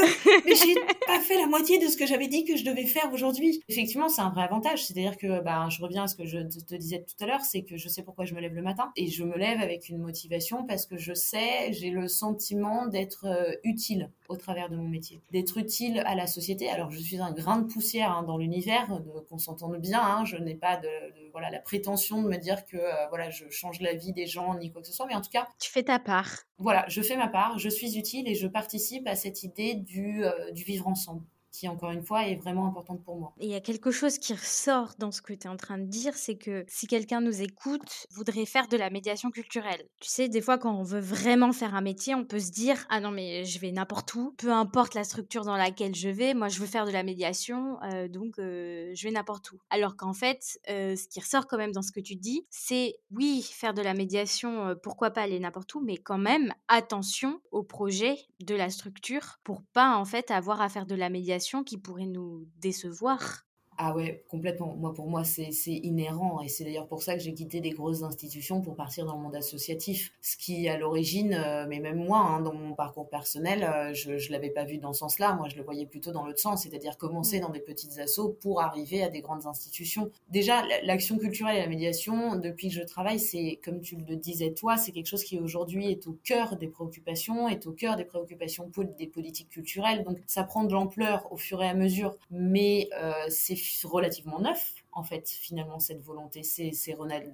mais 0.45 0.55
j'ai 0.55 0.75
pas 1.05 1.19
fait 1.19 1.37
la 1.37 1.47
moitié 1.47 1.77
de 1.79 1.87
ce 1.87 1.97
que 1.97 2.05
j'avais 2.05 2.27
dit 2.27 2.43
que 2.43 2.57
je 2.57 2.63
devais 2.63 2.85
faire 2.85 3.11
aujourd'hui. 3.13 3.61
Effectivement, 3.69 4.09
c'est 4.09 4.21
un 4.21 4.29
vrai 4.29 4.43
avantage. 4.43 4.85
C'est-à-dire 4.85 5.17
que, 5.17 5.41
bah, 5.41 5.67
je 5.69 5.81
reviens 5.81 6.03
à 6.03 6.07
ce 6.07 6.15
que 6.15 6.25
je 6.25 6.39
te 6.39 6.75
disais 6.75 7.05
tout 7.07 7.23
à 7.23 7.27
l'heure, 7.27 7.41
c'est 7.41 7.63
que 7.63 7.77
je 7.77 7.87
sais 7.87 8.03
pourquoi 8.03 8.25
je 8.25 8.33
me 8.33 8.41
lève 8.41 8.53
le 8.53 8.61
matin 8.61 8.91
et 8.95 9.07
je 9.07 9.23
me 9.23 9.37
lève 9.37 9.61
avec 9.61 9.89
une 9.89 9.99
motivation 9.99 10.65
parce 10.65 10.85
que 10.85 10.97
je 10.97 11.13
sais, 11.13 11.71
j'ai 11.71 11.89
le 11.89 12.07
sentiment 12.07 12.87
d'être 12.87 13.25
euh, 13.25 13.53
utile 13.63 14.09
au 14.29 14.35
travers 14.35 14.69
de 14.69 14.75
mon 14.75 14.87
métier, 14.87 15.21
d'être 15.31 15.57
utile 15.57 16.01
à 16.05 16.15
la 16.15 16.27
société. 16.27 16.69
Alors, 16.69 16.91
je 16.91 16.99
suis 16.99 17.17
un 17.17 17.31
grain 17.31 17.57
de 17.57 17.67
poussière 17.83 18.11
hein, 18.11 18.23
dans 18.23 18.37
l'univers, 18.37 18.87
qu'on 19.29 19.37
s'entende 19.37 19.77
bien. 19.77 20.01
Hein. 20.01 20.25
je 20.25 20.37
n'ai 20.37 20.55
pas 20.55 20.77
de, 20.77 20.89
voilà 21.31 21.49
la 21.49 21.59
prétention 21.59 22.23
de 22.23 22.29
me 22.29 22.37
dire 22.37 22.65
que 22.65 22.77
euh, 22.77 23.07
voilà 23.09 23.29
je 23.29 23.43
change 23.49 23.81
la 23.81 23.93
vie 23.93 24.13
des 24.13 24.25
gens 24.25 24.55
ni 24.55 24.71
quoi 24.71 24.81
que 24.81 24.87
ce 24.87 24.93
soit, 24.93 25.05
mais 25.05 25.15
en 25.15 25.21
tout 25.21 25.29
cas, 25.29 25.47
tu 25.59 25.69
fais 25.69 25.83
ta 25.83 25.99
part. 25.99 26.43
Voilà, 26.57 26.85
je 26.87 27.01
fais 27.01 27.17
ma 27.17 27.27
part, 27.27 27.59
je 27.59 27.69
suis 27.69 27.97
utile 27.97 28.29
et 28.29 28.35
je 28.35 28.47
participe 28.47 29.05
à 29.07 29.15
cette 29.15 29.43
idée 29.43 29.75
du, 29.75 30.23
euh, 30.23 30.51
du 30.51 30.63
vivre 30.63 30.87
ensemble 30.87 31.25
qui, 31.53 31.67
encore 31.67 31.91
une 31.91 32.03
fois, 32.03 32.27
est 32.27 32.35
vraiment 32.35 32.67
importante 32.67 33.03
pour 33.03 33.15
moi. 33.15 33.33
il 33.39 33.47
y 33.47 33.55
a 33.55 33.61
quelque 33.61 33.91
chose 33.91 34.17
qui 34.17 34.33
ressort 34.33 34.95
dans 34.97 35.11
ce 35.11 35.21
que 35.21 35.33
tu 35.33 35.47
es 35.47 35.49
en 35.49 35.55
train 35.55 35.77
de 35.77 35.85
dire, 35.85 36.15
c'est 36.15 36.35
que 36.35 36.65
si 36.67 36.87
quelqu'un 36.87 37.21
nous 37.21 37.41
écoute, 37.41 38.07
voudrait 38.11 38.45
faire 38.45 38.67
de 38.67 38.75
la 38.75 38.89
médiation 38.89 39.29
culturelle. 39.29 39.87
Tu 40.01 40.09
sais, 40.09 40.27
des 40.27 40.41
fois, 40.41 40.57
quand 40.57 40.73
on 40.73 40.83
veut 40.83 40.99
vraiment 40.99 41.53
faire 41.53 41.75
un 41.75 41.81
métier, 41.81 42.15
on 42.15 42.25
peut 42.25 42.39
se 42.39 42.51
dire 42.51 42.85
Ah 42.89 42.99
non, 42.99 43.11
mais 43.11 43.45
je 43.45 43.59
vais 43.59 43.71
n'importe 43.71 44.15
où, 44.15 44.33
peu 44.37 44.51
importe 44.51 44.95
la 44.95 45.03
structure 45.03 45.45
dans 45.45 45.55
laquelle 45.55 45.93
je 45.93 46.09
vais, 46.09 46.33
moi 46.33 46.47
je 46.47 46.59
veux 46.59 46.65
faire 46.65 46.85
de 46.85 46.91
la 46.91 47.03
médiation, 47.03 47.77
euh, 47.83 48.07
donc 48.07 48.39
euh, 48.39 48.91
je 48.95 49.03
vais 49.03 49.11
n'importe 49.11 49.51
où. 49.51 49.59
Alors 49.69 49.95
qu'en 49.95 50.13
fait, 50.13 50.59
euh, 50.69 50.95
ce 50.95 51.07
qui 51.07 51.19
ressort 51.19 51.45
quand 51.45 51.57
même 51.57 51.71
dans 51.71 51.83
ce 51.83 51.91
que 51.91 51.99
tu 51.99 52.15
dis, 52.15 52.47
c'est 52.49 52.95
oui, 53.11 53.47
faire 53.53 53.75
de 53.75 53.83
la 53.83 53.93
médiation, 53.93 54.75
pourquoi 54.81 55.11
pas 55.11 55.21
aller 55.21 55.39
n'importe 55.39 55.75
où, 55.75 55.81
mais 55.81 55.97
quand 55.97 56.17
même, 56.17 56.51
attention 56.67 57.39
au 57.51 57.61
projet 57.61 58.17
de 58.39 58.55
la 58.55 58.71
structure 58.71 59.39
pour 59.43 59.61
pas 59.73 59.95
en 59.95 60.05
fait 60.05 60.31
avoir 60.31 60.59
à 60.59 60.69
faire 60.69 60.87
de 60.87 60.95
la 60.95 61.09
médiation 61.09 61.42
qui 61.63 61.77
pourrait 61.77 62.05
nous 62.05 62.47
décevoir. 62.59 63.45
Ah 63.77 63.95
ouais, 63.95 64.23
complètement. 64.29 64.75
Moi, 64.77 64.93
pour 64.93 65.07
moi, 65.07 65.23
c'est 65.23 65.51
inhérent. 65.65 66.41
Et 66.41 66.47
c'est 66.47 66.63
d'ailleurs 66.63 66.87
pour 66.87 67.01
ça 67.01 67.15
que 67.15 67.21
j'ai 67.21 67.33
quitté 67.33 67.59
des 67.59 67.71
grosses 67.71 68.03
institutions 68.03 68.61
pour 68.61 68.75
partir 68.75 69.05
dans 69.05 69.15
le 69.15 69.21
monde 69.21 69.35
associatif. 69.35 70.13
Ce 70.21 70.37
qui, 70.37 70.67
à 70.69 70.77
l'origine, 70.77 71.33
euh, 71.33 71.65
mais 71.67 71.79
même 71.79 71.97
moi, 71.97 72.19
hein, 72.19 72.41
dans 72.41 72.53
mon 72.53 72.73
parcours 72.73 73.09
personnel, 73.09 73.63
euh, 73.63 73.93
je 73.93 74.11
ne 74.11 74.31
l'avais 74.31 74.49
pas 74.49 74.63
vu 74.63 74.77
dans 74.77 74.93
ce 74.93 74.99
sens-là. 74.99 75.33
Moi, 75.33 75.49
je 75.49 75.55
le 75.55 75.63
voyais 75.63 75.85
plutôt 75.85 76.11
dans 76.11 76.25
l'autre 76.25 76.39
sens, 76.39 76.63
c'est-à-dire 76.63 76.97
commencer 76.97 77.39
mm. 77.39 77.41
dans 77.41 77.49
des 77.49 77.59
petites 77.59 77.97
assos 77.97 78.37
pour 78.41 78.61
arriver 78.61 79.03
à 79.03 79.09
des 79.09 79.21
grandes 79.21 79.47
institutions. 79.47 80.11
Déjà, 80.29 80.63
l'action 80.83 81.17
culturelle 81.17 81.57
et 81.57 81.61
la 81.61 81.67
médiation, 81.67 82.35
depuis 82.35 82.69
que 82.69 82.75
je 82.75 82.83
travaille, 82.83 83.19
c'est, 83.19 83.59
comme 83.63 83.81
tu 83.81 83.95
le 83.95 84.15
disais 84.15 84.51
toi, 84.51 84.77
c'est 84.77 84.91
quelque 84.91 85.07
chose 85.07 85.23
qui 85.23 85.39
aujourd'hui 85.39 85.89
est 85.89 86.07
au 86.07 86.17
cœur 86.23 86.57
des 86.57 86.67
préoccupations, 86.67 87.47
est 87.49 87.65
au 87.65 87.71
cœur 87.71 87.95
des 87.95 88.05
préoccupations 88.05 88.69
des 88.97 89.07
politiques 89.07 89.49
culturelles. 89.49 90.03
Donc, 90.03 90.17
ça 90.27 90.43
prend 90.43 90.63
de 90.63 90.73
l'ampleur 90.73 91.27
au 91.31 91.37
fur 91.37 91.61
et 91.63 91.67
à 91.67 91.73
mesure, 91.73 92.15
mais 92.29 92.89
euh, 93.01 93.13
c'est 93.29 93.55
relativement 93.83 94.39
neuf 94.39 94.73
en 94.95 95.03
fait, 95.03 95.29
finalement, 95.29 95.79
cette 95.79 96.01
volonté. 96.01 96.43
C'est 96.43 96.73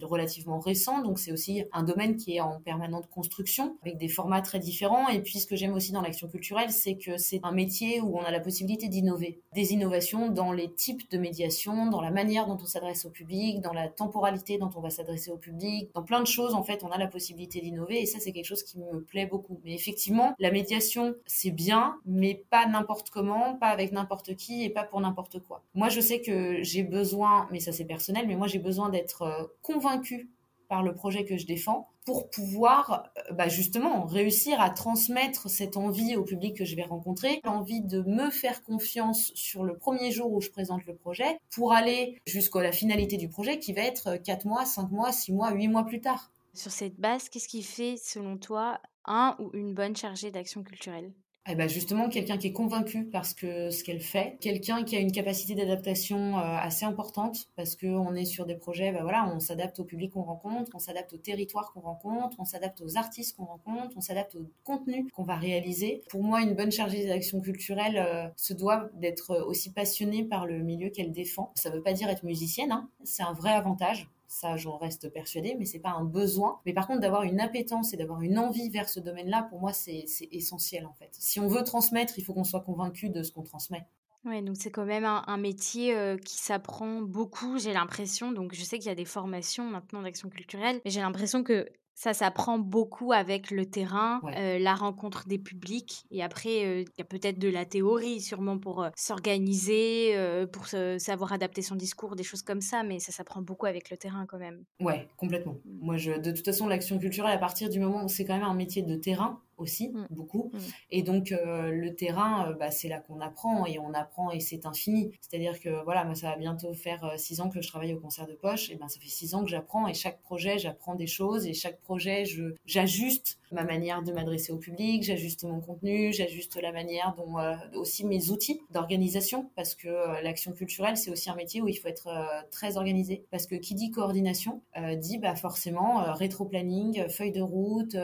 relativement 0.01 0.59
récent, 0.59 1.01
donc 1.01 1.19
c'est 1.19 1.31
aussi 1.31 1.63
un 1.73 1.83
domaine 1.83 2.15
qui 2.15 2.35
est 2.35 2.41
en 2.41 2.59
permanente 2.59 3.07
construction, 3.09 3.77
avec 3.81 3.97
des 3.97 4.07
formats 4.07 4.41
très 4.41 4.59
différents. 4.59 5.07
Et 5.09 5.21
puis, 5.21 5.39
ce 5.39 5.47
que 5.47 5.55
j'aime 5.55 5.73
aussi 5.73 5.91
dans 5.91 6.01
l'action 6.01 6.27
culturelle, 6.27 6.71
c'est 6.71 6.95
que 6.95 7.17
c'est 7.17 7.39
un 7.43 7.51
métier 7.51 8.01
où 8.01 8.17
on 8.17 8.21
a 8.21 8.31
la 8.31 8.39
possibilité 8.39 8.87
d'innover. 8.87 9.41
Des 9.53 9.73
innovations 9.73 10.29
dans 10.29 10.51
les 10.51 10.71
types 10.71 11.09
de 11.11 11.17
médiation, 11.17 11.87
dans 11.89 12.01
la 12.01 12.11
manière 12.11 12.47
dont 12.47 12.57
on 12.61 12.65
s'adresse 12.65 13.05
au 13.05 13.09
public, 13.09 13.61
dans 13.61 13.73
la 13.73 13.89
temporalité 13.89 14.57
dont 14.57 14.69
on 14.75 14.81
va 14.81 14.89
s'adresser 14.89 15.31
au 15.31 15.37
public, 15.37 15.89
dans 15.93 16.03
plein 16.03 16.21
de 16.21 16.27
choses, 16.27 16.53
en 16.53 16.63
fait, 16.63 16.83
on 16.83 16.89
a 16.89 16.97
la 16.97 17.07
possibilité 17.07 17.61
d'innover. 17.61 18.01
Et 18.01 18.05
ça, 18.05 18.19
c'est 18.19 18.31
quelque 18.31 18.45
chose 18.45 18.63
qui 18.63 18.79
me 18.79 19.01
plaît 19.01 19.25
beaucoup. 19.25 19.59
Mais 19.63 19.73
effectivement, 19.73 20.33
la 20.39 20.51
médiation, 20.51 21.15
c'est 21.25 21.51
bien, 21.51 21.97
mais 22.05 22.43
pas 22.49 22.67
n'importe 22.67 23.09
comment, 23.09 23.55
pas 23.55 23.67
avec 23.67 23.91
n'importe 23.91 24.35
qui 24.35 24.63
et 24.63 24.69
pas 24.69 24.83
pour 24.83 25.01
n'importe 25.01 25.39
quoi. 25.39 25.63
Moi, 25.73 25.89
je 25.89 25.99
sais 25.99 26.21
que 26.21 26.63
j'ai 26.63 26.83
besoin 26.83 27.48
mais 27.51 27.59
ça 27.59 27.71
c'est 27.71 27.85
personnel, 27.85 28.27
mais 28.27 28.35
moi 28.35 28.47
j'ai 28.47 28.59
besoin 28.59 28.89
d'être 28.89 29.23
euh, 29.23 29.43
convaincue 29.61 30.29
par 30.67 30.83
le 30.83 30.93
projet 30.93 31.25
que 31.25 31.35
je 31.35 31.45
défends 31.45 31.89
pour 32.05 32.29
pouvoir 32.29 33.11
euh, 33.17 33.33
bah, 33.33 33.49
justement 33.49 34.05
réussir 34.05 34.61
à 34.61 34.69
transmettre 34.69 35.49
cette 35.49 35.77
envie 35.77 36.15
au 36.15 36.23
public 36.23 36.55
que 36.55 36.65
je 36.65 36.75
vais 36.75 36.83
rencontrer, 36.83 37.41
l'envie 37.43 37.81
de 37.81 38.01
me 38.01 38.29
faire 38.29 38.63
confiance 38.63 39.31
sur 39.35 39.63
le 39.63 39.77
premier 39.77 40.11
jour 40.11 40.31
où 40.31 40.41
je 40.41 40.49
présente 40.49 40.85
le 40.85 40.95
projet 40.95 41.39
pour 41.49 41.73
aller 41.73 42.17
jusqu'à 42.25 42.61
la 42.61 42.71
finalité 42.71 43.17
du 43.17 43.27
projet 43.27 43.59
qui 43.59 43.73
va 43.73 43.81
être 43.81 44.17
4 44.17 44.45
mois, 44.45 44.65
5 44.65 44.91
mois, 44.91 45.11
6 45.11 45.33
mois, 45.33 45.51
8 45.51 45.67
mois 45.67 45.85
plus 45.85 46.01
tard. 46.01 46.31
Sur 46.53 46.71
cette 46.71 46.99
base, 46.99 47.29
qu'est-ce 47.29 47.47
qui 47.47 47.63
fait 47.63 47.95
selon 47.97 48.37
toi 48.37 48.79
un 49.05 49.35
ou 49.39 49.49
une 49.53 49.73
bonne 49.73 49.95
chargée 49.95 50.31
d'action 50.31 50.63
culturelle? 50.63 51.11
Eh 51.51 51.55
ben 51.55 51.67
justement, 51.67 52.09
quelqu'un 52.09 52.37
qui 52.37 52.47
est 52.47 52.53
convaincu 52.53 53.05
parce 53.05 53.33
que 53.33 53.71
ce 53.71 53.83
qu'elle 53.83 54.01
fait, 54.01 54.37
quelqu'un 54.39 54.83
qui 54.83 54.95
a 54.95 54.99
une 54.99 55.11
capacité 55.11 55.55
d'adaptation 55.55 56.37
euh, 56.37 56.41
assez 56.41 56.85
importante 56.85 57.49
parce 57.55 57.75
qu'on 57.75 58.13
est 58.13 58.25
sur 58.25 58.45
des 58.45 58.53
projets, 58.53 58.91
ben 58.91 59.01
voilà, 59.01 59.27
on 59.33 59.39
s'adapte 59.39 59.79
au 59.79 59.83
public 59.83 60.13
qu'on 60.13 60.21
rencontre, 60.21 60.71
on 60.75 60.79
s'adapte 60.79 61.11
au 61.13 61.17
territoire 61.17 61.73
qu'on 61.73 61.79
rencontre, 61.79 62.37
on 62.39 62.45
s'adapte 62.45 62.81
aux 62.81 62.97
artistes 62.97 63.35
qu'on 63.35 63.45
rencontre, 63.45 63.97
on 63.97 64.01
s'adapte 64.01 64.35
au 64.35 64.45
contenu 64.63 65.07
qu'on 65.09 65.23
va 65.23 65.37
réaliser. 65.37 66.03
Pour 66.09 66.23
moi, 66.23 66.41
une 66.41 66.53
bonne 66.53 66.71
chargée 66.71 67.07
d'action 67.07 67.41
culturelle 67.41 67.97
euh, 67.97 68.27
se 68.35 68.53
doit 68.53 68.89
d'être 68.93 69.43
aussi 69.47 69.71
passionnée 69.71 70.23
par 70.23 70.45
le 70.45 70.59
milieu 70.59 70.89
qu'elle 70.89 71.11
défend. 71.11 71.51
Ça 71.55 71.71
ne 71.71 71.75
veut 71.77 71.81
pas 71.81 71.93
dire 71.93 72.09
être 72.09 72.23
musicienne, 72.23 72.71
hein. 72.71 72.89
c'est 73.03 73.23
un 73.23 73.33
vrai 73.33 73.51
avantage 73.51 74.07
ça, 74.29 74.57
j'en 74.57 74.77
reste 74.77 75.11
persuadée, 75.11 75.55
mais 75.57 75.65
c'est 75.65 75.79
pas 75.79 75.89
un 75.89 76.03
besoin. 76.03 76.59
Mais 76.65 76.73
par 76.73 76.85
contre, 76.85 77.01
d'avoir 77.01 77.23
une 77.23 77.41
appétence 77.41 77.93
et 77.93 77.97
d'avoir 77.97 78.21
une 78.21 78.37
envie 78.37 78.69
vers 78.69 78.87
ce 78.87 78.99
domaine-là, 78.99 79.47
pour 79.49 79.59
moi, 79.59 79.73
c'est 79.73 80.05
essentiel 80.31 80.85
en 80.85 80.93
fait. 80.93 81.09
Si 81.13 81.39
on 81.39 81.47
veut 81.47 81.63
transmettre, 81.63 82.13
il 82.17 82.23
faut 82.23 82.33
qu'on 82.33 82.43
soit 82.43 82.61
convaincu 82.61 83.09
de 83.09 83.23
ce 83.23 83.31
qu'on 83.31 83.41
transmet. 83.41 83.87
Ouais, 84.25 84.41
donc 84.41 84.57
c'est 84.59 84.69
quand 84.69 84.85
même 84.85 85.05
un, 85.05 85.37
métier 85.37 85.95
euh, 85.95 86.17
qui 86.17 86.37
s'apprend 86.37 87.01
beaucoup, 87.01 87.57
j'ai 87.57 87.73
l'impression. 87.73 88.31
Donc 88.31 88.53
je 88.53 88.63
sais 88.63 88.77
qu'il 88.77 88.87
y 88.87 88.91
a 88.91 88.95
des 88.95 89.05
formations 89.05 89.63
maintenant 89.63 90.03
d'action 90.03 90.29
culturelle, 90.29 90.79
mais 90.85 90.91
j'ai 90.91 91.01
l'impression 91.01 91.43
que 91.43 91.67
ça 91.99 92.13
s'apprend 92.13 92.59
beaucoup 92.59 93.11
avec 93.11 93.51
le 93.51 93.65
terrain, 93.65 94.21
euh, 94.37 94.57
la 94.57 94.73
rencontre 94.73 95.27
des 95.27 95.37
publics. 95.37 96.05
Et 96.11 96.23
après, 96.23 96.65
euh, 96.65 96.81
il 96.83 96.97
y 96.97 97.01
a 97.01 97.03
peut-être 97.03 97.39
de 97.39 97.49
la 97.49 97.65
théorie, 97.65 98.21
sûrement 98.21 98.57
pour 98.57 98.81
euh, 98.81 98.89
s'organiser, 98.95 100.15
pour 100.53 100.67
savoir 100.67 101.33
adapter 101.33 101.61
son 101.61 101.75
discours, 101.75 102.15
des 102.15 102.23
choses 102.23 102.41
comme 102.41 102.61
ça. 102.61 102.83
Mais 102.83 102.99
ça 102.99 103.11
s'apprend 103.11 103.41
beaucoup 103.41 103.65
avec 103.65 103.89
le 103.89 103.97
terrain 103.97 104.25
quand 104.25 104.37
même. 104.37 104.63
Ouais, 104.79 105.09
complètement. 105.17 105.57
Mmh. 105.65 105.79
Moi, 105.81 105.97
je, 105.97 106.13
de 106.13 106.31
toute 106.31 106.45
façon, 106.45 106.69
l'action 106.69 106.99
culturelle, 106.99 107.33
à 107.33 107.37
partir 107.37 107.69
du 107.69 107.81
moment 107.81 108.05
où 108.05 108.07
c'est 108.07 108.23
quand 108.23 108.35
même 108.35 108.47
un 108.47 108.53
métier 108.53 108.81
de 108.81 108.95
terrain, 108.95 109.41
aussi, 109.59 109.89
mmh. 109.89 110.07
beaucoup. 110.09 110.51
Mmh. 110.53 110.57
Et 110.91 111.03
donc, 111.03 111.31
euh, 111.31 111.71
le 111.71 111.95
terrain, 111.95 112.49
euh, 112.49 112.53
bah, 112.53 112.71
c'est 112.71 112.87
là 112.87 112.99
qu'on 112.99 113.19
apprend 113.19 113.65
et 113.65 113.79
on 113.79 113.93
apprend 113.93 114.31
et 114.31 114.39
c'est 114.39 114.65
infini. 114.65 115.11
C'est-à-dire 115.21 115.59
que, 115.59 115.83
voilà, 115.83 116.05
moi, 116.05 116.15
ça 116.15 116.29
va 116.31 116.37
bientôt 116.37 116.73
faire 116.73 117.03
euh, 117.05 117.17
six 117.17 117.41
ans 117.41 117.49
que 117.49 117.61
je 117.61 117.67
travaille 117.67 117.93
au 117.93 117.99
concert 117.99 118.27
de 118.27 118.33
poche. 118.33 118.69
Et 118.69 118.75
ben, 118.75 118.87
ça 118.87 118.99
fait 118.99 119.09
six 119.09 119.35
ans 119.35 119.43
que 119.43 119.49
j'apprends 119.49 119.87
et 119.87 119.93
chaque 119.93 120.21
projet, 120.21 120.57
j'apprends 120.57 120.95
des 120.95 121.07
choses 121.07 121.45
et 121.45 121.53
chaque 121.53 121.79
projet, 121.81 122.25
je, 122.25 122.53
j'ajuste 122.65 123.39
ma 123.51 123.63
manière 123.63 124.03
de 124.03 124.11
m'adresser 124.11 124.51
au 124.51 124.57
public, 124.57 125.03
j'ajuste 125.03 125.43
mon 125.43 125.59
contenu, 125.59 126.13
j'ajuste 126.13 126.61
la 126.61 126.71
manière 126.71 127.15
dont 127.17 127.37
aussi 127.73 128.05
mes 128.05 128.29
outils 128.29 128.61
d'organisation 128.69 129.49
parce 129.55 129.73
que 129.73 129.87
l'action 130.21 130.51
culturelle, 130.51 130.97
c'est 130.97 131.09
aussi 131.09 131.31
un 131.31 131.35
métier 131.35 131.59
où 131.59 131.67
il 131.67 131.73
faut 131.73 131.87
être 131.87 132.09
très 132.51 132.77
organisé. 132.77 133.25
Parce 133.31 133.47
que 133.47 133.55
qui 133.55 133.73
dit 133.73 133.89
coordination 133.89 134.61
dit 134.97 135.17
bah, 135.17 135.35
forcément 135.35 136.13
rétro-planning, 136.13 137.09
feuille 137.09 137.31
de 137.31 137.41
route, 137.41 137.97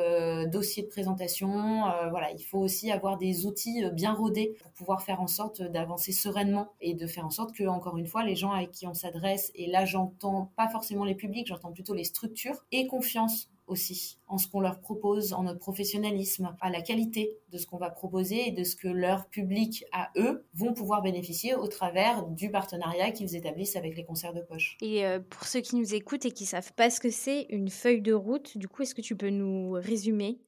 dossier 0.52 0.82
de 0.82 0.88
présentation 0.88 1.44
euh, 1.53 2.10
voilà, 2.10 2.31
il 2.31 2.43
faut 2.43 2.60
aussi 2.60 2.91
avoir 2.91 3.17
des 3.17 3.45
outils 3.45 3.84
euh, 3.84 3.89
bien 3.89 4.13
rodés 4.13 4.55
pour 4.62 4.71
pouvoir 4.71 5.01
faire 5.01 5.21
en 5.21 5.27
sorte 5.27 5.62
d'avancer 5.62 6.12
sereinement 6.12 6.69
et 6.81 6.93
de 6.93 7.08
faire 7.08 7.25
en 7.25 7.29
sorte 7.29 7.53
que, 7.55 7.65
encore 7.65 7.97
une 7.97 8.08
fois, 8.08 8.23
les 8.23 8.36
gens 8.36 8.51
avec 8.51 8.71
qui 8.71 8.88
on 8.88 8.93
s'adresse, 8.93 9.51
et 9.55 9.67
là 9.67 9.86
j'entends 9.86 10.51
pas 10.55 10.69
forcément 10.69 11.05
les 11.05 11.15
publics, 11.15 11.47
j'entends 11.47 11.71
plutôt 11.71 11.93
les 11.93 12.03
structures, 12.03 12.63
aient 12.71 12.88
confiance 12.88 13.49
aussi 13.67 14.19
en 14.27 14.38
ce 14.38 14.47
qu'on 14.47 14.60
leur 14.60 14.79
propose, 14.79 15.34
en 15.34 15.43
notre 15.43 15.60
professionnalisme, 15.60 16.55
à 16.62 16.69
la 16.69 16.81
qualité 16.81 17.38
de 17.51 17.58
ce 17.58 17.65
qu'on 17.67 17.77
va 17.77 17.89
proposer 17.89 18.47
et 18.47 18.51
de 18.51 18.63
ce 18.63 18.75
que 18.75 18.88
leur 18.88 19.27
public 19.27 19.86
à 19.91 20.10
eux 20.17 20.45
vont 20.53 20.73
pouvoir 20.73 21.01
bénéficier 21.01 21.55
au 21.55 21.67
travers 21.67 22.25
du 22.27 22.49
partenariat 22.49 23.12
qu'ils 23.12 23.36
établissent 23.36 23.75
avec 23.75 23.95
les 23.95 24.03
concerts 24.03 24.34
de 24.34 24.41
poche. 24.41 24.77
Et 24.81 25.05
euh, 25.05 25.19
pour 25.19 25.45
ceux 25.45 25.62
qui 25.62 25.75
nous 25.75 25.93
écoutent 25.93 26.25
et 26.25 26.31
qui 26.31 26.45
savent 26.45 26.73
pas 26.73 26.89
ce 26.89 26.99
que 26.99 27.10
c'est 27.10 27.45
une 27.49 27.69
feuille 27.69 28.01
de 28.01 28.13
route, 28.13 28.58
du 28.58 28.67
coup, 28.67 28.84
est-ce 28.84 28.95
que 28.95 29.01
tu 29.01 29.15
peux 29.15 29.29
nous 29.29 29.71
résumer 29.71 30.39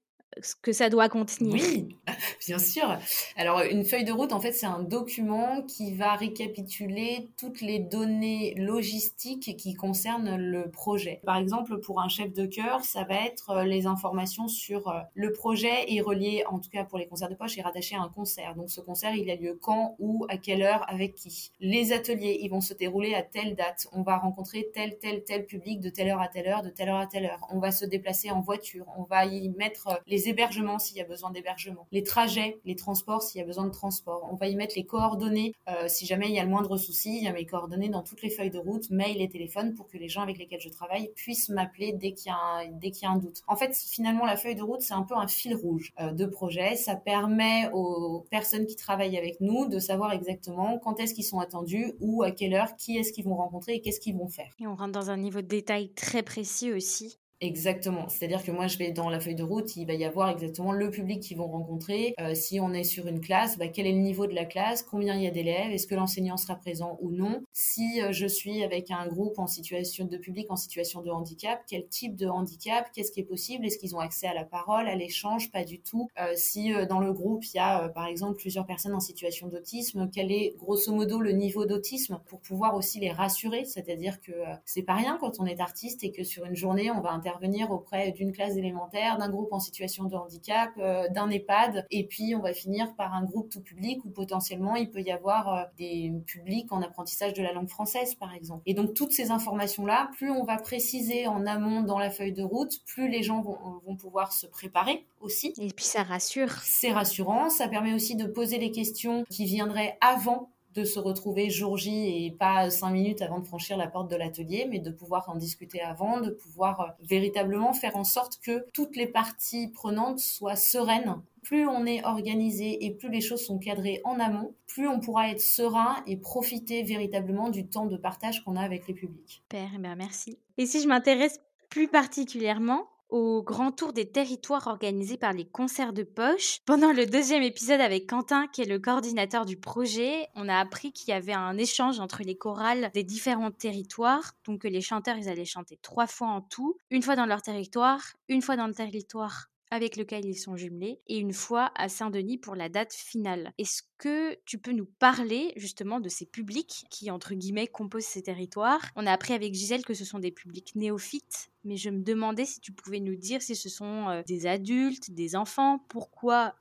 que 0.61 0.71
ça 0.71 0.89
doit 0.89 1.09
contenir. 1.09 1.53
Oui, 1.53 1.97
bien 2.47 2.59
sûr. 2.59 2.97
Alors, 3.35 3.61
une 3.61 3.83
feuille 3.83 4.03
de 4.03 4.11
route, 4.11 4.33
en 4.33 4.39
fait, 4.39 4.51
c'est 4.51 4.65
un 4.65 4.83
document 4.83 5.61
qui 5.63 5.93
va 5.93 6.15
récapituler 6.15 7.29
toutes 7.37 7.61
les 7.61 7.79
données 7.79 8.53
logistiques 8.55 9.55
qui 9.57 9.73
concernent 9.73 10.35
le 10.35 10.69
projet. 10.69 11.21
Par 11.25 11.37
exemple, 11.37 11.79
pour 11.79 12.01
un 12.01 12.09
chef 12.09 12.33
de 12.33 12.45
chœur, 12.45 12.83
ça 12.83 13.03
va 13.03 13.25
être 13.25 13.49
euh, 13.51 13.63
les 13.63 13.87
informations 13.87 14.47
sur 14.47 14.89
euh, 14.89 14.99
le 15.13 15.31
projet 15.31 15.93
est 15.93 16.01
relié, 16.01 16.43
en 16.47 16.59
tout 16.59 16.69
cas 16.69 16.83
pour 16.83 16.97
les 16.97 17.07
concerts 17.07 17.29
de 17.29 17.35
poche, 17.35 17.57
est 17.57 17.61
rattaché 17.61 17.95
à 17.95 18.01
un 18.01 18.09
concert. 18.09 18.55
Donc, 18.55 18.69
ce 18.69 18.81
concert, 18.81 19.15
il 19.15 19.29
a 19.29 19.35
lieu 19.35 19.57
quand, 19.61 19.95
où, 19.99 20.25
à 20.29 20.37
quelle 20.37 20.61
heure, 20.61 20.85
avec 20.87 21.15
qui. 21.15 21.51
Les 21.59 21.93
ateliers, 21.93 22.39
ils 22.41 22.49
vont 22.49 22.61
se 22.61 22.73
dérouler 22.73 23.15
à 23.15 23.23
telle 23.23 23.55
date. 23.55 23.87
On 23.91 24.03
va 24.03 24.17
rencontrer 24.17 24.69
tel, 24.73 24.97
tel, 24.99 25.23
tel 25.23 25.45
public 25.45 25.79
de 25.79 25.89
telle 25.89 26.09
heure 26.09 26.21
à 26.21 26.27
telle 26.27 26.47
heure, 26.47 26.63
de 26.63 26.69
telle 26.69 26.89
heure 26.89 26.99
à 26.99 27.07
telle 27.07 27.25
heure. 27.25 27.39
On 27.51 27.59
va 27.59 27.71
se 27.71 27.85
déplacer 27.85 28.29
en 28.29 28.41
voiture. 28.41 28.85
On 28.97 29.03
va 29.03 29.25
y 29.25 29.49
mettre 29.49 29.87
euh, 29.87 29.95
les 30.17 30.29
hébergements 30.29 30.79
s'il 30.79 30.97
y 30.97 31.01
a 31.01 31.03
besoin 31.03 31.29
d'hébergement, 31.29 31.85
les 31.91 32.01
trajets, 32.01 32.59
les 32.65 32.75
transports 32.75 33.21
s'il 33.21 33.37
y 33.39 33.43
a 33.43 33.45
besoin 33.45 33.65
de 33.65 33.71
transport. 33.71 34.27
On 34.31 34.35
va 34.35 34.47
y 34.47 34.55
mettre 34.55 34.73
les 34.75 34.83
coordonnées 34.83 35.53
euh, 35.69 35.87
si 35.87 36.07
jamais 36.07 36.27
il 36.27 36.33
y 36.33 36.39
a 36.39 36.43
le 36.43 36.49
moindre 36.49 36.75
souci. 36.77 37.17
Il 37.17 37.23
y 37.23 37.27
a 37.27 37.33
mes 37.33 37.45
coordonnées 37.45 37.89
dans 37.89 38.01
toutes 38.01 38.23
les 38.23 38.31
feuilles 38.31 38.49
de 38.49 38.57
route, 38.57 38.89
mail 38.89 39.21
et 39.21 39.29
téléphone 39.29 39.75
pour 39.75 39.87
que 39.87 39.97
les 39.99 40.09
gens 40.09 40.21
avec 40.21 40.39
lesquels 40.39 40.59
je 40.59 40.69
travaille 40.69 41.11
puissent 41.15 41.49
m'appeler 41.49 41.93
dès 41.93 42.13
qu'il 42.13 42.31
y, 42.31 43.05
a 43.05 43.09
un, 43.11 43.17
doute. 43.17 43.43
En 43.47 43.55
fait, 43.55 43.75
finalement, 43.75 44.25
la 44.25 44.37
feuille 44.37 44.55
de 44.55 44.63
route, 44.63 44.81
c'est 44.81 44.95
un 44.95 45.03
peu 45.03 45.15
un 45.15 45.27
fil 45.27 45.55
rouge 45.55 45.93
euh, 45.99 46.11
de 46.13 46.25
projet. 46.25 46.75
Ça 46.75 46.95
permet 46.95 47.69
aux 47.73 48.25
personnes 48.31 48.65
qui 48.65 48.75
travaillent 48.75 49.19
avec 49.19 49.39
nous 49.39 49.67
de 49.67 49.77
savoir 49.77 50.13
exactement 50.13 50.79
quand 50.79 50.99
est-ce 50.99 51.13
qu'ils 51.13 51.25
sont 51.25 51.39
attendus, 51.39 51.93
ou 51.99 52.23
à 52.23 52.31
quelle 52.31 52.55
heure, 52.55 52.75
qui 52.75 52.97
est-ce 52.97 53.13
qu'ils 53.13 53.25
vont 53.25 53.35
rencontrer 53.35 53.75
et 53.75 53.81
qu'est-ce 53.81 53.99
qu'ils 53.99 54.17
vont 54.17 54.29
faire. 54.29 54.49
Et 54.59 54.65
on 54.65 54.75
rentre 54.75 54.93
dans 54.93 55.11
un 55.11 55.17
niveau 55.17 55.41
de 55.41 55.47
détail 55.47 55.89
très 55.89 56.23
précis 56.23 56.71
aussi. 56.71 57.19
Exactement. 57.39 58.09
C'est-à-dire 58.09 58.43
que 58.43 58.49
moi, 58.49 58.65
je 58.65 58.79
vais 58.79 58.91
dans 58.91 59.11
la 59.11 59.19
feuille 59.19 59.35
de 59.35 59.43
route, 59.43 59.75
il 59.75 59.85
va 59.85 59.93
y 59.93 60.03
avoir 60.05 60.29
exactement 60.29 60.71
le 60.71 60.89
public 60.89 61.21
qu'ils 61.21 61.37
vont 61.37 61.47
rencontrer. 61.47 62.15
Euh, 62.19 62.33
si 62.33 62.59
on 62.59 62.73
est 62.73 62.83
sur 62.83 63.05
une 63.05 63.21
classe, 63.21 63.59
bah, 63.59 63.67
quel 63.67 63.85
est 63.85 63.91
le 63.91 63.99
niveau 63.99 64.25
de 64.25 64.33
la 64.33 64.45
classe? 64.45 64.81
Combien 64.81 65.15
il 65.15 65.21
y 65.21 65.27
a 65.27 65.29
d'élèves? 65.29 65.71
Est-ce 65.71 65.85
que 65.85 65.93
l'enseignant 65.93 66.37
sera 66.37 66.55
présent 66.55 66.97
ou 66.99 67.11
non? 67.11 67.43
Si 67.53 68.01
euh, 68.01 68.11
je 68.11 68.25
suis 68.25 68.63
avec 68.63 68.89
un 68.89 69.05
groupe 69.05 69.37
en 69.37 69.45
situation 69.45 70.05
de 70.05 70.17
public 70.17 70.47
en 70.49 70.55
situation 70.55 71.03
de 71.03 71.11
handicap, 71.11 71.61
quel 71.69 71.87
type 71.87 72.15
de 72.15 72.25
handicap? 72.25 72.89
Qu'est-ce 72.91 73.11
qui 73.11 73.19
est 73.19 73.23
possible? 73.23 73.67
Est-ce 73.67 73.77
qu'ils 73.77 73.95
ont 73.95 73.99
accès 73.99 74.25
à 74.25 74.33
la 74.33 74.43
parole, 74.43 74.87
à 74.87 74.95
l'échange? 74.95 75.51
Pas 75.51 75.63
du 75.63 75.79
tout. 75.79 76.07
Euh, 76.19 76.33
si 76.35 76.71
dans 76.89 76.99
le 76.99 77.13
groupe, 77.13 77.45
il 77.53 77.57
y 77.57 77.59
a 77.59 77.89
par 77.89 78.07
exemple 78.07 78.37
plusieurs 78.37 78.65
personnes 78.65 78.95
en 78.95 78.99
situation 78.99 79.47
d'autisme, 79.47 80.09
quel 80.11 80.31
est 80.31 80.55
grosso 80.57 80.91
modo 80.91 81.19
le 81.19 81.33
niveau 81.33 81.67
d'autisme 81.67 82.19
pour 82.25 82.39
pouvoir 82.39 82.75
aussi 82.75 82.99
les 82.99 83.11
rassurer? 83.11 83.63
C'est-à-dire 83.65 84.21
que 84.21 84.31
c'est 84.65 84.81
pas 84.81 84.95
rien 84.95 85.17
quand 85.19 85.39
on 85.39 85.45
est 85.45 85.59
artiste 85.59 86.03
et 86.03 86.11
que 86.11 86.23
sur 86.23 86.43
une 86.45 86.55
journée, 86.55 86.89
on 86.89 87.01
va 87.01 87.11
intervenir 87.27 87.71
auprès 87.71 88.11
d'une 88.11 88.31
classe 88.31 88.55
élémentaire, 88.55 89.17
d'un 89.17 89.29
groupe 89.29 89.51
en 89.51 89.59
situation 89.59 90.05
de 90.05 90.15
handicap, 90.15 90.69
euh, 90.77 91.07
d'un 91.09 91.29
EHPAD, 91.29 91.85
et 91.91 92.05
puis 92.05 92.35
on 92.35 92.39
va 92.39 92.53
finir 92.53 92.95
par 92.95 93.13
un 93.13 93.23
groupe 93.23 93.49
tout 93.49 93.61
public 93.61 94.03
où 94.05 94.09
potentiellement 94.09 94.75
il 94.75 94.89
peut 94.89 95.01
y 95.01 95.11
avoir 95.11 95.53
euh, 95.53 95.63
des 95.77 96.13
publics 96.25 96.71
en 96.71 96.81
apprentissage 96.81 97.33
de 97.33 97.43
la 97.43 97.53
langue 97.53 97.69
française, 97.69 98.15
par 98.15 98.33
exemple. 98.33 98.63
Et 98.65 98.73
donc 98.73 98.93
toutes 98.93 99.11
ces 99.11 99.31
informations-là, 99.31 100.09
plus 100.15 100.31
on 100.31 100.43
va 100.43 100.57
préciser 100.57 101.27
en 101.27 101.45
amont 101.45 101.81
dans 101.81 101.99
la 101.99 102.09
feuille 102.09 102.33
de 102.33 102.43
route, 102.43 102.79
plus 102.85 103.09
les 103.09 103.23
gens 103.23 103.41
vont, 103.41 103.57
vont 103.85 103.95
pouvoir 103.95 104.31
se 104.31 104.47
préparer 104.47 105.05
aussi. 105.19 105.53
Et 105.59 105.67
puis 105.75 105.85
ça 105.85 106.03
rassure. 106.03 106.51
C'est 106.63 106.91
rassurant, 106.91 107.49
ça 107.49 107.67
permet 107.67 107.93
aussi 107.93 108.15
de 108.15 108.25
poser 108.25 108.57
les 108.57 108.71
questions 108.71 109.23
qui 109.29 109.45
viendraient 109.45 109.97
avant 110.01 110.49
de 110.77 110.83
se 110.83 110.99
retrouver 110.99 111.49
jour 111.49 111.75
J 111.75 112.25
et 112.25 112.31
pas 112.31 112.69
cinq 112.69 112.91
minutes 112.91 113.23
avant 113.23 113.39
de 113.39 113.45
franchir 113.45 113.77
la 113.77 113.87
porte 113.87 114.11
de 114.11 114.15
l'atelier, 114.15 114.67
mais 114.69 114.77
de 114.77 114.91
pouvoir 114.91 115.27
en 115.27 115.35
discuter 115.35 115.81
avant, 115.81 116.21
de 116.21 116.29
pouvoir 116.29 116.81
euh, 116.81 116.85
véritablement 117.01 117.73
faire 117.73 117.97
en 117.97 118.03
sorte 118.03 118.39
que 118.43 118.63
toutes 118.73 118.95
les 118.95 119.07
parties 119.07 119.69
prenantes 119.69 120.19
soient 120.19 120.55
sereines. 120.55 121.15
Plus 121.41 121.67
on 121.67 121.87
est 121.87 122.05
organisé 122.05 122.85
et 122.85 122.91
plus 122.91 123.09
les 123.09 123.21
choses 123.21 123.43
sont 123.43 123.57
cadrées 123.57 124.01
en 124.03 124.19
amont, 124.19 124.53
plus 124.67 124.87
on 124.87 124.99
pourra 124.99 125.31
être 125.31 125.41
serein 125.41 126.03
et 126.05 126.15
profiter 126.17 126.83
véritablement 126.83 127.49
du 127.49 127.65
temps 127.65 127.87
de 127.87 127.97
partage 127.97 128.43
qu'on 128.43 128.55
a 128.55 128.61
avec 128.61 128.87
les 128.87 128.93
publics. 128.93 129.43
Père, 129.49 129.71
eh 129.73 129.79
ben, 129.79 129.95
merci. 129.95 130.37
Et 130.59 130.67
si 130.67 130.81
je 130.81 130.87
m'intéresse 130.87 131.39
plus 131.69 131.87
particulièrement 131.87 132.87
au 133.09 133.41
grand 133.41 133.71
tour 133.71 133.93
des 133.93 134.09
territoires 134.11 134.67
organisés 134.67 135.17
par 135.17 135.33
les 135.33 135.45
concerts 135.45 135.93
de 135.93 136.03
poche. 136.03 136.59
Pendant 136.65 136.91
le 136.91 137.05
deuxième 137.05 137.43
épisode 137.43 137.81
avec 137.81 138.09
Quentin, 138.09 138.47
qui 138.47 138.61
est 138.61 138.65
le 138.65 138.79
coordinateur 138.79 139.45
du 139.45 139.57
projet, 139.57 140.27
on 140.35 140.49
a 140.49 140.57
appris 140.57 140.91
qu'il 140.91 141.09
y 141.09 141.13
avait 141.13 141.33
un 141.33 141.57
échange 141.57 141.99
entre 141.99 142.23
les 142.23 142.37
chorales 142.37 142.91
des 142.93 143.03
différents 143.03 143.51
territoires. 143.51 144.33
Donc 144.45 144.63
les 144.63 144.81
chanteurs, 144.81 145.17
ils 145.17 145.29
allaient 145.29 145.45
chanter 145.45 145.77
trois 145.81 146.07
fois 146.07 146.27
en 146.27 146.41
tout, 146.41 146.77
une 146.89 147.01
fois 147.01 147.15
dans 147.15 147.25
leur 147.25 147.41
territoire, 147.41 148.01
une 148.27 148.41
fois 148.41 148.55
dans 148.55 148.67
le 148.67 148.73
territoire 148.73 149.47
avec 149.71 149.97
lequel 149.97 150.25
ils 150.25 150.37
sont 150.37 150.55
jumelés, 150.55 151.01
et 151.07 151.17
une 151.17 151.33
fois 151.33 151.71
à 151.75 151.89
Saint-Denis 151.89 152.37
pour 152.37 152.55
la 152.55 152.69
date 152.69 152.93
finale. 152.93 153.53
Est-ce 153.57 153.83
que 153.97 154.37
tu 154.45 154.57
peux 154.57 154.71
nous 154.71 154.87
parler 154.99 155.53
justement 155.55 155.99
de 155.99 156.09
ces 156.09 156.25
publics 156.25 156.85
qui, 156.89 157.11
entre 157.11 157.33
guillemets, 157.33 157.67
composent 157.67 158.05
ces 158.05 158.23
territoires? 158.23 158.81
On 158.95 159.05
a 159.05 159.11
appris 159.11 159.33
avec 159.33 159.53
Gisèle 159.53 159.85
que 159.85 159.93
ce 159.93 160.05
sont 160.05 160.19
des 160.19 160.31
publics 160.31 160.75
néophytes, 160.75 161.49
mais 161.63 161.75
je 161.75 161.89
me 161.89 162.03
demandais 162.03 162.45
si 162.45 162.59
tu 162.59 162.71
pouvais 162.71 162.99
nous 162.99 163.15
dire 163.15 163.41
si 163.41 163.55
ce 163.55 163.69
sont 163.69 164.09
euh, 164.09 164.21
des 164.25 164.47
adultes, 164.47 165.11
des 165.11 165.35
enfants, 165.35 165.79
pourquoi 165.89 166.55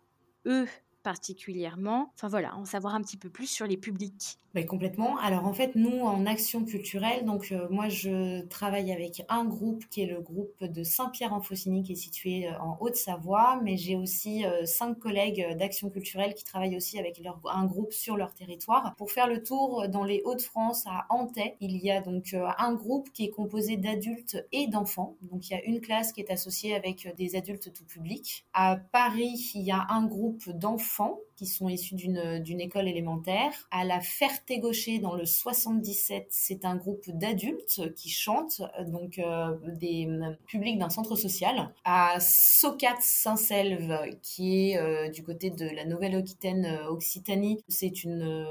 eux 0.46 0.66
particulièrement. 1.06 2.10
Enfin 2.16 2.26
voilà, 2.26 2.56
en 2.56 2.64
savoir 2.64 2.96
un 2.96 3.00
petit 3.00 3.16
peu 3.16 3.30
plus 3.30 3.46
sur 3.46 3.64
les 3.64 3.76
publics. 3.76 4.40
Mais 4.54 4.64
complètement. 4.64 5.18
Alors 5.18 5.44
en 5.44 5.52
fait, 5.52 5.76
nous, 5.76 6.00
en 6.00 6.24
action 6.24 6.64
culturelle, 6.64 7.26
donc 7.26 7.52
euh, 7.52 7.68
moi, 7.70 7.90
je 7.90 8.40
travaille 8.46 8.90
avec 8.90 9.22
un 9.28 9.44
groupe 9.44 9.84
qui 9.90 10.00
est 10.00 10.06
le 10.06 10.20
groupe 10.20 10.64
de 10.64 10.82
Saint-Pierre-en-Faucigny, 10.82 11.82
qui 11.82 11.92
est 11.92 11.94
situé 11.94 12.48
euh, 12.48 12.58
en 12.58 12.78
Haute-Savoie, 12.80 13.60
mais 13.62 13.76
j'ai 13.76 13.96
aussi 13.96 14.46
euh, 14.46 14.64
cinq 14.64 14.98
collègues 14.98 15.56
d'action 15.58 15.90
culturelle 15.90 16.32
qui 16.32 16.42
travaillent 16.42 16.76
aussi 16.76 16.98
avec 16.98 17.20
un 17.44 17.66
groupe 17.66 17.92
sur 17.92 18.16
leur 18.16 18.32
territoire. 18.32 18.94
Pour 18.96 19.12
faire 19.12 19.28
le 19.28 19.42
tour 19.42 19.88
dans 19.88 20.04
les 20.04 20.22
Hauts-de-France, 20.24 20.86
à 20.86 21.04
Antay, 21.10 21.56
il 21.60 21.76
y 21.76 21.90
a 21.90 22.00
donc 22.00 22.34
un 22.34 22.72
groupe 22.72 23.12
qui 23.12 23.26
est 23.26 23.30
composé 23.30 23.76
d'adultes 23.76 24.42
et 24.52 24.68
d'enfants. 24.68 25.16
Donc 25.20 25.50
il 25.50 25.52
y 25.52 25.56
a 25.56 25.62
une 25.64 25.82
classe 25.82 26.12
qui 26.12 26.22
est 26.22 26.30
associée 26.30 26.74
avec 26.74 27.14
des 27.16 27.36
adultes 27.36 27.72
tout 27.74 27.84
public. 27.84 28.46
À 28.54 28.76
Paris, 28.76 29.52
il 29.54 29.62
y 29.62 29.70
a 29.70 29.86
un 29.90 30.06
groupe 30.06 30.48
d'enfants 30.48 30.95
qui 31.36 31.46
sont 31.46 31.68
issus 31.68 31.94
d'une 31.94 32.60
école 32.60 32.88
élémentaire. 32.88 33.52
À 33.70 33.84
la 33.84 34.00
Ferté-Gaucher, 34.00 34.98
dans 34.98 35.14
le 35.14 35.26
77, 35.26 36.26
c'est 36.30 36.64
un 36.64 36.76
groupe 36.76 37.04
d'adultes 37.08 37.92
qui 37.94 38.08
chantent, 38.08 38.62
donc 38.86 39.18
euh, 39.18 39.56
des 39.66 40.06
euh, 40.06 40.32
publics 40.46 40.78
d'un 40.78 40.88
centre 40.88 41.14
social. 41.14 41.74
À 41.84 42.18
Socat 42.20 42.96
Saint-Selve, 43.00 44.16
qui 44.22 44.70
est 44.70 44.78
euh, 44.78 45.08
du 45.08 45.22
côté 45.22 45.50
de 45.50 45.68
la 45.68 45.84
Nouvelle-Aquitaine, 45.84 46.80
Occitanie, 46.88 47.62
c'est 47.68 48.02
une 48.02 48.46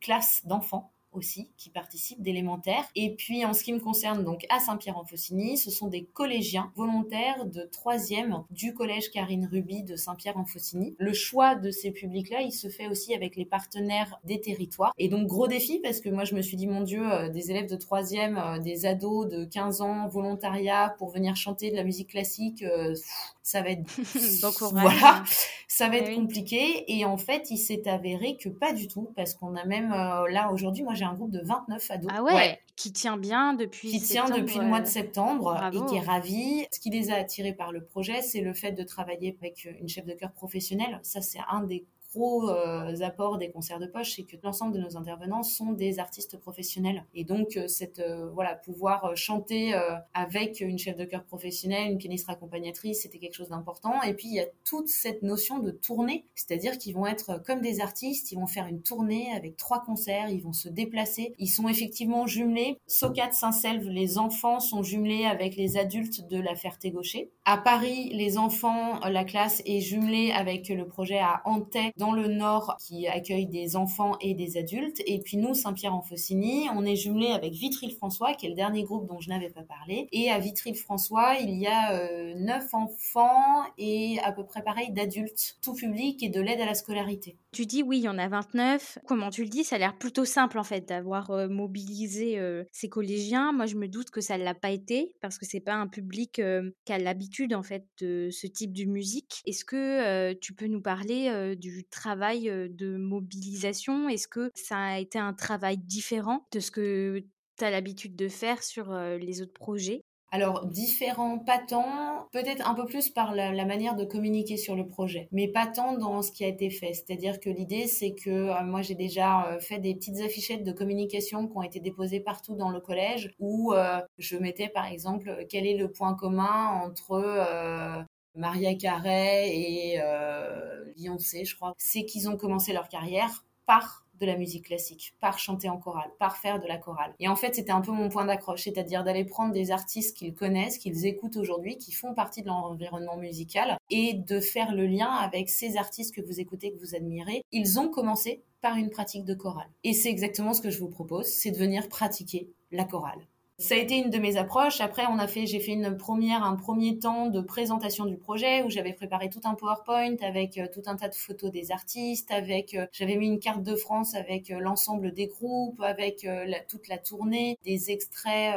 classe 0.00 0.42
d'enfants 0.46 0.91
aussi 1.12 1.48
qui 1.56 1.70
participent 1.70 2.22
d'élémentaire. 2.22 2.84
Et 2.94 3.14
puis 3.14 3.44
en 3.44 3.52
ce 3.52 3.62
qui 3.62 3.72
me 3.72 3.80
concerne 3.80 4.24
donc 4.24 4.46
à 4.48 4.58
Saint-Pierre-en-Faucigny, 4.58 5.56
ce 5.56 5.70
sont 5.70 5.88
des 5.88 6.04
collégiens 6.04 6.72
volontaires 6.76 7.46
de 7.46 7.62
3e 7.62 8.44
du 8.50 8.74
collège 8.74 9.10
Karine 9.10 9.48
Ruby 9.50 9.82
de 9.82 9.96
Saint-Pierre-en-Faucigny. 9.96 10.94
Le 10.98 11.12
choix 11.12 11.54
de 11.54 11.70
ces 11.70 11.90
publics-là, 11.90 12.42
il 12.42 12.52
se 12.52 12.68
fait 12.68 12.88
aussi 12.88 13.14
avec 13.14 13.36
les 13.36 13.44
partenaires 13.44 14.20
des 14.24 14.40
territoires. 14.40 14.92
Et 14.98 15.08
donc 15.08 15.26
gros 15.26 15.48
défi 15.48 15.80
parce 15.80 16.00
que 16.00 16.08
moi 16.08 16.24
je 16.24 16.34
me 16.34 16.42
suis 16.42 16.56
dit 16.56 16.66
mon 16.66 16.82
Dieu, 16.82 17.02
euh, 17.10 17.28
des 17.28 17.50
élèves 17.50 17.68
de 17.68 17.76
3e, 17.76 18.38
euh, 18.38 18.58
des 18.58 18.86
ados 18.86 19.28
de 19.28 19.44
15 19.44 19.80
ans, 19.80 20.08
volontariat 20.08 20.94
pour 20.98 21.10
venir 21.10 21.36
chanter 21.36 21.70
de 21.70 21.76
la 21.76 21.84
musique 21.84 22.10
classique, 22.10 22.62
euh, 22.62 22.94
ça 23.42 23.62
va 23.62 23.70
être 23.70 23.82
voilà, 24.72 25.24
ça 25.68 25.88
va 25.88 25.96
être 25.96 26.14
compliqué 26.14 26.84
et 26.88 27.04
en 27.04 27.16
fait, 27.16 27.50
il 27.50 27.58
s'est 27.58 27.88
avéré 27.88 28.36
que 28.36 28.48
pas 28.48 28.72
du 28.72 28.88
tout 28.88 29.10
parce 29.16 29.34
qu'on 29.34 29.56
a 29.56 29.64
même 29.64 29.90
là 29.90 30.50
aujourd'hui 30.52 30.82
moi 30.82 30.94
j'ai 31.02 31.08
un 31.08 31.14
groupe 31.14 31.32
de 31.32 31.40
29 31.40 31.90
ados. 31.90 32.10
Ah 32.14 32.22
ouais, 32.22 32.60
Qui 32.76 32.92
tient 32.92 33.16
bien 33.16 33.54
depuis 33.54 33.90
Qui 33.90 34.00
tient 34.00 34.28
depuis 34.28 34.58
le 34.58 34.66
mois 34.66 34.80
de 34.80 34.86
septembre 34.86 35.60
et 35.72 35.84
qui 35.86 35.96
est 35.96 36.00
ravi. 36.00 36.66
Ce 36.70 36.78
qui 36.78 36.90
les 36.90 37.10
a 37.10 37.16
attirés 37.16 37.52
par 37.52 37.72
le 37.72 37.82
projet, 37.82 38.22
c'est 38.22 38.40
le 38.40 38.54
fait 38.54 38.72
de 38.72 38.84
travailler 38.84 39.36
avec 39.40 39.64
une 39.80 39.88
chef 39.88 40.06
de 40.06 40.12
chœur 40.12 40.32
professionnelle. 40.32 41.00
Ça, 41.02 41.20
c'est 41.20 41.40
un 41.50 41.62
des 41.62 41.84
gros 42.14 42.48
euh, 42.50 43.00
apports 43.00 43.38
des 43.38 43.50
concerts 43.50 43.78
de 43.78 43.86
poche, 43.86 44.14
c'est 44.16 44.22
que 44.22 44.36
l'ensemble 44.42 44.74
de 44.74 44.80
nos 44.80 44.96
intervenants 44.96 45.42
sont 45.42 45.72
des 45.72 45.98
artistes 45.98 46.36
professionnels. 46.36 47.04
Et 47.14 47.24
donc, 47.24 47.56
euh, 47.56 47.68
cette, 47.68 47.98
euh, 47.98 48.30
voilà, 48.30 48.54
pouvoir 48.54 49.16
chanter 49.16 49.74
avec 50.14 50.60
une 50.60 50.78
chef 50.78 50.96
de 50.96 51.04
chœur 51.04 51.24
professionnelle, 51.24 51.90
une 51.90 51.98
pianiste 51.98 52.28
accompagnatrice, 52.28 53.02
c'était 53.02 53.18
quelque 53.18 53.34
chose 53.34 53.48
d'important. 53.48 54.02
Et 54.02 54.14
puis, 54.14 54.28
il 54.28 54.34
y 54.34 54.40
a 54.40 54.46
toute 54.64 54.88
cette 54.88 55.22
notion 55.22 55.58
de 55.58 55.70
tournée, 55.70 56.24
c'est-à-dire 56.34 56.78
qu'ils 56.78 56.94
vont 56.94 57.06
être 57.06 57.42
comme 57.44 57.60
des 57.60 57.80
artistes, 57.80 58.32
ils 58.32 58.36
vont 58.36 58.46
faire 58.46 58.66
une 58.66 58.82
tournée 58.82 59.32
avec 59.34 59.56
trois 59.56 59.82
concerts, 59.82 60.28
ils 60.28 60.42
vont 60.42 60.52
se 60.52 60.68
déplacer. 60.68 61.34
Ils 61.38 61.48
sont 61.48 61.68
effectivement 61.68 62.26
jumelés. 62.26 62.78
Socat 62.86 63.32
Saint-Selve, 63.32 63.88
les 63.88 64.18
enfants 64.18 64.60
sont 64.60 64.82
jumelés 64.82 65.24
avec 65.24 65.56
les 65.56 65.76
adultes 65.76 66.28
de 66.28 66.40
la 66.40 66.54
Ferté-Gaucher. 66.54 67.30
À 67.44 67.58
Paris, 67.58 68.10
les 68.12 68.38
enfants, 68.38 69.00
la 69.00 69.24
classe 69.24 69.62
est 69.66 69.80
jumelée 69.80 70.32
avec 70.32 70.68
le 70.68 70.86
projet 70.86 71.18
à 71.18 71.42
Antay 71.44 71.92
dans 72.02 72.10
le 72.10 72.26
nord 72.26 72.76
qui 72.80 73.06
accueille 73.06 73.46
des 73.46 73.76
enfants 73.76 74.16
et 74.20 74.34
des 74.34 74.56
adultes. 74.56 75.00
Et 75.06 75.20
puis 75.20 75.36
nous, 75.36 75.54
Saint-Pierre-en-Faucigny, 75.54 76.66
on 76.74 76.84
est 76.84 76.96
jumelé 76.96 77.28
avec 77.28 77.52
Vitry-le-François, 77.52 78.34
qui 78.34 78.46
est 78.46 78.48
le 78.48 78.56
dernier 78.56 78.82
groupe 78.82 79.06
dont 79.06 79.20
je 79.20 79.28
n'avais 79.28 79.50
pas 79.50 79.62
parlé. 79.62 80.08
Et 80.10 80.28
à 80.28 80.40
Vitry-le-François, 80.40 81.36
il 81.40 81.56
y 81.60 81.68
a 81.68 81.92
euh, 81.92 82.34
neuf 82.34 82.74
enfants 82.74 83.62
et 83.78 84.18
à 84.24 84.32
peu 84.32 84.44
près 84.44 84.64
pareil 84.64 84.90
d'adultes, 84.90 85.58
tout 85.62 85.74
public 85.74 86.24
et 86.24 86.28
de 86.28 86.40
l'aide 86.40 86.60
à 86.60 86.66
la 86.66 86.74
scolarité. 86.74 87.36
Tu 87.52 87.66
dis 87.66 87.82
oui, 87.82 87.98
il 87.98 88.04
y 88.04 88.08
en 88.08 88.16
a 88.16 88.28
29. 88.28 88.98
Comment 89.06 89.28
tu 89.28 89.42
le 89.42 89.50
dis? 89.50 89.62
Ça 89.62 89.76
a 89.76 89.78
l'air 89.78 89.98
plutôt 89.98 90.24
simple 90.24 90.58
en 90.58 90.64
fait 90.64 90.88
d'avoir 90.88 91.30
euh, 91.30 91.48
mobilisé 91.48 92.38
euh, 92.38 92.64
collégiens. 92.90 93.52
Moi, 93.52 93.66
je 93.66 93.76
me 93.76 93.88
doute 93.88 94.10
que 94.10 94.22
ça 94.22 94.38
ne 94.38 94.44
l'a 94.44 94.54
pas 94.54 94.70
été 94.70 95.14
parce 95.20 95.36
que 95.36 95.44
c'est 95.44 95.60
pas 95.60 95.74
un 95.74 95.86
public 95.86 96.40
qui 96.84 96.92
a 96.92 96.98
l'habitude 96.98 97.54
en 97.54 97.62
fait 97.62 97.86
de 98.00 98.30
ce 98.30 98.46
type 98.46 98.72
de 98.72 98.84
musique. 98.84 99.42
Est-ce 99.46 99.66
que 99.66 100.32
tu 100.34 100.54
peux 100.54 100.66
nous 100.66 100.80
parler 100.80 101.54
du 101.56 101.84
travail 101.90 102.44
de 102.44 102.96
mobilisation? 102.96 104.08
Est-ce 104.08 104.28
que 104.28 104.50
ça 104.54 104.78
a 104.78 104.98
été 104.98 105.18
un 105.18 105.34
travail 105.34 105.78
différent 105.78 106.46
de 106.52 106.60
ce 106.60 106.70
que 106.70 107.24
tu 107.58 107.64
as 107.64 107.70
l'habitude 107.70 108.16
de 108.16 108.28
faire 108.28 108.62
sur 108.62 108.92
les 108.94 109.42
autres 109.42 109.52
projets? 109.52 110.02
Alors, 110.34 110.66
différent, 110.66 111.38
pas 111.38 111.58
tant, 111.58 112.26
peut-être 112.32 112.68
un 112.68 112.74
peu 112.74 112.86
plus 112.86 113.10
par 113.10 113.34
la, 113.34 113.64
manière 113.64 113.94
de 113.94 114.04
communiquer 114.04 114.56
sur 114.56 114.74
le 114.74 114.88
projet, 114.88 115.28
mais 115.30 115.46
pas 115.46 115.66
tant 115.66 115.96
dans 115.96 116.22
ce 116.22 116.32
qui 116.32 116.44
a 116.44 116.48
été 116.48 116.70
fait. 116.70 116.94
C'est-à-dire 116.94 117.38
que 117.38 117.50
l'idée, 117.50 117.86
c'est 117.86 118.14
que 118.14 118.64
moi, 118.64 118.82
j'ai 118.82 118.94
déjà 118.94 119.58
fait 119.60 119.78
des 119.78 119.94
petites 119.94 120.20
affichettes 120.20 120.64
de 120.64 120.72
communication 120.72 121.46
qui 121.46 121.56
ont 121.56 121.62
été 121.62 121.80
déposées 121.80 122.20
partout 122.20 122.56
dans 122.56 122.70
le 122.70 122.80
collège, 122.80 123.34
où 123.38 123.74
je 124.18 124.36
mettais, 124.38 124.68
par 124.68 124.86
exemple, 124.86 125.44
quel 125.48 125.66
est 125.66 125.76
le 125.76 125.92
point 125.92 126.14
commun 126.14 126.80
entre 126.82 128.06
Maria 128.34 128.74
Carey 128.74 129.50
et 129.54 130.00
euh, 130.00 130.84
Beyoncé, 130.96 131.44
je 131.44 131.54
crois, 131.54 131.74
c'est 131.78 132.04
qu'ils 132.04 132.28
ont 132.28 132.36
commencé 132.36 132.72
leur 132.72 132.88
carrière 132.88 133.44
par 133.66 134.06
de 134.22 134.26
la 134.26 134.36
musique 134.36 134.66
classique, 134.66 135.14
par 135.20 135.38
chanter 135.38 135.68
en 135.68 135.78
chorale, 135.78 136.10
par 136.18 136.36
faire 136.36 136.60
de 136.60 136.66
la 136.66 136.78
chorale. 136.78 137.12
Et 137.18 137.28
en 137.28 137.36
fait, 137.36 137.56
c'était 137.56 137.72
un 137.72 137.80
peu 137.80 137.90
mon 137.90 138.08
point 138.08 138.24
d'accroche, 138.24 138.62
c'est-à-dire 138.62 139.02
d'aller 139.02 139.24
prendre 139.24 139.52
des 139.52 139.72
artistes 139.72 140.16
qu'ils 140.16 140.34
connaissent, 140.34 140.78
qu'ils 140.78 141.06
écoutent 141.06 141.36
aujourd'hui, 141.36 141.76
qui 141.76 141.92
font 141.92 142.14
partie 142.14 142.42
de 142.42 142.46
leur 142.46 142.56
environnement 142.56 143.16
musical, 143.16 143.76
et 143.90 144.14
de 144.14 144.40
faire 144.40 144.74
le 144.74 144.86
lien 144.86 145.10
avec 145.10 145.50
ces 145.50 145.76
artistes 145.76 146.14
que 146.14 146.20
vous 146.20 146.40
écoutez, 146.40 146.72
que 146.72 146.78
vous 146.78 146.94
admirez. 146.94 147.42
Ils 147.50 147.80
ont 147.80 147.88
commencé 147.88 148.42
par 148.60 148.76
une 148.76 148.90
pratique 148.90 149.24
de 149.24 149.34
chorale. 149.34 149.68
Et 149.82 149.92
c'est 149.92 150.10
exactement 150.10 150.54
ce 150.54 150.60
que 150.60 150.70
je 150.70 150.78
vous 150.78 150.88
propose, 150.88 151.26
c'est 151.26 151.50
de 151.50 151.56
venir 151.56 151.88
pratiquer 151.88 152.48
la 152.70 152.84
chorale. 152.84 153.26
Ça 153.62 153.76
a 153.76 153.78
été 153.78 153.96
une 153.96 154.10
de 154.10 154.18
mes 154.18 154.38
approches. 154.38 154.80
Après, 154.80 155.04
on 155.08 155.20
a 155.20 155.28
fait, 155.28 155.46
j'ai 155.46 155.60
fait 155.60 155.70
une 155.70 155.96
première, 155.96 156.42
un 156.42 156.56
premier 156.56 156.98
temps 156.98 157.28
de 157.28 157.40
présentation 157.40 158.06
du 158.06 158.16
projet 158.16 158.64
où 158.64 158.70
j'avais 158.70 158.92
préparé 158.92 159.30
tout 159.30 159.38
un 159.44 159.54
PowerPoint 159.54 160.16
avec 160.20 160.58
euh, 160.58 160.66
tout 160.66 160.82
un 160.86 160.96
tas 160.96 161.08
de 161.08 161.14
photos 161.14 161.52
des 161.52 161.70
artistes, 161.70 162.32
avec, 162.32 162.74
euh, 162.74 162.88
j'avais 162.90 163.14
mis 163.14 163.28
une 163.28 163.38
carte 163.38 163.62
de 163.62 163.76
France 163.76 164.16
avec 164.16 164.50
euh, 164.50 164.58
l'ensemble 164.58 165.12
des 165.12 165.28
groupes, 165.28 165.80
avec 165.80 166.26
toute 166.68 166.88
la 166.88 166.98
tournée, 166.98 167.56
des 167.64 167.92
extraits 167.92 168.56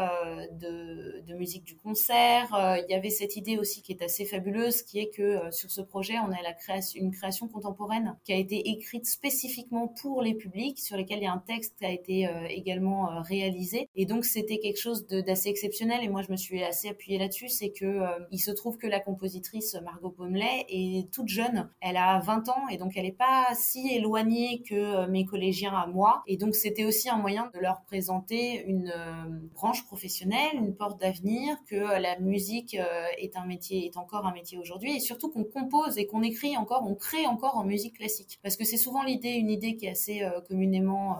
de, 0.53 1.21
de, 1.21 1.33
musique 1.35 1.65
du 1.65 1.75
concert. 1.75 2.47
Il 2.53 2.91
y 2.91 2.95
avait 2.95 3.09
cette 3.11 3.35
idée 3.35 3.57
aussi 3.57 3.83
qui 3.83 3.91
est 3.91 4.01
assez 4.01 4.25
fabuleuse, 4.25 4.81
qui 4.81 4.99
est 4.99 5.09
que 5.09 5.51
sur 5.51 5.69
ce 5.69 5.81
projet, 5.81 6.15
on 6.17 6.31
a 6.31 6.41
la 6.41 6.53
création, 6.53 7.01
une 7.01 7.11
création 7.11 7.47
contemporaine 7.47 8.15
qui 8.23 8.33
a 8.33 8.37
été 8.37 8.69
écrite 8.69 9.05
spécifiquement 9.05 9.87
pour 9.87 10.21
les 10.21 10.33
publics, 10.33 10.79
sur 10.79 10.97
lesquels 10.97 11.19
il 11.19 11.25
y 11.25 11.27
a 11.27 11.33
un 11.33 11.43
texte 11.45 11.75
qui 11.77 11.85
a 11.85 11.91
été 11.91 12.27
également 12.49 13.21
réalisé. 13.21 13.89
Et 13.95 14.05
donc, 14.05 14.25
c'était 14.25 14.59
quelque 14.59 14.79
chose 14.79 14.94
d'assez 15.03 15.49
exceptionnel 15.49 16.03
et 16.03 16.09
moi 16.09 16.21
je 16.21 16.31
me 16.31 16.37
suis 16.37 16.63
assez 16.63 16.89
appuyée 16.89 17.17
là-dessus, 17.17 17.49
c'est 17.49 17.71
que 17.71 17.85
euh, 17.85 18.07
il 18.31 18.39
se 18.39 18.51
trouve 18.51 18.77
que 18.77 18.87
la 18.87 18.99
compositrice 18.99 19.75
Margot 19.83 20.09
Pomelet 20.09 20.65
est 20.69 21.11
toute 21.11 21.27
jeune, 21.27 21.69
elle 21.81 21.97
a 21.97 22.19
20 22.19 22.49
ans 22.49 22.67
et 22.69 22.77
donc 22.77 22.93
elle 22.95 23.03
n'est 23.03 23.11
pas 23.11 23.47
si 23.53 23.89
éloignée 23.93 24.61
que 24.67 24.75
euh, 24.75 25.07
mes 25.07 25.25
collégiens 25.25 25.73
à 25.73 25.87
moi. 25.87 26.23
Et 26.27 26.37
donc 26.37 26.55
c'était 26.55 26.85
aussi 26.85 27.09
un 27.09 27.17
moyen 27.17 27.49
de 27.53 27.59
leur 27.59 27.81
présenter 27.83 28.63
une 28.65 28.91
euh, 28.95 29.25
branche 29.53 29.85
professionnelle, 29.85 30.55
une 30.55 30.75
porte 30.75 30.99
d'avenir, 30.99 31.57
que 31.67 31.75
la 31.75 32.19
musique 32.19 32.77
est 33.17 33.35
un 33.35 33.45
métier, 33.45 33.85
est 33.85 33.97
encore 33.97 34.25
un 34.25 34.33
métier 34.33 34.57
aujourd'hui 34.57 34.95
et 34.95 34.99
surtout 34.99 35.29
qu'on 35.29 35.43
compose 35.43 35.97
et 35.97 36.07
qu'on 36.07 36.21
écrit 36.21 36.57
encore, 36.57 36.83
on 36.87 36.95
crée 36.95 37.25
encore 37.27 37.57
en 37.57 37.63
musique 37.63 37.97
classique. 37.97 38.39
Parce 38.43 38.55
que 38.55 38.63
c'est 38.63 38.77
souvent 38.77 39.03
l'idée, 39.03 39.31
une 39.31 39.49
idée 39.49 39.75
qui 39.75 39.85
est 39.85 39.91
assez 39.91 40.23
communément 40.47 41.17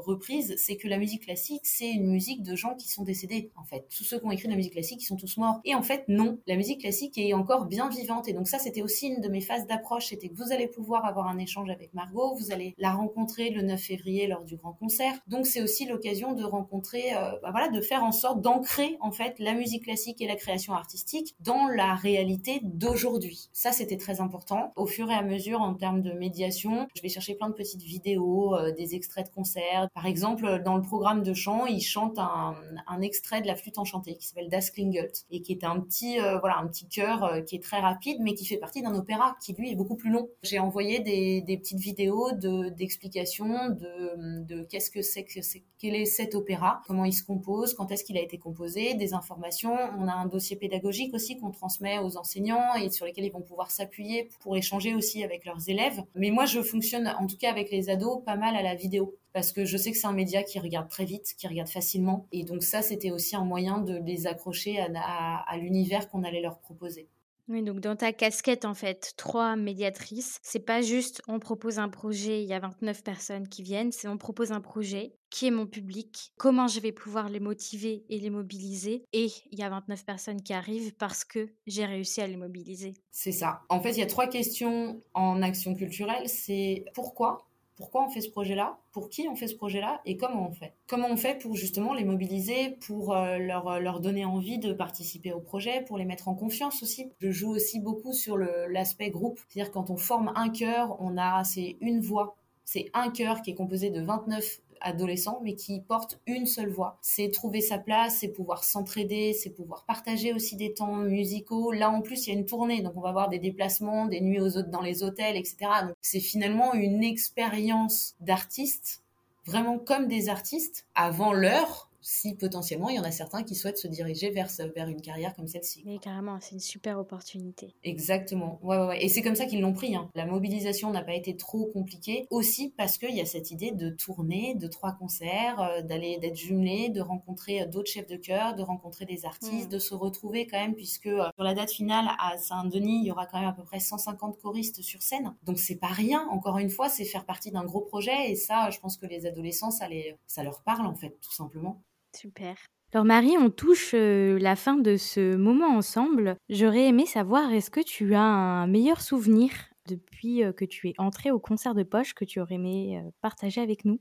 reprise, 0.00 0.54
c'est 0.56 0.76
que 0.76 0.88
la 0.88 0.98
musique 0.98 1.24
classique, 1.24 1.62
c'est 1.64 1.90
une 1.90 2.08
musique 2.08 2.42
de 2.42 2.56
gens 2.56 2.74
qui 2.74 2.88
sont 2.88 3.04
décédés, 3.04 3.50
en 3.56 3.64
fait. 3.64 3.86
Tous 3.96 4.04
ceux 4.04 4.18
qui 4.18 4.26
ont 4.26 4.30
écrit 4.30 4.46
de 4.46 4.52
la 4.52 4.56
musique 4.56 4.72
classique, 4.72 5.02
ils 5.02 5.06
sont 5.06 5.16
tous 5.16 5.36
morts. 5.36 5.60
Et 5.64 5.74
en 5.74 5.82
fait, 5.82 6.04
non, 6.08 6.38
la 6.46 6.56
musique 6.56 6.80
classique 6.80 7.18
est 7.18 7.34
encore 7.34 7.66
bien 7.66 7.88
vivante. 7.88 8.28
Et 8.28 8.32
donc 8.32 8.48
ça, 8.48 8.58
c'était 8.58 8.82
aussi 8.82 9.08
une 9.08 9.20
de 9.20 9.28
mes 9.28 9.40
phases 9.40 9.66
d'approche, 9.66 10.06
c'était 10.08 10.28
que 10.28 10.36
vous 10.36 10.52
allez 10.52 10.68
pouvoir 10.68 11.04
avoir 11.04 11.28
un 11.28 11.38
échange 11.38 11.70
avec 11.70 11.92
Margot, 11.94 12.34
vous 12.36 12.52
allez 12.52 12.74
la 12.78 12.92
rencontrer 12.92 13.50
le 13.50 13.62
9 13.62 13.80
février 13.80 14.26
lors 14.26 14.44
du 14.44 14.56
grand 14.56 14.72
concert. 14.72 15.12
Donc 15.26 15.46
c'est 15.46 15.62
aussi 15.62 15.86
l'occasion 15.86 16.32
de 16.32 16.44
rencontrer, 16.44 17.14
euh, 17.14 17.32
bah 17.42 17.50
voilà, 17.50 17.68
de 17.68 17.80
faire 17.80 18.04
en 18.04 18.12
sorte 18.12 18.40
d'ancrer 18.40 18.96
en 19.00 19.10
fait 19.10 19.38
la 19.38 19.54
musique 19.54 19.84
classique 19.84 20.20
et 20.20 20.26
la 20.26 20.36
création 20.36 20.74
artistique 20.74 21.34
dans 21.40 21.68
la 21.68 21.94
réalité 21.94 22.60
d'aujourd'hui. 22.62 23.48
Ça, 23.52 23.72
c'était 23.72 23.96
très 23.96 24.20
important. 24.20 24.72
Au 24.76 24.86
fur 24.86 25.10
et 25.10 25.14
à 25.14 25.22
mesure, 25.22 25.60
en 25.60 25.74
termes 25.74 26.02
de 26.02 26.12
médiation, 26.12 26.88
je 26.94 27.02
vais 27.02 27.08
chercher 27.08 27.34
plein 27.34 27.48
de 27.48 27.54
petites 27.54 27.82
vidéos, 27.82 28.54
euh, 28.54 28.72
des 28.72 28.94
extraits 28.94 29.26
de 29.26 29.32
concerts. 29.32 29.87
Par 29.94 30.06
exemple, 30.06 30.62
dans 30.64 30.76
le 30.76 30.82
programme 30.82 31.22
de 31.22 31.34
chant, 31.34 31.66
il 31.66 31.80
chante 31.80 32.18
un, 32.18 32.54
extrait 33.00 33.40
de 33.40 33.46
la 33.46 33.54
flûte 33.54 33.78
enchantée 33.78 34.16
qui 34.16 34.26
s'appelle 34.26 34.48
Das 34.48 34.70
Klingelt 34.70 35.24
et 35.30 35.40
qui 35.40 35.52
est 35.52 35.64
un 35.64 35.78
petit, 35.80 36.20
euh, 36.20 36.38
voilà, 36.38 36.58
un 36.58 36.66
petit 36.66 36.88
chœur 36.88 37.22
euh, 37.24 37.40
qui 37.42 37.54
est 37.54 37.62
très 37.62 37.78
rapide, 37.78 38.18
mais 38.20 38.34
qui 38.34 38.44
fait 38.44 38.56
partie 38.56 38.82
d'un 38.82 38.94
opéra 38.94 39.36
qui 39.40 39.52
lui 39.52 39.70
est 39.70 39.76
beaucoup 39.76 39.96
plus 39.96 40.10
long. 40.10 40.28
J'ai 40.42 40.58
envoyé 40.58 40.98
des, 40.98 41.58
petites 41.58 41.78
vidéos 41.78 42.32
de 42.32 42.68
d'explications 42.70 43.68
de, 43.70 44.44
de 44.44 44.64
qu'est-ce 44.64 44.90
que 44.90 45.02
c'est 45.02 45.24
que 45.24 45.42
c'est, 45.42 45.62
quel 45.78 45.94
est 45.94 46.04
cet 46.04 46.34
opéra, 46.34 46.82
comment 46.86 47.04
il 47.04 47.12
se 47.12 47.22
compose, 47.22 47.74
quand 47.74 47.90
est-ce 47.92 48.04
qu'il 48.04 48.16
a 48.16 48.20
été 48.20 48.38
composé, 48.38 48.94
des 48.94 49.14
informations. 49.14 49.76
On 49.98 50.08
a 50.08 50.12
un 50.12 50.26
dossier 50.26 50.56
pédagogique 50.56 51.14
aussi 51.14 51.38
qu'on 51.38 51.50
transmet 51.50 51.98
aux 51.98 52.16
enseignants 52.16 52.74
et 52.74 52.90
sur 52.90 53.06
lesquels 53.06 53.24
ils 53.24 53.32
vont 53.32 53.42
pouvoir 53.42 53.70
s'appuyer 53.70 54.28
pour 54.40 54.56
échanger 54.56 54.94
aussi 54.94 55.22
avec 55.22 55.44
leurs 55.44 55.68
élèves. 55.68 56.02
Mais 56.14 56.30
moi, 56.30 56.46
je 56.46 56.62
fonctionne, 56.62 57.14
en 57.18 57.26
tout 57.26 57.36
cas 57.36 57.50
avec 57.50 57.70
les 57.70 57.90
ados, 57.90 58.22
pas 58.24 58.36
mal 58.36 58.56
à 58.56 58.62
la 58.62 58.74
vidéo 58.74 59.14
parce 59.38 59.52
que 59.52 59.64
je 59.64 59.76
sais 59.76 59.92
que 59.92 59.96
c'est 59.96 60.08
un 60.08 60.12
média 60.12 60.42
qui 60.42 60.58
regarde 60.58 60.88
très 60.88 61.04
vite, 61.04 61.36
qui 61.38 61.46
regarde 61.46 61.68
facilement. 61.68 62.26
Et 62.32 62.42
donc 62.42 62.64
ça, 62.64 62.82
c'était 62.82 63.12
aussi 63.12 63.36
un 63.36 63.44
moyen 63.44 63.78
de 63.78 63.96
les 63.96 64.26
accrocher 64.26 64.80
à, 64.80 64.88
à, 64.96 65.44
à 65.48 65.56
l'univers 65.58 66.08
qu'on 66.08 66.24
allait 66.24 66.40
leur 66.40 66.58
proposer. 66.58 67.06
Oui, 67.48 67.62
donc 67.62 67.78
dans 67.78 67.94
ta 67.94 68.12
casquette, 68.12 68.64
en 68.64 68.74
fait, 68.74 69.14
trois 69.16 69.54
médiatrices, 69.54 70.38
c'est 70.42 70.58
pas 70.58 70.82
juste 70.82 71.22
on 71.28 71.38
propose 71.38 71.78
un 71.78 71.88
projet, 71.88 72.42
il 72.42 72.48
y 72.48 72.52
a 72.52 72.58
29 72.58 73.02
personnes 73.04 73.48
qui 73.48 73.62
viennent, 73.62 73.90
c'est 73.90 74.08
on 74.08 74.18
propose 74.18 74.50
un 74.52 74.60
projet, 74.60 75.14
qui 75.30 75.46
est 75.46 75.50
mon 75.50 75.66
public, 75.66 76.32
comment 76.36 76.66
je 76.66 76.80
vais 76.80 76.92
pouvoir 76.92 77.30
les 77.30 77.40
motiver 77.40 78.04
et 78.10 78.18
les 78.18 78.28
mobiliser, 78.28 79.04
et 79.14 79.28
il 79.50 79.58
y 79.58 79.62
a 79.62 79.70
29 79.70 80.04
personnes 80.04 80.42
qui 80.42 80.52
arrivent 80.52 80.94
parce 80.96 81.24
que 81.24 81.48
j'ai 81.66 81.86
réussi 81.86 82.20
à 82.20 82.26
les 82.26 82.36
mobiliser. 82.36 82.94
C'est 83.12 83.32
ça. 83.32 83.62
En 83.70 83.80
fait, 83.80 83.92
il 83.92 83.98
y 83.98 84.02
a 84.02 84.06
trois 84.06 84.26
questions 84.26 85.00
en 85.14 85.40
action 85.40 85.74
culturelle, 85.74 86.28
c'est 86.28 86.84
pourquoi 86.92 87.47
pourquoi 87.78 88.04
on 88.04 88.10
fait 88.10 88.20
ce 88.20 88.28
projet-là, 88.28 88.78
pour 88.92 89.08
qui 89.08 89.28
on 89.28 89.36
fait 89.36 89.46
ce 89.46 89.54
projet-là 89.54 90.02
et 90.04 90.16
comment 90.16 90.48
on 90.48 90.52
fait. 90.52 90.74
Comment 90.88 91.08
on 91.08 91.16
fait 91.16 91.38
pour 91.38 91.54
justement 91.54 91.94
les 91.94 92.04
mobiliser, 92.04 92.76
pour 92.86 93.14
euh, 93.14 93.38
leur, 93.38 93.68
euh, 93.68 93.78
leur 93.78 94.00
donner 94.00 94.24
envie 94.24 94.58
de 94.58 94.72
participer 94.72 95.32
au 95.32 95.40
projet, 95.40 95.82
pour 95.86 95.96
les 95.96 96.04
mettre 96.04 96.28
en 96.28 96.34
confiance 96.34 96.82
aussi. 96.82 97.12
Je 97.20 97.30
joue 97.30 97.50
aussi 97.50 97.80
beaucoup 97.80 98.12
sur 98.12 98.36
l'aspect 98.36 99.10
groupe, 99.10 99.38
c'est-à-dire 99.48 99.72
quand 99.72 99.90
on 99.90 99.96
forme 99.96 100.32
un 100.34 100.50
chœur, 100.50 100.96
on 101.00 101.16
a 101.16 101.44
c'est 101.44 101.76
une 101.80 102.00
voix, 102.00 102.36
c'est 102.64 102.90
un 102.94 103.10
chœur 103.10 103.42
qui 103.42 103.52
est 103.52 103.54
composé 103.54 103.90
de 103.90 104.02
29 104.02 104.60
adolescent, 104.80 105.40
mais 105.42 105.54
qui 105.54 105.80
porte 105.80 106.20
une 106.26 106.46
seule 106.46 106.70
voix. 106.70 106.98
C'est 107.02 107.30
trouver 107.30 107.60
sa 107.60 107.78
place, 107.78 108.18
c'est 108.20 108.28
pouvoir 108.28 108.64
s'entraider, 108.64 109.32
c'est 109.32 109.50
pouvoir 109.50 109.84
partager 109.84 110.32
aussi 110.32 110.56
des 110.56 110.74
temps 110.74 110.96
musicaux. 110.96 111.72
Là, 111.72 111.90
en 111.90 112.00
plus, 112.00 112.26
il 112.26 112.32
y 112.32 112.36
a 112.36 112.38
une 112.38 112.46
tournée, 112.46 112.82
donc 112.82 112.92
on 112.96 113.00
va 113.00 113.10
avoir 113.10 113.28
des 113.28 113.38
déplacements, 113.38 114.06
des 114.06 114.20
nuits 114.20 114.40
aux 114.40 114.56
autres 114.56 114.70
dans 114.70 114.82
les 114.82 115.02
hôtels, 115.02 115.36
etc. 115.36 115.56
Donc, 115.82 115.96
c'est 116.00 116.20
finalement 116.20 116.74
une 116.74 117.02
expérience 117.02 118.14
d'artiste, 118.20 119.02
vraiment 119.44 119.78
comme 119.78 120.06
des 120.06 120.28
artistes, 120.28 120.86
avant 120.94 121.32
l'heure, 121.32 121.87
si 122.00 122.34
potentiellement 122.34 122.88
il 122.88 122.96
y 122.96 122.98
en 122.98 123.04
a 123.04 123.10
certains 123.10 123.42
qui 123.42 123.54
souhaitent 123.54 123.78
se 123.78 123.88
diriger 123.88 124.30
vers, 124.30 124.48
vers 124.74 124.88
une 124.88 125.00
carrière 125.00 125.34
comme 125.34 125.46
celle-ci. 125.46 125.82
Mais 125.84 125.98
carrément, 125.98 126.38
c'est 126.40 126.52
une 126.52 126.60
super 126.60 126.98
opportunité. 126.98 127.74
Exactement. 127.82 128.58
Ouais, 128.62 128.78
ouais, 128.78 128.86
ouais. 128.86 129.04
Et 129.04 129.08
c'est 129.08 129.22
comme 129.22 129.34
ça 129.34 129.46
qu'ils 129.46 129.60
l'ont 129.60 129.72
pris. 129.72 129.94
Hein. 129.94 130.10
La 130.14 130.26
mobilisation 130.26 130.90
n'a 130.90 131.02
pas 131.02 131.14
été 131.14 131.36
trop 131.36 131.66
compliquée, 131.66 132.26
aussi 132.30 132.72
parce 132.76 132.98
qu'il 132.98 133.14
y 133.14 133.20
a 133.20 133.26
cette 133.26 133.50
idée 133.50 133.72
de 133.72 133.90
tourner, 133.90 134.54
de 134.54 134.66
trois 134.66 134.92
concerts, 134.92 135.60
euh, 135.60 135.82
d'aller 135.82 136.18
d'être 136.18 136.36
jumelé, 136.36 136.88
de 136.88 137.00
rencontrer 137.00 137.62
euh, 137.62 137.66
d'autres 137.66 137.90
chefs 137.90 138.06
de 138.06 138.16
chœur, 138.16 138.54
de 138.54 138.62
rencontrer 138.62 139.04
des 139.04 139.24
artistes, 139.24 139.66
mmh. 139.66 139.72
de 139.72 139.78
se 139.78 139.94
retrouver 139.94 140.46
quand 140.46 140.58
même, 140.58 140.74
puisque 140.74 141.06
euh, 141.06 141.24
sur 141.34 141.44
la 141.44 141.54
date 141.54 141.70
finale 141.70 142.06
à 142.18 142.36
Saint-Denis, 142.38 143.00
il 143.02 143.06
y 143.06 143.10
aura 143.10 143.26
quand 143.26 143.38
même 143.38 143.48
à 143.48 143.52
peu 143.52 143.64
près 143.64 143.80
150 143.80 144.40
choristes 144.40 144.82
sur 144.82 145.02
scène. 145.02 145.34
Donc 145.44 145.58
c'est 145.58 145.76
pas 145.76 145.88
rien. 145.88 146.26
Encore 146.30 146.58
une 146.58 146.70
fois, 146.70 146.88
c'est 146.88 147.04
faire 147.04 147.24
partie 147.24 147.50
d'un 147.50 147.64
gros 147.64 147.80
projet. 147.80 148.30
Et 148.30 148.36
ça, 148.36 148.70
je 148.70 148.78
pense 148.78 148.96
que 148.96 149.06
les 149.06 149.26
adolescents, 149.26 149.70
ça, 149.70 149.88
les, 149.88 150.16
ça 150.26 150.42
leur 150.42 150.62
parle 150.62 150.86
en 150.86 150.94
fait, 150.94 151.18
tout 151.20 151.32
simplement. 151.32 151.82
Super. 152.18 152.56
Alors 152.92 153.04
Marie, 153.04 153.36
on 153.38 153.48
touche 153.48 153.92
euh, 153.94 154.40
la 154.40 154.56
fin 154.56 154.74
de 154.74 154.96
ce 154.96 155.36
moment 155.36 155.76
ensemble. 155.76 156.36
J'aurais 156.48 156.88
aimé 156.88 157.06
savoir, 157.06 157.52
est-ce 157.52 157.70
que 157.70 157.80
tu 157.80 158.14
as 158.16 158.22
un 158.22 158.66
meilleur 158.66 159.02
souvenir 159.02 159.50
depuis 159.86 160.42
euh, 160.42 160.52
que 160.52 160.64
tu 160.64 160.88
es 160.88 160.94
entrée 160.98 161.30
au 161.30 161.38
concert 161.38 161.74
de 161.74 161.84
poche 161.84 162.14
que 162.14 162.24
tu 162.24 162.40
aurais 162.40 162.56
aimé 162.56 163.00
euh, 163.00 163.08
partager 163.20 163.60
avec 163.60 163.84
nous? 163.84 164.00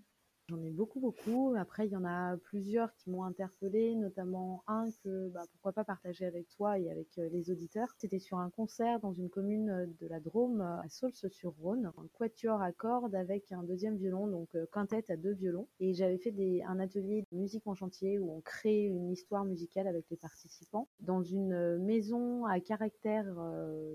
J'en 0.50 0.64
ai 0.64 0.70
beaucoup, 0.70 1.02
beaucoup. 1.02 1.56
Après, 1.58 1.88
il 1.88 1.92
y 1.92 1.98
en 1.98 2.06
a 2.06 2.38
plusieurs 2.38 2.96
qui 2.96 3.10
m'ont 3.10 3.26
interpellée, 3.26 3.96
notamment 3.96 4.64
un 4.68 4.90
que 5.04 5.28
bah, 5.28 5.42
pourquoi 5.52 5.74
pas 5.74 5.84
partager 5.84 6.26
avec 6.26 6.48
toi 6.48 6.80
et 6.80 6.90
avec 6.90 7.18
euh, 7.18 7.28
les 7.34 7.52
auditeurs. 7.52 7.90
C'était 7.98 8.20
sur 8.20 8.38
un 8.38 8.50
concert 8.50 9.02
dans 9.02 9.12
une 9.12 9.30
commune 9.30 9.70
euh, 9.70 9.86
de 10.00 10.08
la 10.08 10.22
Drôme, 10.22 10.62
euh, 10.62 10.80
à 10.80 10.88
Saulce-sur-Rhône, 10.88 11.92
un 11.98 12.08
quatuor 12.14 12.62
à 12.62 12.72
cordes 12.72 13.14
avec 13.14 13.52
un 13.52 13.62
deuxième 13.64 13.98
violon, 13.98 14.28
donc 14.28 14.48
quintette 14.72 15.10
à 15.10 15.18
deux 15.18 15.34
violons. 15.34 15.68
Et 15.82 15.94
j'avais 15.94 16.18
fait 16.18 16.32
des, 16.32 16.64
un 16.66 16.80
atelier 16.80 17.26
de 17.30 17.38
musique 17.38 17.68
en 17.68 17.76
chantier 17.76 18.18
où 18.18 18.32
on 18.32 18.40
crée 18.40 18.86
une 18.86 19.12
histoire 19.12 19.44
musicale 19.44 19.88
avec 19.88 20.06
les 20.10 20.18
participants 20.18 20.88
dans 21.02 21.24
une 21.24 21.78
maison 21.80 22.46
à 22.46 22.62
caractère 22.62 23.26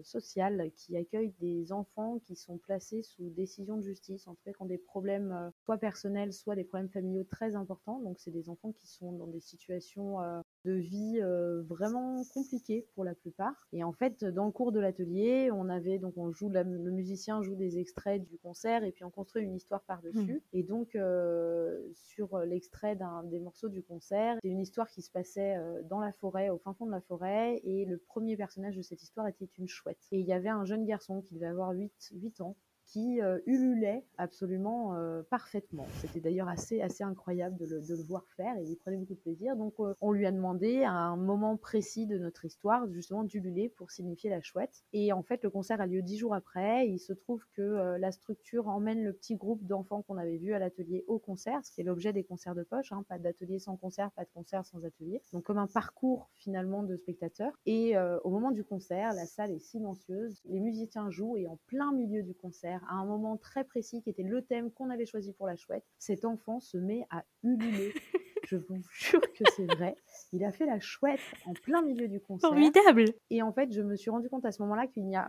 social 0.03 0.71
qui 0.75 0.97
accueille 0.97 1.33
des 1.41 1.73
enfants 1.73 2.19
qui 2.19 2.37
sont 2.37 2.59
placés 2.59 3.03
sous 3.03 3.31
décision 3.31 3.77
de 3.77 3.83
justice, 3.83 4.27
en 4.29 4.35
tout 4.35 4.43
cas 4.45 4.53
qui 4.53 4.63
ont 4.63 4.67
des 4.67 4.79
problèmes 4.79 5.51
soit 5.65 5.79
personnels, 5.79 6.33
soit 6.43 6.57
des 6.57 6.65
problèmes 6.65 6.89
familiaux 6.89 7.25
très 7.25 7.55
importants. 7.55 8.01
Donc, 8.01 8.19
c'est 8.19 8.31
des 8.31 8.49
enfants 8.49 8.73
qui 8.73 8.87
sont 8.89 9.13
dans 9.13 9.27
des 9.27 9.41
situations 9.41 10.21
euh, 10.21 10.41
de 10.65 10.73
vie 10.73 11.19
euh, 11.21 11.63
vraiment 11.63 12.23
compliquées 12.35 12.87
pour 12.95 13.05
la 13.05 13.15
plupart. 13.15 13.69
Et 13.73 13.85
en 13.85 13.93
fait, 13.93 14.25
dans 14.25 14.47
le 14.47 14.53
cours 14.53 14.73
de 14.73 14.81
l'atelier, 14.81 15.51
on 15.53 15.69
avait 15.69 15.99
donc 15.99 16.15
on 16.17 16.33
joue 16.33 16.49
le 16.49 16.91
musicien 16.91 17.43
joue 17.43 17.55
des 17.55 17.79
extraits 17.79 18.23
du 18.25 18.39
concert 18.39 18.85
et 18.85 18.93
puis 18.93 19.05
on 19.05 19.11
construit 19.11 19.43
une 19.43 19.55
histoire 19.55 19.83
par-dessus. 19.83 20.35
Mmh. 20.35 20.41
Et 20.53 20.63
donc 20.63 20.95
euh, 20.95 21.79
sur 21.95 22.39
l'extrait 22.41 22.97
d'un 22.97 23.23
des 23.25 23.39
morceaux 23.39 23.69
du 23.69 23.83
concert, 23.83 24.37
c'est 24.43 24.49
une 24.49 24.61
histoire 24.61 24.89
qui 24.89 25.03
se 25.03 25.11
passait 25.11 25.57
dans 25.89 26.01
la 26.01 26.13
forêt, 26.13 26.51
au 26.51 26.59
fin 26.59 26.75
fond 26.75 26.87
de 26.87 26.91
la 26.91 27.01
forêt, 27.01 27.61
et 27.65 27.85
le 27.85 27.99
premier 27.99 28.37
personnage 28.37 28.77
de 28.77 28.83
cette 28.83 29.03
histoire 29.03 29.27
était 29.29 29.49
une 29.59 29.69
chouette. 29.69 29.99
Et 30.13 30.19
il 30.21 30.27
y 30.27 30.33
avait 30.33 30.49
un 30.49 30.65
jeune 30.65 30.85
garçon 30.85 31.23
qui 31.23 31.35
devait 31.35 31.47
avoir 31.47 31.71
8, 31.71 32.13
8 32.15 32.41
ans 32.41 32.57
qui 32.93 33.23
euh, 33.23 33.39
ululait 33.47 34.05
absolument 34.19 34.95
euh, 34.95 35.23
parfaitement. 35.31 35.87
C'était 36.01 36.21
d'ailleurs 36.21 36.49
assez, 36.49 36.83
assez 36.83 37.03
incroyable 37.03 37.57
de 37.57 37.65
le, 37.65 37.81
de 37.81 37.95
le, 37.95 38.03
voir 38.03 38.27
faire 38.37 38.55
et 38.59 38.65
il 38.65 38.77
prenait 38.77 38.99
beaucoup 38.99 39.15
de 39.15 39.21
plaisir. 39.21 39.57
Donc 39.57 39.73
euh, 39.81 39.95
on 40.03 40.13
lui 40.13 40.27
a 40.27 40.31
demandé 40.31 40.83
à 40.85 40.93
un 40.93 41.17
moment 41.17 41.57
précis 41.57 42.07
de 42.07 42.19
notre 42.19 42.45
histoire 42.45 42.87
justement 42.91 43.25
d'ululer 43.25 43.71
pour 43.71 43.91
signifier 43.91 44.29
la 44.29 44.43
chouette. 44.43 44.85
Et 44.93 45.11
en 45.13 45.23
fait 45.23 45.43
le 45.43 45.49
concert 45.49 45.81
a 45.81 45.87
lieu 45.87 46.03
dix 46.03 46.19
jours 46.19 46.35
après. 46.35 46.87
il 46.87 46.99
se 46.99 47.15
trouve 47.15 47.43
que 47.57 47.97
la 47.97 48.13
structure 48.13 48.69
emmène 48.69 49.03
le 49.03 49.15
petit 49.15 49.37
groupe 49.37 49.65
d'enfants 49.67 50.03
qu'on 50.03 50.19
avait 50.19 50.37
vu 50.37 50.53
à 50.53 50.59
l'atelier 50.59 51.05
au 51.07 51.19
concert, 51.19 51.65
ce 51.65 51.73
qui 51.73 51.81
est 51.81 51.85
l'objet 51.85 52.13
des 52.13 52.25
concerts 52.25 52.55
de 52.55 52.63
poche. 52.63 52.93
Hein, 52.93 53.05
pas 53.09 53.19
d'atelier 53.19 53.59
sans 53.59 53.77
concert, 53.77 54.11
pas 54.11 54.25
de 54.25 54.31
concert 54.35 54.67
sans 54.67 54.85
atelier. 54.85 55.23
Donc 55.33 55.45
comme 55.45 55.59
un 55.59 55.67
parcours 55.67 56.29
finalement 56.35 56.83
de 56.83 56.97
spectateurs. 56.97 57.53
Et 57.65 57.97
au 58.25 58.31
moment 58.31 58.51
du 58.51 58.65
concert, 58.65 59.15
la 59.15 59.25
salle 59.25 59.53
est 59.53 59.61
silencieuse, 59.61 60.43
les 60.45 60.61
musiciens 60.61 61.11
jouent 61.11 61.37
et 61.39 61.47
en 61.47 61.59
plein 61.67 61.93
milieu 61.93 62.23
du 62.23 62.35
concert, 62.35 62.82
à 62.89 62.95
un 62.95 63.05
moment 63.05 63.37
très 63.37 63.65
précis 63.65 64.03
qui 64.03 64.11
était 64.11 64.23
le 64.23 64.43
thème 64.43 64.71
qu'on 64.71 64.91
avait 64.91 65.07
choisi 65.07 65.33
pour 65.33 65.47
la 65.47 65.57
chouette, 65.57 65.85
cet 65.99 66.25
enfant 66.25 66.61
se 66.61 66.77
met 66.77 67.07
à 67.11 67.25
ululer. 67.43 67.93
Je 68.45 68.57
vous 68.57 68.83
jure 68.93 69.21
que 69.21 69.45
c'est 69.57 69.67
vrai. 69.67 69.97
Il 70.33 70.45
a 70.45 70.53
fait 70.53 70.67
la 70.67 70.81
chouette 70.81 71.21
en 71.47 71.53
plein 71.53 71.81
milieu 71.81 72.09
du 72.09 72.21
concert. 72.21 72.51
Formidable. 72.51 73.05
Et 73.31 73.41
en 73.41 73.53
fait, 73.53 73.73
je 73.73 73.81
me 73.81 73.97
suis 73.97 74.11
rendu 74.11 74.29
compte 74.29 74.45
à 74.45 74.51
ce 74.51 74.61
moment-là 74.63 74.89
qu'il 74.89 75.07
n'y 75.07 75.17
a 75.17 75.29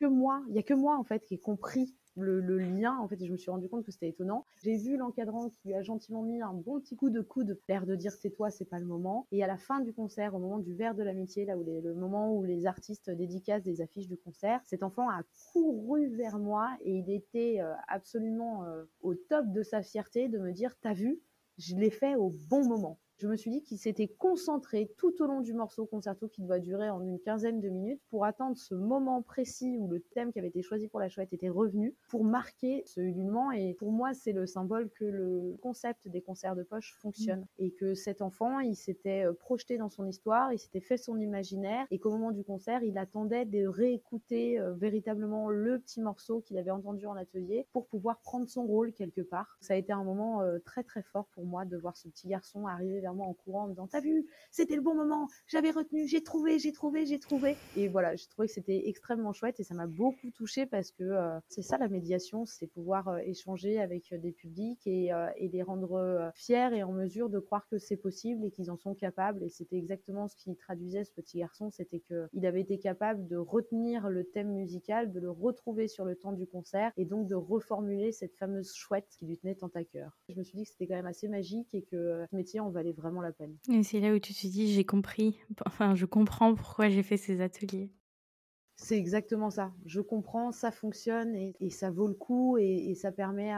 que 0.00 0.06
moi, 0.06 0.42
il 0.48 0.56
y 0.56 0.58
a 0.58 0.62
que 0.62 0.74
moi 0.74 0.96
en 0.96 1.04
fait 1.04 1.24
qui 1.24 1.34
ai 1.34 1.38
compris 1.38 1.94
le, 2.22 2.58
lien, 2.58 2.96
en 2.98 3.08
fait, 3.08 3.20
et 3.20 3.26
je 3.26 3.32
me 3.32 3.36
suis 3.36 3.50
rendu 3.50 3.68
compte 3.68 3.84
que 3.84 3.92
c'était 3.92 4.08
étonnant. 4.08 4.44
J'ai 4.62 4.76
vu 4.76 4.96
l'encadrant 4.96 5.48
qui 5.48 5.68
lui 5.68 5.74
a 5.74 5.82
gentiment 5.82 6.22
mis 6.22 6.40
un 6.42 6.52
bon 6.52 6.80
petit 6.80 6.96
coup 6.96 7.10
de 7.10 7.20
coude, 7.20 7.58
l'air 7.68 7.86
de 7.86 7.96
dire 7.96 8.12
c'est 8.12 8.30
toi, 8.30 8.50
c'est 8.50 8.64
pas 8.64 8.78
le 8.78 8.86
moment. 8.86 9.26
Et 9.32 9.42
à 9.42 9.46
la 9.46 9.56
fin 9.56 9.80
du 9.80 9.92
concert, 9.92 10.34
au 10.34 10.38
moment 10.38 10.58
du 10.58 10.74
verre 10.74 10.94
de 10.94 11.02
l'amitié, 11.02 11.44
là 11.44 11.56
où 11.56 11.64
le 11.64 11.94
moment 11.94 12.34
où 12.34 12.44
les 12.44 12.66
artistes 12.66 13.10
dédicacent 13.10 13.62
des 13.62 13.80
affiches 13.80 14.08
du 14.08 14.16
concert, 14.16 14.60
cet 14.64 14.82
enfant 14.82 15.08
a 15.08 15.22
couru 15.52 16.08
vers 16.08 16.38
moi 16.38 16.70
et 16.80 16.98
il 16.98 17.10
était 17.10 17.60
euh, 17.60 17.74
absolument 17.88 18.64
euh, 18.64 18.84
au 19.00 19.14
top 19.14 19.46
de 19.52 19.62
sa 19.62 19.82
fierté 19.82 20.28
de 20.28 20.38
me 20.38 20.52
dire, 20.52 20.74
t'as 20.80 20.94
vu, 20.94 21.20
je 21.58 21.76
l'ai 21.76 21.90
fait 21.90 22.14
au 22.14 22.30
bon 22.48 22.66
moment. 22.66 22.98
Je 23.18 23.26
me 23.26 23.34
suis 23.34 23.50
dit 23.50 23.62
qu'il 23.62 23.78
s'était 23.78 24.06
concentré 24.06 24.92
tout 24.96 25.20
au 25.20 25.26
long 25.26 25.40
du 25.40 25.52
morceau 25.52 25.86
concerto 25.86 26.28
qui 26.28 26.40
doit 26.40 26.60
durer 26.60 26.88
en 26.88 27.02
une 27.02 27.18
quinzaine 27.18 27.60
de 27.60 27.68
minutes 27.68 28.00
pour 28.10 28.24
attendre 28.24 28.56
ce 28.56 28.76
moment 28.76 29.22
précis 29.22 29.76
où 29.76 29.88
le 29.88 29.98
thème 29.98 30.32
qui 30.32 30.38
avait 30.38 30.48
été 30.48 30.62
choisi 30.62 30.86
pour 30.86 31.00
la 31.00 31.08
chouette 31.08 31.32
était 31.32 31.48
revenu 31.48 31.96
pour 32.10 32.22
marquer 32.22 32.84
ce 32.86 33.00
ululement. 33.00 33.50
Et 33.50 33.74
pour 33.74 33.90
moi, 33.90 34.14
c'est 34.14 34.30
le 34.30 34.46
symbole 34.46 34.88
que 34.90 35.04
le 35.04 35.56
concept 35.60 36.06
des 36.06 36.20
concerts 36.20 36.54
de 36.54 36.62
poche 36.62 36.94
fonctionne 37.00 37.44
et 37.58 37.72
que 37.72 37.94
cet 37.94 38.22
enfant, 38.22 38.60
il 38.60 38.76
s'était 38.76 39.26
euh, 39.26 39.32
projeté 39.32 39.78
dans 39.78 39.90
son 39.90 40.06
histoire, 40.06 40.52
il 40.52 40.60
s'était 40.60 40.80
fait 40.80 40.96
son 40.96 41.18
imaginaire 41.18 41.88
et 41.90 41.98
qu'au 41.98 42.12
moment 42.12 42.30
du 42.30 42.44
concert, 42.44 42.84
il 42.84 42.98
attendait 42.98 43.46
de 43.46 43.66
réécouter 43.66 44.60
euh, 44.60 44.74
véritablement 44.74 45.48
le 45.48 45.80
petit 45.80 46.00
morceau 46.00 46.40
qu'il 46.42 46.56
avait 46.56 46.70
entendu 46.70 47.06
en 47.06 47.16
atelier 47.16 47.66
pour 47.72 47.88
pouvoir 47.88 48.20
prendre 48.20 48.48
son 48.48 48.64
rôle 48.64 48.92
quelque 48.92 49.22
part. 49.22 49.58
Ça 49.60 49.74
a 49.74 49.76
été 49.76 49.92
un 49.92 50.04
moment 50.04 50.40
euh, 50.42 50.60
très 50.60 50.84
très 50.84 51.02
fort 51.02 51.26
pour 51.34 51.44
moi 51.44 51.64
de 51.64 51.76
voir 51.76 51.96
ce 51.96 52.06
petit 52.08 52.28
garçon 52.28 52.68
arriver 52.68 53.00
vers 53.00 53.07
en 53.08 53.34
courant 53.34 53.64
en 53.64 53.66
me 53.66 53.72
disant 53.72 53.86
T'as 53.86 54.00
vu, 54.00 54.26
c'était 54.50 54.76
le 54.76 54.82
bon 54.82 54.94
moment, 54.94 55.28
j'avais 55.46 55.70
retenu, 55.70 56.06
j'ai 56.06 56.22
trouvé, 56.22 56.58
j'ai 56.58 56.72
trouvé, 56.72 57.06
j'ai 57.06 57.18
trouvé. 57.18 57.56
Et 57.76 57.88
voilà, 57.88 58.16
je 58.16 58.26
trouvais 58.28 58.48
que 58.48 58.54
c'était 58.54 58.88
extrêmement 58.88 59.32
chouette 59.32 59.60
et 59.60 59.64
ça 59.64 59.74
m'a 59.74 59.86
beaucoup 59.86 60.30
touchée 60.30 60.66
parce 60.66 60.90
que 60.90 61.04
euh, 61.04 61.38
c'est 61.48 61.62
ça 61.62 61.78
la 61.78 61.88
médiation, 61.88 62.46
c'est 62.46 62.66
pouvoir 62.66 63.08
euh, 63.08 63.18
échanger 63.18 63.80
avec 63.80 64.14
des 64.14 64.32
publics 64.32 64.86
et, 64.86 65.10
les 65.40 65.62
rendre 65.62 66.30
fiers 66.34 66.68
et 66.74 66.82
en 66.82 66.92
mesure 66.92 67.30
de 67.30 67.38
croire 67.38 67.66
que 67.68 67.78
c'est 67.78 67.96
possible 67.96 68.44
et 68.44 68.50
qu'ils 68.50 68.70
en 68.70 68.76
sont 68.76 68.94
capables. 68.94 69.42
Et 69.42 69.48
c'était 69.48 69.76
exactement 69.76 70.28
ce 70.28 70.36
qui 70.36 70.54
traduisait 70.56 71.04
ce 71.04 71.12
petit 71.12 71.38
garçon 71.38 71.70
c'était 71.70 72.00
qu'il 72.00 72.46
avait 72.46 72.60
été 72.60 72.78
capable 72.78 73.26
de 73.26 73.36
retenir 73.36 74.08
le 74.08 74.24
thème 74.24 74.52
musical, 74.52 75.12
de 75.12 75.20
le 75.20 75.30
retrouver 75.30 75.88
sur 75.88 76.04
le 76.04 76.16
temps 76.16 76.32
du 76.32 76.46
concert 76.46 76.92
et 76.96 77.04
donc 77.04 77.26
de 77.26 77.34
reformuler 77.34 78.12
cette 78.12 78.34
fameuse 78.36 78.72
chouette 78.74 79.08
qui 79.18 79.26
lui 79.26 79.38
tenait 79.38 79.54
tant 79.54 79.70
à 79.74 79.84
cœur. 79.84 80.18
Je 80.28 80.38
me 80.38 80.42
suis 80.42 80.56
dit 80.56 80.64
que 80.64 80.70
c'était 80.70 80.86
quand 80.86 80.96
même 80.96 81.06
assez 81.06 81.28
magique 81.28 81.74
et 81.74 81.82
que 81.82 82.24
ce 82.30 82.36
métier 82.36 82.60
en 82.60 82.70
valait 82.70 82.92
vraiment 82.98 83.20
la 83.20 83.32
peine. 83.32 83.56
Et 83.72 83.82
c'est 83.82 84.00
là 84.00 84.12
où 84.12 84.18
tu 84.18 84.34
te 84.34 84.46
dis 84.46 84.72
j'ai 84.72 84.84
compris, 84.84 85.38
enfin 85.66 85.94
je 85.94 86.06
comprends 86.06 86.54
pourquoi 86.54 86.88
j'ai 86.88 87.02
fait 87.02 87.16
ces 87.16 87.40
ateliers. 87.40 87.90
C'est 88.80 88.96
exactement 88.96 89.50
ça. 89.50 89.72
Je 89.86 90.00
comprends, 90.00 90.52
ça 90.52 90.70
fonctionne 90.70 91.34
et, 91.34 91.70
ça 91.70 91.90
vaut 91.90 92.06
le 92.06 92.14
coup 92.14 92.58
et, 92.58 92.94
ça 92.94 93.10
permet 93.10 93.52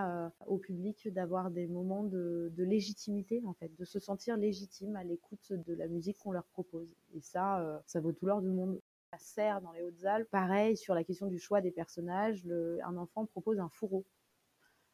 au 0.47 0.57
public 0.57 1.09
d'avoir 1.09 1.51
des 1.51 1.66
moments 1.66 2.05
de, 2.05 2.51
légitimité 2.57 3.43
en 3.47 3.53
fait, 3.53 3.70
de 3.76 3.84
se 3.84 3.99
sentir 3.99 4.38
légitime 4.38 4.97
à 4.97 5.05
l'écoute 5.05 5.53
de 5.53 5.74
la 5.74 5.88
musique 5.88 6.16
qu'on 6.18 6.32
leur 6.32 6.47
propose. 6.47 6.88
Et 7.14 7.20
ça, 7.20 7.61
euh, 7.61 7.78
ça 7.86 8.01
vaut 8.01 8.12
tout 8.12 8.24
l'or 8.26 8.41
du 8.41 8.49
monde. 8.49 8.80
À 9.12 9.18
Serre, 9.18 9.61
dans 9.61 9.72
les 9.72 9.82
Hautes-Alpes, 9.82 10.30
pareil 10.30 10.76
sur 10.76 10.95
la 10.95 11.03
question 11.03 11.26
du 11.26 11.38
choix 11.38 11.61
des 11.61 11.72
personnages, 11.72 12.47
un 12.84 12.97
enfant 12.97 13.26
propose 13.26 13.59
un 13.59 13.68
fourreau 13.68 14.07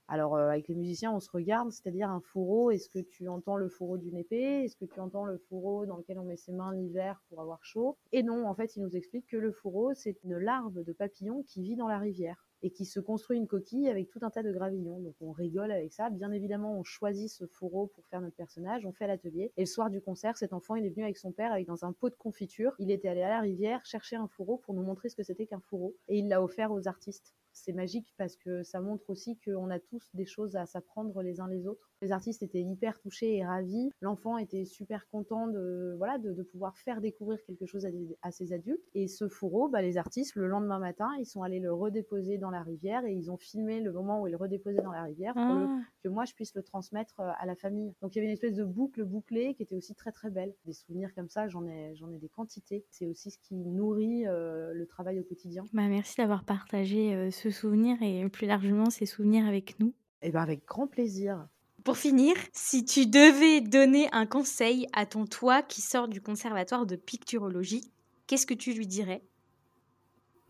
alors, 0.08 0.36
euh, 0.36 0.50
avec 0.50 0.68
les 0.68 0.76
musiciens, 0.76 1.12
on 1.12 1.20
se 1.20 1.30
regarde, 1.30 1.72
c'est-à-dire 1.72 2.08
un 2.08 2.20
fourreau. 2.20 2.70
Est-ce 2.70 2.88
que 2.88 3.00
tu 3.00 3.28
entends 3.28 3.56
le 3.56 3.68
fourreau 3.68 3.98
d'une 3.98 4.16
épée? 4.16 4.64
Est-ce 4.64 4.76
que 4.76 4.84
tu 4.84 5.00
entends 5.00 5.24
le 5.24 5.36
fourreau 5.36 5.84
dans 5.84 5.96
lequel 5.96 6.18
on 6.20 6.24
met 6.24 6.36
ses 6.36 6.52
mains 6.52 6.72
l'hiver 6.72 7.20
pour 7.28 7.40
avoir 7.40 7.64
chaud? 7.64 7.96
Et 8.12 8.22
non, 8.22 8.46
en 8.46 8.54
fait, 8.54 8.76
il 8.76 8.82
nous 8.82 8.96
explique 8.96 9.26
que 9.26 9.36
le 9.36 9.50
fourreau, 9.50 9.94
c'est 9.94 10.22
une 10.22 10.38
larve 10.38 10.84
de 10.84 10.92
papillon 10.92 11.42
qui 11.42 11.62
vit 11.62 11.74
dans 11.74 11.88
la 11.88 11.98
rivière 11.98 12.46
et 12.62 12.70
qui 12.70 12.84
se 12.84 13.00
construit 13.00 13.36
une 13.36 13.46
coquille 13.46 13.88
avec 13.88 14.08
tout 14.08 14.20
un 14.22 14.30
tas 14.30 14.42
de 14.42 14.52
gravillons. 14.52 15.00
Donc 15.00 15.14
on 15.20 15.32
rigole 15.32 15.72
avec 15.72 15.92
ça. 15.92 16.08
Bien 16.08 16.30
évidemment, 16.32 16.78
on 16.78 16.84
choisit 16.84 17.28
ce 17.28 17.46
fourreau 17.46 17.88
pour 17.88 18.06
faire 18.06 18.20
notre 18.20 18.36
personnage, 18.36 18.86
on 18.86 18.92
fait 18.92 19.06
l'atelier. 19.06 19.52
Et 19.56 19.62
le 19.62 19.66
soir 19.66 19.90
du 19.90 20.00
concert, 20.00 20.36
cet 20.36 20.52
enfant, 20.52 20.76
il 20.76 20.86
est 20.86 20.90
venu 20.90 21.02
avec 21.02 21.18
son 21.18 21.32
père 21.32 21.52
avec 21.52 21.66
dans 21.66 21.84
un 21.84 21.92
pot 21.92 22.10
de 22.10 22.16
confiture. 22.16 22.74
Il 22.78 22.90
était 22.90 23.08
allé 23.08 23.22
à 23.22 23.28
la 23.28 23.40
rivière 23.40 23.84
chercher 23.84 24.16
un 24.16 24.28
fourreau 24.28 24.58
pour 24.58 24.74
nous 24.74 24.82
montrer 24.82 25.08
ce 25.08 25.16
que 25.16 25.22
c'était 25.22 25.46
qu'un 25.46 25.60
fourreau. 25.60 25.94
Et 26.08 26.18
il 26.18 26.28
l'a 26.28 26.42
offert 26.42 26.72
aux 26.72 26.88
artistes 26.88 27.34
c'est 27.56 27.72
magique 27.72 28.12
parce 28.18 28.36
que 28.36 28.62
ça 28.62 28.80
montre 28.80 29.10
aussi 29.10 29.38
qu'on 29.38 29.70
a 29.70 29.78
tous 29.78 30.10
des 30.14 30.26
choses 30.26 30.56
à 30.56 30.66
s'apprendre 30.66 31.22
les 31.22 31.40
uns 31.40 31.48
les 31.48 31.66
autres. 31.66 31.90
Les 32.02 32.12
artistes 32.12 32.42
étaient 32.42 32.62
hyper 32.62 32.98
touchés 33.00 33.36
et 33.36 33.44
ravis. 33.44 33.90
L'enfant 34.00 34.36
était 34.36 34.64
super 34.64 35.08
content 35.08 35.46
de, 35.46 35.94
voilà, 35.96 36.18
de, 36.18 36.42
pouvoir 36.42 36.76
faire 36.76 37.00
découvrir 37.00 37.42
quelque 37.44 37.66
chose 37.66 37.86
à, 38.22 38.30
ses 38.30 38.52
adultes. 38.52 38.84
Et 38.94 39.08
ce 39.08 39.28
fourreau, 39.28 39.68
bah, 39.68 39.80
les 39.82 39.96
artistes, 39.96 40.34
le 40.36 40.46
lendemain 40.46 40.78
matin, 40.78 41.08
ils 41.18 41.24
sont 41.24 41.42
allés 41.42 41.60
le 41.60 41.72
redéposer 41.72 42.38
dans 42.38 42.50
la 42.50 42.62
rivière 42.62 43.04
et 43.04 43.12
ils 43.12 43.30
ont 43.30 43.38
filmé 43.38 43.80
le 43.80 43.92
moment 43.92 44.20
où 44.20 44.26
ils 44.26 44.32
le 44.32 44.36
redéposaient 44.36 44.82
dans 44.82 44.92
la 44.92 45.04
rivière 45.04 45.32
pour 45.34 45.42
ah. 45.42 45.80
que 46.02 46.08
moi 46.08 46.24
je 46.24 46.34
puisse 46.34 46.54
le 46.54 46.62
transmettre 46.62 47.20
euh, 47.20 47.30
à 47.38 47.46
la 47.46 47.56
famille. 47.56 47.94
Donc 48.02 48.14
il 48.14 48.18
y 48.18 48.20
avait 48.20 48.26
une 48.26 48.34
espèce 48.34 48.54
de 48.54 48.64
boucle 48.64 49.04
bouclée 49.04 49.54
qui 49.54 49.62
était 49.62 49.74
aussi 49.74 49.94
très 49.94 50.12
très 50.12 50.30
belle. 50.30 50.54
Des 50.66 50.72
souvenirs 50.72 51.14
comme 51.14 51.28
ça, 51.28 51.48
j'en 51.48 51.66
ai, 51.66 51.94
j'en 51.94 52.10
ai 52.12 52.18
des 52.18 52.28
quantités. 52.28 52.84
C'est 52.90 53.06
aussi 53.06 53.30
ce 53.30 53.38
qui 53.38 53.54
nourrit 53.54 54.26
euh, 54.26 54.72
le 54.74 54.86
travail 54.86 55.18
au 55.18 55.24
quotidien. 55.24 55.64
Bah, 55.72 55.88
merci 55.88 56.16
d'avoir 56.16 56.44
partagé 56.44 57.14
euh, 57.14 57.30
ce 57.30 57.45
souvenir 57.50 58.00
et 58.02 58.28
plus 58.28 58.46
largement 58.46 58.90
ces 58.90 59.06
souvenirs 59.06 59.46
avec 59.46 59.78
nous. 59.80 59.94
Et 60.22 60.28
eh 60.28 60.30
ben 60.30 60.42
avec 60.42 60.66
grand 60.66 60.86
plaisir. 60.86 61.46
Pour 61.84 61.96
finir, 61.98 62.34
si 62.52 62.84
tu 62.84 63.06
devais 63.06 63.60
donner 63.60 64.08
un 64.12 64.26
conseil 64.26 64.88
à 64.92 65.06
ton 65.06 65.24
toi 65.24 65.62
qui 65.62 65.80
sort 65.80 66.08
du 66.08 66.20
conservatoire 66.20 66.84
de 66.84 66.96
picturologie, 66.96 67.92
qu'est-ce 68.26 68.46
que 68.46 68.54
tu 68.54 68.72
lui 68.72 68.86
dirais? 68.86 69.22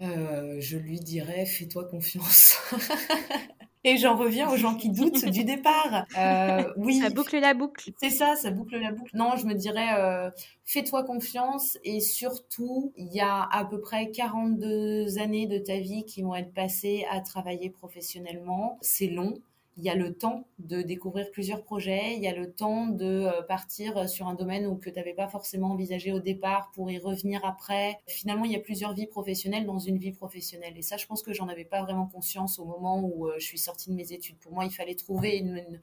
Euh, 0.01 0.57
Je 0.61 0.77
lui 0.77 1.01
dirais 1.01 1.47
fais-toi 1.47 1.85
confiance. 1.85 2.59
Et 3.85 3.99
j'en 3.99 4.17
reviens 4.17 4.51
aux 4.51 4.57
gens 4.57 4.75
qui 4.75 4.91
doutent 4.91 5.27
du 5.27 5.45
départ. 5.45 6.07
Euh, 6.19 6.73
oui. 6.77 6.99
Ça 6.99 7.09
boucle 7.09 7.39
la 7.39 7.55
boucle. 7.55 7.93
C'est 8.01 8.11
ça, 8.11 8.35
ça 8.35 8.51
boucle 8.51 8.77
la 8.77 8.91
boucle. 8.91 9.17
Non, 9.17 9.37
je 9.37 9.47
me 9.47 9.55
dirais, 9.55 9.87
euh, 9.97 10.29
fais-toi 10.65 11.05
confiance 11.05 11.79
et 11.85 12.01
surtout, 12.01 12.93
il 12.97 13.15
y 13.15 13.21
a 13.21 13.49
à 13.49 13.65
peu 13.65 13.81
près 13.81 14.11
42 14.11 15.19
années 15.19 15.47
de 15.47 15.59
ta 15.59 15.79
vie 15.79 16.05
qui 16.05 16.23
vont 16.23 16.35
être 16.35 16.53
passées 16.53 17.07
à 17.13 17.21
travailler 17.21 17.71
professionnellement. 17.71 18.77
C'est 18.81 19.07
long 19.07 19.41
il 19.77 19.85
y 19.85 19.91
a 19.91 19.95
le 19.95 20.15
temps 20.15 20.47
de 20.59 20.81
découvrir 20.81 21.31
plusieurs 21.31 21.63
projets, 21.63 22.15
il 22.17 22.23
y 22.23 22.29
a 22.29 22.35
le 22.35 22.53
temps 22.53 22.87
de 22.87 23.05
euh, 23.05 23.43
partir 23.43 24.09
sur 24.09 24.27
un 24.27 24.35
domaine 24.35 24.67
où 24.67 24.77
que 24.77 24.89
tu 24.89 24.97
n'avais 24.97 25.13
pas 25.13 25.29
forcément 25.29 25.73
envisagé 25.73 26.13
au 26.13 26.21
départ 26.21 26.71
pour 26.75 26.91
y 26.91 26.99
revenir 26.99 27.45
après. 27.45 27.99
Finalement, 28.07 28.45
il 28.45 28.53
y 28.53 28.57
a 28.57 28.61
plusieurs 28.61 28.95
vies 28.95 29.07
professionnelles 29.07 29.67
dans 29.67 29.79
une 29.79 29.99
vie 29.99 30.13
professionnelle. 30.13 30.75
Et 30.77 30.83
ça, 30.83 30.97
je 30.97 31.07
pense 31.07 31.23
que 31.23 31.33
j'en 31.33 31.49
avais 31.49 31.65
pas 31.65 31.83
vraiment 31.83 32.07
conscience 32.07 32.59
au 32.59 32.65
moment 32.65 33.01
où 33.01 33.27
euh, 33.27 33.35
je 33.39 33.45
suis 33.45 33.59
sortie 33.59 33.91
de 33.91 33.95
mes 33.95 34.13
études. 34.13 34.39
Pour 34.39 34.53
moi, 34.53 34.65
il 34.65 34.71
fallait 34.71 34.95
trouver 34.95 35.37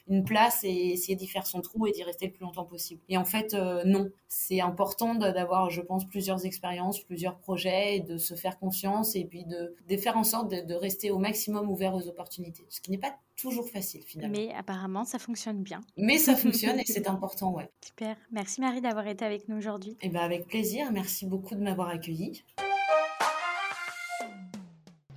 une, 0.08 0.24
place 0.24 0.64
et 0.64 0.92
essayer 0.92 1.16
d'y 1.16 1.28
faire 1.28 1.46
son 1.46 1.60
trou 1.60 1.86
et 1.86 1.92
d'y 1.92 2.04
rester 2.04 2.28
le 2.28 2.32
plus 2.32 2.44
longtemps 2.44 2.66
possible. 2.66 3.02
Et 3.10 3.18
en 3.18 3.26
fait, 3.26 3.54
euh, 3.54 3.84
non. 3.86 4.10
C'est 4.30 4.62
important 4.62 5.14
d'avoir, 5.14 5.70
je 5.70 5.82
pense, 5.82 6.06
plusieurs 6.06 6.46
expériences, 6.46 7.00
plusieurs 7.00 7.38
projets, 7.38 7.98
et 7.98 8.00
de 8.00 8.18
se 8.18 8.34
faire 8.34 8.58
confiance 8.58 9.16
et 9.16 9.26
puis 9.26 9.46
de, 9.46 9.98
faire 9.98 10.18
en 10.18 10.24
sorte 10.24 10.50
de 10.50 10.74
rester 10.74 11.12
au 11.12 11.20
maximum 11.20 11.70
ouvert 11.70 11.94
aux 11.94 12.08
opportunités. 12.08 12.66
Ce 12.70 12.82
qui 12.82 12.90
n'est 12.90 12.98
pas 12.98 13.16
toujours 13.44 13.70
facile 13.70 14.02
finalement. 14.04 14.36
Mais 14.38 14.54
apparemment, 14.54 15.04
ça 15.04 15.20
fonctionne 15.20 15.62
bien. 15.62 15.82
Mais 15.98 16.18
ça 16.18 16.36
fonctionne 16.44 16.80
et 16.80 16.86
c'est 16.86 17.08
important, 17.08 17.54
ouais. 17.54 17.70
Super. 17.86 18.16
Merci 18.32 18.62
Marie 18.62 18.82
d'avoir 18.82 19.06
été 19.08 19.26
avec 19.26 19.50
nous 19.50 19.58
aujourd'hui. 19.58 19.92
Et 20.02 20.08
eh 20.08 20.10
ben 20.10 20.22
avec 20.22 20.48
plaisir. 20.48 20.92
Merci 20.92 21.26
beaucoup 21.26 21.56
de 21.56 21.62
m'avoir 21.62 21.90
accueilli. 21.90 22.44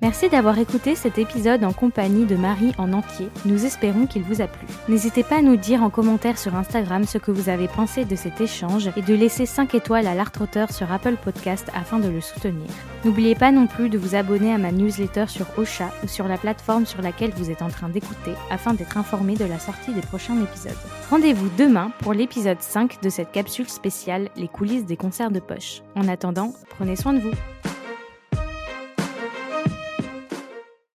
Merci 0.07 0.29
d'avoir 0.29 0.57
écouté 0.61 0.95
cet 0.95 1.19
épisode 1.19 1.65
en 1.65 1.73
compagnie 1.73 2.27
de 2.27 2.37
Marie 2.37 2.73
en 2.79 2.93
entier. 2.93 3.29
Nous 3.45 3.67
espérons 3.67 4.07
qu'il 4.07 4.23
vous 4.23 4.41
a 4.41 4.47
plu. 4.47 4.65
N'hésitez 4.89 5.25
pas 5.25 5.39
à 5.39 5.43
nous 5.43 5.57
dire 5.57 5.83
en 5.83 5.91
commentaire 5.91 6.39
sur 6.39 6.55
Instagram 6.55 7.03
ce 7.03 7.19
que 7.19 7.33
vous 7.33 7.49
avez 7.49 7.67
pensé 7.67 8.05
de 8.05 8.15
cet 8.15 8.41
échange 8.41 8.89
et 8.97 9.03
de 9.03 9.15
laisser 9.15 9.47
5 9.47 9.75
étoiles 9.75 10.07
à 10.07 10.15
l'art-auteur 10.15 10.71
sur 10.71 10.93
Apple 10.93 11.17
Podcast 11.17 11.73
afin 11.75 11.99
de 11.99 12.09
le 12.09 12.21
soutenir. 12.21 12.69
N'oubliez 13.05 13.35
pas 13.35 13.51
non 13.51 13.67
plus 13.67 13.89
de 13.89 13.99
vous 13.99 14.15
abonner 14.15 14.55
à 14.55 14.59
ma 14.59 14.71
newsletter 14.71 15.25
sur 15.27 15.47
Ocha 15.59 15.91
ou 16.05 16.07
sur 16.07 16.29
la 16.29 16.39
plateforme 16.39 16.87
sur 16.87 17.03
laquelle 17.03 17.33
vous 17.37 17.51
êtes 17.51 17.63
en 17.63 17.69
train 17.69 17.89
d'écouter 17.89 18.35
afin 18.49 18.75
d'être 18.75 18.99
informé 18.99 19.35
de 19.35 19.45
la 19.45 19.59
sortie 19.59 19.93
des 19.93 20.03
prochains 20.03 20.41
épisodes. 20.41 20.79
Rendez-vous 21.11 21.49
demain 21.59 21.91
pour 21.99 22.13
l'épisode 22.13 22.63
5 22.63 23.03
de 23.03 23.09
cette 23.09 23.33
capsule 23.33 23.69
spéciale 23.69 24.29
Les 24.37 24.47
coulisses 24.47 24.87
des 24.87 24.97
concerts 24.97 25.33
de 25.33 25.41
poche. 25.41 25.83
En 25.97 26.07
attendant, 26.07 26.55
prenez 26.79 26.95
soin 26.95 27.13
de 27.13 27.19
vous. 27.19 27.35